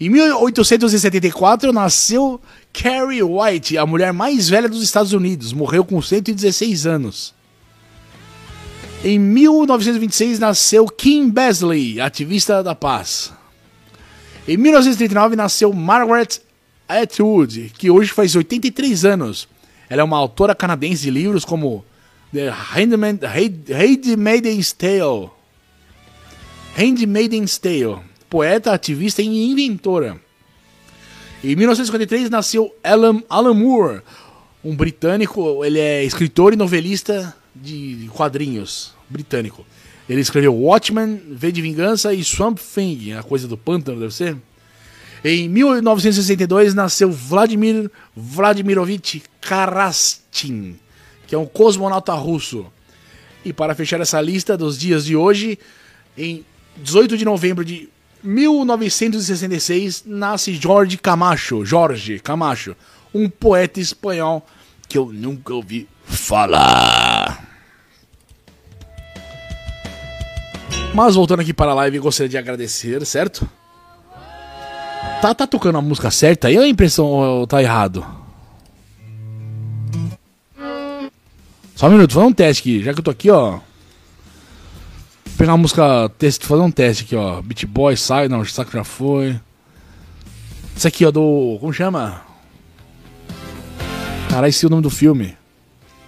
Em 0.00 0.08
1874 0.08 1.72
nasceu 1.72 2.40
Carrie 2.72 3.22
White, 3.22 3.76
a 3.76 3.86
mulher 3.86 4.12
mais 4.12 4.48
velha 4.48 4.68
dos 4.68 4.82
Estados 4.82 5.12
Unidos, 5.12 5.52
morreu 5.52 5.84
com 5.84 6.00
116 6.00 6.86
anos. 6.86 7.34
Em 9.04 9.18
1926 9.18 10.38
nasceu 10.38 10.86
Kim 10.86 11.28
Besley, 11.28 12.00
ativista 12.00 12.62
da 12.62 12.72
paz. 12.72 13.32
Em 14.46 14.56
1939 14.56 15.34
nasceu 15.34 15.72
Margaret 15.72 16.40
Atwood, 16.88 17.72
que 17.76 17.90
hoje 17.90 18.12
faz 18.12 18.36
83 18.36 19.04
anos. 19.04 19.48
Ela 19.90 20.02
é 20.02 20.04
uma 20.04 20.16
autora 20.16 20.54
canadense 20.54 21.02
de 21.02 21.10
livros 21.10 21.44
como 21.44 21.84
The 22.32 22.48
Handmaid's 22.48 24.72
Tale. 24.72 25.30
Handmaid's 26.76 27.58
Tale. 27.58 27.98
Poeta, 28.30 28.72
ativista 28.72 29.20
e 29.20 29.26
inventora. 29.26 30.16
Em 31.42 31.56
1953 31.56 32.30
nasceu 32.30 32.72
Alan, 32.84 33.20
Alan 33.28 33.54
Moore, 33.54 34.00
um 34.64 34.76
britânico, 34.76 35.64
ele 35.64 35.80
é 35.80 36.04
escritor 36.04 36.52
e 36.52 36.56
novelista 36.56 37.34
de 37.54 38.08
quadrinhos 38.12 38.94
britânico. 39.08 39.66
Ele 40.08 40.20
escreveu 40.20 40.54
Watchmen, 40.54 41.20
V 41.30 41.52
de 41.52 41.62
Vingança 41.62 42.12
e 42.12 42.24
Swamp 42.24 42.58
Thing, 42.58 43.12
a 43.12 43.22
coisa 43.22 43.46
do 43.46 43.56
pântano, 43.56 44.00
deve 44.00 44.14
ser. 44.14 44.36
Em 45.24 45.48
1962 45.48 46.74
nasceu 46.74 47.12
Vladimir 47.12 47.90
Vladimirovich 48.14 49.22
Karastin, 49.40 50.76
que 51.26 51.34
é 51.34 51.38
um 51.38 51.46
cosmonauta 51.46 52.12
russo. 52.14 52.66
E 53.44 53.52
para 53.52 53.74
fechar 53.74 54.00
essa 54.00 54.20
lista 54.20 54.56
dos 54.56 54.78
dias 54.78 55.04
de 55.04 55.14
hoje, 55.14 55.58
em 56.18 56.44
18 56.76 57.16
de 57.16 57.24
novembro 57.24 57.64
de 57.64 57.88
1966 58.22 60.04
nasce 60.06 60.54
Jorge 60.54 60.96
Camacho, 60.96 61.64
Jorge 61.64 62.18
Camacho, 62.18 62.76
um 63.14 63.28
poeta 63.28 63.80
espanhol 63.80 64.46
que 64.88 64.98
eu 64.98 65.12
nunca 65.12 65.54
ouvi 65.54 65.88
falar. 66.04 66.91
Mas 70.94 71.14
voltando 71.14 71.40
aqui 71.40 71.54
para 71.54 71.70
a 71.70 71.74
live, 71.74 71.98
gostaria 71.98 72.28
de 72.28 72.36
agradecer, 72.36 73.04
certo? 73.06 73.48
Tá, 75.22 75.34
tá 75.34 75.46
tocando 75.46 75.78
a 75.78 75.82
música 75.82 76.10
certa 76.10 76.48
aí 76.48 76.58
ou 76.58 76.64
a 76.64 76.68
impressão 76.68 77.46
tá 77.48 77.62
errado? 77.62 78.04
Só 81.74 81.86
um 81.88 81.90
minuto, 81.90 82.12
vou 82.12 82.22
fazer 82.22 82.32
um 82.32 82.34
teste 82.34 82.60
aqui. 82.60 82.82
Já 82.82 82.92
que 82.92 83.00
eu 83.00 83.04
tô 83.04 83.10
aqui, 83.10 83.30
ó. 83.30 83.52
Vou 83.52 83.60
pegar 85.38 85.52
uma 85.52 85.58
música, 85.58 86.10
teste, 86.18 86.46
fazer 86.46 86.62
um 86.62 86.70
teste 86.70 87.04
aqui, 87.04 87.16
ó. 87.16 87.40
Beat 87.40 87.64
Boy, 87.66 87.96
sai, 87.96 88.28
não, 88.28 88.44
saco 88.44 88.70
já 88.70 88.84
foi. 88.84 89.40
Isso 90.76 90.86
aqui, 90.86 91.06
ó, 91.06 91.10
do. 91.10 91.56
Como 91.58 91.72
chama? 91.72 92.22
Caralho, 94.28 94.48
esse 94.48 94.64
é 94.64 94.68
o 94.68 94.70
nome 94.70 94.82
do 94.82 94.90
filme. 94.90 95.36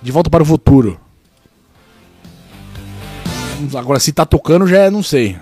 De 0.02 0.12
Volta 0.12 0.28
para 0.28 0.42
o 0.42 0.46
Futuro. 0.46 1.00
Agora, 3.76 4.00
se 4.00 4.12
tá 4.12 4.24
tocando, 4.24 4.66
já 4.66 4.78
é, 4.78 4.90
não 4.90 5.02
sei. 5.02 5.36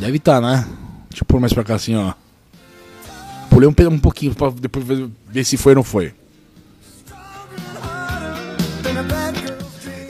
Deve 0.00 0.18
tá, 0.18 0.40
né? 0.40 0.66
Deixa 1.10 1.22
eu 1.22 1.26
pôr 1.26 1.40
mais 1.40 1.52
pra 1.52 1.64
cá 1.64 1.74
assim, 1.74 1.96
ó. 1.96 2.12
Pulei 3.50 3.68
um, 3.68 3.74
um 3.90 3.98
pouquinho 3.98 4.34
pra 4.34 4.50
depois 4.50 4.84
ver 5.28 5.44
se 5.44 5.56
foi 5.56 5.72
ou 5.72 5.76
não 5.76 5.82
foi. 5.82 6.14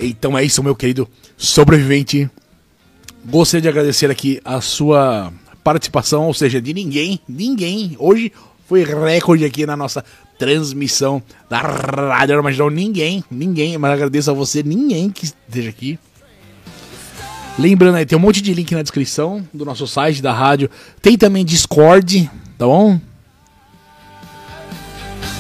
Então 0.01 0.37
é 0.37 0.45
isso, 0.45 0.63
meu 0.63 0.75
querido 0.75 1.09
sobrevivente. 1.37 2.31
Gostaria 3.25 3.63
de 3.63 3.69
agradecer 3.69 4.11
aqui 4.11 4.41
a 4.45 4.61
sua 4.61 5.33
participação, 5.65 6.27
ou 6.27 6.35
seja, 6.35 6.61
de 6.61 6.73
ninguém, 6.73 7.21
ninguém. 7.29 7.97
Hoje 7.99 8.33
foi 8.69 8.85
recorde 8.85 9.45
aqui 9.45 9.67
na 9.67 9.77
nossa 9.77 10.05
transmissão 10.39 11.23
da 11.49 11.59
Rádio 11.61 12.37
Armagedon. 12.37 12.71
Ninguém, 12.71 13.25
ninguém, 13.31 13.77
mas 13.79 13.93
agradeço 13.93 14.31
a 14.31 14.35
você, 14.35 14.63
ninguém 14.63 15.11
que 15.11 15.25
esteja 15.25 15.71
aqui. 15.71 15.99
Lembrando 17.59 17.97
aí, 17.97 18.05
tem 18.05 18.19
um 18.19 18.21
monte 18.21 18.43
de 18.43 18.53
link 18.53 18.75
na 18.75 18.83
descrição 18.83 19.47
do 19.53 19.65
nosso 19.65 19.87
site, 19.87 20.21
da 20.21 20.33
rádio. 20.33 20.71
Tem 21.01 21.17
também 21.17 21.45
Discord, 21.45 22.31
tá 22.59 22.67
bom? 22.67 23.01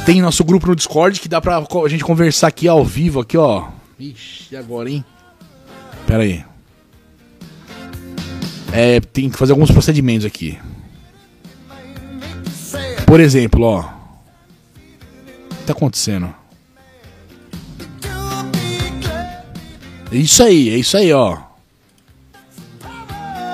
Tem 0.07 0.23
nosso 0.23 0.43
grupo 0.45 0.69
no 0.69 0.77
Discord 0.77 1.21
que 1.21 1.29
dá 1.29 1.41
pra 1.41 1.59
a 1.59 1.89
gente 1.89 2.05
conversar 2.05 2.47
aqui 2.47 2.69
ao 2.69 2.85
vivo, 2.85 3.21
aqui, 3.21 3.37
ó. 3.37 3.69
Ixi, 3.99 4.57
agora, 4.57 4.89
hein? 4.89 5.05
Pera 6.07 6.23
aí. 6.23 6.45
É, 8.73 9.01
tem 9.01 9.29
que 9.29 9.37
fazer 9.37 9.53
alguns 9.53 9.71
procedimentos 9.71 10.25
aqui. 10.25 10.59
Por 13.07 13.21
exemplo, 13.21 13.65
ó. 13.65 13.96
Tá 15.67 15.73
acontecendo? 15.73 16.33
É 20.13 20.17
isso 20.17 20.43
aí, 20.45 20.71
é 20.71 20.77
isso 20.79 20.97
aí, 20.97 21.13
ó. 21.13 21.39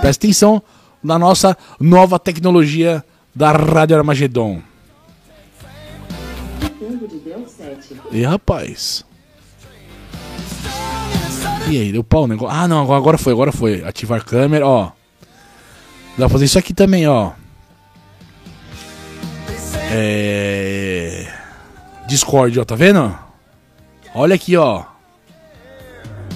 Presta 0.03 0.27
atenção 0.27 0.63
na 1.03 1.19
nossa 1.19 1.57
nova 1.81 2.19
tecnologia 2.19 3.03
da 3.35 3.53
Rádio 3.53 3.97
Armagedon. 3.97 4.61
E 8.11 8.25
rapaz. 8.25 9.05
E 11.71 11.79
aí, 11.79 11.93
deu 11.93 12.05
pau 12.05 12.25
o 12.25 12.27
negócio? 12.27 12.55
Ah, 12.55 12.69
não, 12.69 12.93
agora 12.93 13.17
foi, 13.17 13.33
agora 13.33 13.53
foi. 13.53 13.83
Ativar 13.85 14.23
câmera, 14.23 14.67
ó. 14.67 14.93
Dá 16.19 16.27
pra 16.27 16.29
fazer 16.29 16.45
isso 16.45 16.59
aqui 16.59 16.75
também, 16.75 17.09
ó. 17.09 17.33
É... 19.95 20.92
Discord, 22.13 22.61
ó, 22.61 22.65
tá 22.67 22.75
vendo? 22.75 23.19
Olha 24.15 24.35
aqui, 24.35 24.55
ó. 24.55 24.85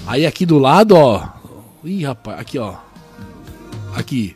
Aí 0.06 0.24
aqui 0.24 0.46
do 0.46 0.58
lado, 0.58 0.96
ó. 0.96 1.28
Ih, 1.84 2.02
rapaz, 2.02 2.40
aqui, 2.40 2.58
ó. 2.58 2.76
Aqui. 3.94 4.34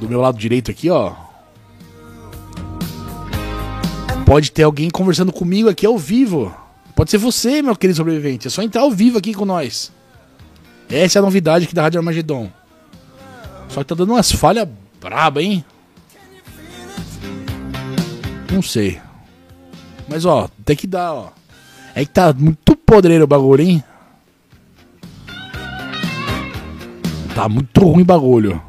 Do 0.00 0.08
meu 0.08 0.18
lado 0.18 0.38
direito 0.38 0.70
aqui, 0.70 0.88
ó. 0.88 1.12
Pode 4.24 4.50
ter 4.50 4.62
alguém 4.62 4.88
conversando 4.88 5.30
comigo 5.30 5.68
aqui 5.68 5.84
ao 5.84 5.98
vivo. 5.98 6.54
Pode 6.94 7.10
ser 7.10 7.18
você, 7.18 7.60
meu 7.60 7.76
querido 7.76 7.98
sobrevivente. 7.98 8.46
É 8.46 8.50
só 8.50 8.62
entrar 8.62 8.80
ao 8.80 8.90
vivo 8.90 9.18
aqui 9.18 9.34
com 9.34 9.44
nós. 9.44 9.92
Essa 10.88 11.18
é 11.18 11.20
a 11.20 11.22
novidade 11.22 11.66
aqui 11.66 11.74
da 11.74 11.82
Rádio 11.82 12.00
Armagedon. 12.00 12.50
Só 13.68 13.80
que 13.80 13.88
tá 13.88 13.94
dando 13.94 14.14
umas 14.14 14.32
falhas 14.32 14.66
braba, 15.02 15.42
hein? 15.42 15.62
Não 18.50 18.62
sei. 18.62 19.05
Mas 20.08 20.24
ó, 20.24 20.48
tem 20.64 20.76
que 20.76 20.86
dar, 20.86 21.12
ó. 21.12 21.28
É 21.94 22.04
que 22.04 22.10
tá 22.10 22.32
muito 22.32 22.76
podreiro 22.76 23.24
o 23.24 23.26
bagulho, 23.26 23.62
hein? 23.62 23.84
Tá 27.34 27.48
muito 27.48 27.80
ruim 27.80 28.02
o 28.02 28.06
bagulho. 28.06 28.62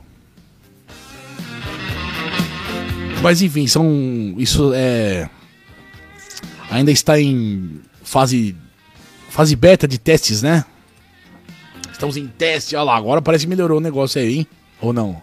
Mas 3.21 3.41
enfim, 3.41 3.67
são. 3.67 4.35
Isso 4.37 4.71
é. 4.73 5.29
Ainda 6.69 6.91
está 6.91 7.19
em 7.19 7.81
fase. 8.03 8.55
Fase 9.29 9.55
beta 9.55 9.87
de 9.87 9.97
testes, 9.97 10.41
né? 10.41 10.65
Estamos 11.91 12.17
em 12.17 12.27
teste. 12.27 12.75
Olha 12.75 12.83
lá, 12.83 12.95
agora 12.95 13.21
parece 13.21 13.45
que 13.45 13.49
melhorou 13.49 13.77
o 13.77 13.81
negócio 13.81 14.21
aí, 14.21 14.39
hein? 14.39 14.47
Ou 14.81 14.93
não? 14.93 15.21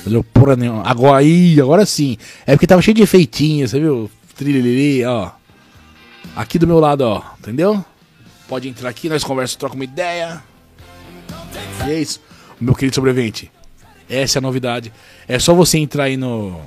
Entendeu? 0.00 0.24
Porra 0.24 0.56
nenhuma. 0.56 0.82
Agora 0.84 1.18
aí, 1.18 1.60
agora 1.60 1.86
sim. 1.86 2.16
É 2.46 2.52
porque 2.52 2.66
tava 2.66 2.82
cheio 2.82 2.94
de 2.94 3.02
efeitinhos, 3.02 3.70
você 3.70 3.80
viu? 3.80 4.10
Trilili, 4.34 5.04
ó. 5.04 5.30
Aqui 6.34 6.58
do 6.58 6.66
meu 6.66 6.78
lado, 6.80 7.02
ó. 7.02 7.22
Entendeu? 7.38 7.84
Pode 8.48 8.68
entrar 8.68 8.88
aqui, 8.88 9.08
nós 9.08 9.24
conversamos, 9.24 9.56
troca 9.56 9.74
uma 9.74 9.84
ideia. 9.84 10.42
E 11.86 11.90
é 11.90 12.00
isso, 12.00 12.20
meu 12.60 12.74
querido 12.74 12.94
sobrevivente. 12.94 13.50
Essa 14.08 14.38
é 14.38 14.40
a 14.40 14.42
novidade. 14.42 14.92
É 15.26 15.38
só 15.38 15.54
você 15.54 15.78
entrar 15.78 16.04
aí 16.04 16.16
no. 16.16 16.60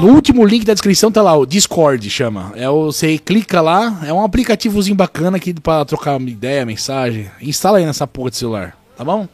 No 0.00 0.08
último 0.14 0.44
link 0.44 0.64
da 0.64 0.72
descrição 0.72 1.10
tá 1.10 1.20
lá, 1.20 1.36
o 1.36 1.44
Discord 1.44 2.08
chama. 2.08 2.52
É 2.54 2.70
o, 2.70 2.86
você 2.86 3.18
clica 3.18 3.60
lá, 3.60 4.00
é 4.06 4.12
um 4.12 4.22
aplicativozinho 4.22 4.94
bacana 4.94 5.36
aqui 5.36 5.52
para 5.52 5.84
trocar 5.84 6.16
uma 6.16 6.30
ideia, 6.30 6.64
mensagem. 6.64 7.28
Instala 7.40 7.78
aí 7.78 7.84
nessa 7.84 8.06
porra 8.06 8.30
de 8.30 8.36
celular, 8.36 8.78
tá 8.96 9.04
bom? 9.04 9.26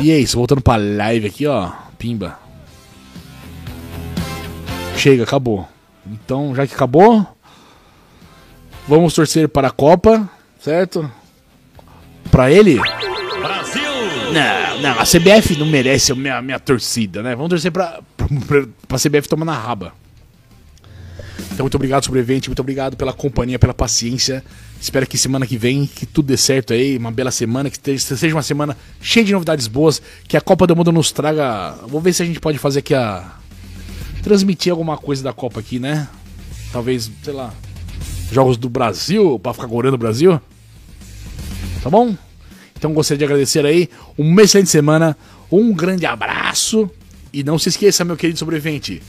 E 0.00 0.10
é 0.10 0.18
isso, 0.18 0.38
voltando 0.38 0.62
pra 0.62 0.76
live 0.76 1.26
aqui, 1.26 1.46
ó. 1.46 1.70
Pimba. 1.98 2.38
Chega, 4.98 5.22
acabou. 5.22 5.68
Então, 6.04 6.54
já 6.54 6.66
que 6.66 6.74
acabou, 6.74 7.26
vamos 8.88 9.14
torcer 9.14 9.48
para 9.48 9.68
a 9.68 9.70
Copa, 9.70 10.28
certo? 10.60 11.10
Para 12.30 12.50
ele. 12.50 12.80
Brasil! 13.40 13.82
Não, 14.32 14.80
não, 14.82 15.00
a 15.00 15.04
CBF 15.04 15.56
não 15.56 15.66
merece 15.66 16.10
a 16.10 16.14
minha, 16.14 16.42
minha 16.42 16.58
torcida, 16.58 17.22
né? 17.22 17.36
Vamos 17.36 17.50
torcer 17.50 17.70
para 17.70 18.00
a 18.90 18.98
CBF 18.98 19.28
tomar 19.28 19.44
na 19.44 19.54
raba. 19.54 19.92
Então, 21.52 21.64
muito 21.64 21.76
obrigado, 21.76 22.04
sobrevivente. 22.04 22.48
Muito 22.48 22.60
obrigado 22.60 22.96
pela 22.96 23.12
companhia, 23.12 23.58
pela 23.58 23.74
paciência. 23.74 24.44
Espero 24.80 25.06
que 25.06 25.16
semana 25.16 25.46
que 25.46 25.56
vem, 25.56 25.86
que 25.86 26.06
tudo 26.06 26.26
dê 26.26 26.36
certo 26.36 26.72
aí. 26.72 26.96
Uma 26.96 27.10
bela 27.10 27.30
semana, 27.30 27.70
que 27.70 27.98
seja 27.98 28.34
uma 28.34 28.42
semana 28.42 28.76
cheia 29.00 29.24
de 29.24 29.32
novidades 29.32 29.66
boas. 29.66 30.02
Que 30.26 30.36
a 30.36 30.40
Copa 30.40 30.66
do 30.66 30.74
Mundo 30.76 30.90
nos 30.90 31.12
traga. 31.12 31.76
Vou 31.86 32.00
ver 32.00 32.12
se 32.12 32.22
a 32.22 32.26
gente 32.26 32.40
pode 32.40 32.58
fazer 32.58 32.80
aqui 32.80 32.94
a. 32.94 33.38
Transmitir 34.28 34.70
alguma 34.70 34.98
coisa 34.98 35.22
da 35.22 35.32
Copa 35.32 35.58
aqui, 35.58 35.78
né? 35.78 36.06
Talvez, 36.70 37.10
sei 37.22 37.32
lá. 37.32 37.50
Jogos 38.30 38.58
do 38.58 38.68
Brasil, 38.68 39.38
pra 39.38 39.54
ficar 39.54 39.66
gorando 39.66 39.94
o 39.94 39.98
Brasil. 39.98 40.38
Tá 41.82 41.88
bom? 41.88 42.14
Então 42.76 42.92
gostaria 42.92 43.16
de 43.16 43.24
agradecer 43.24 43.64
aí. 43.64 43.88
Uma 44.18 44.42
excelente 44.42 44.68
semana. 44.68 45.16
Um 45.50 45.72
grande 45.72 46.04
abraço. 46.04 46.90
E 47.32 47.42
não 47.42 47.58
se 47.58 47.70
esqueça, 47.70 48.04
meu 48.04 48.18
querido 48.18 48.38
sobrevivente 48.38 49.00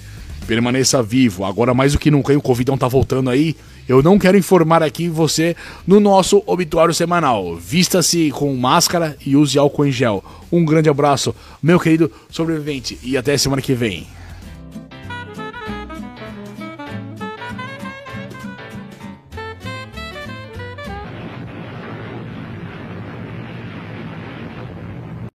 permaneça 0.47 1.03
vivo. 1.03 1.43
Agora 1.43 1.75
mais 1.75 1.91
do 1.93 1.99
que 1.99 2.09
nunca, 2.09 2.35
o 2.35 2.41
Covidão 2.41 2.77
tá 2.77 2.87
voltando 2.87 3.29
aí. 3.29 3.57
Eu 3.89 4.01
não 4.01 4.17
quero 4.17 4.37
informar 4.37 4.81
aqui 4.81 5.09
você 5.09 5.53
no 5.85 5.99
nosso 5.99 6.41
obituário 6.47 6.93
semanal. 6.93 7.57
Vista-se 7.57 8.31
com 8.31 8.55
máscara 8.55 9.17
e 9.23 9.35
use 9.35 9.59
álcool 9.59 9.85
em 9.85 9.91
gel. 9.91 10.23
Um 10.49 10.63
grande 10.63 10.89
abraço, 10.89 11.35
meu 11.61 11.77
querido 11.77 12.09
sobrevivente, 12.31 12.97
e 13.03 13.17
até 13.17 13.37
semana 13.37 13.61
que 13.61 13.75
vem. 13.75 14.07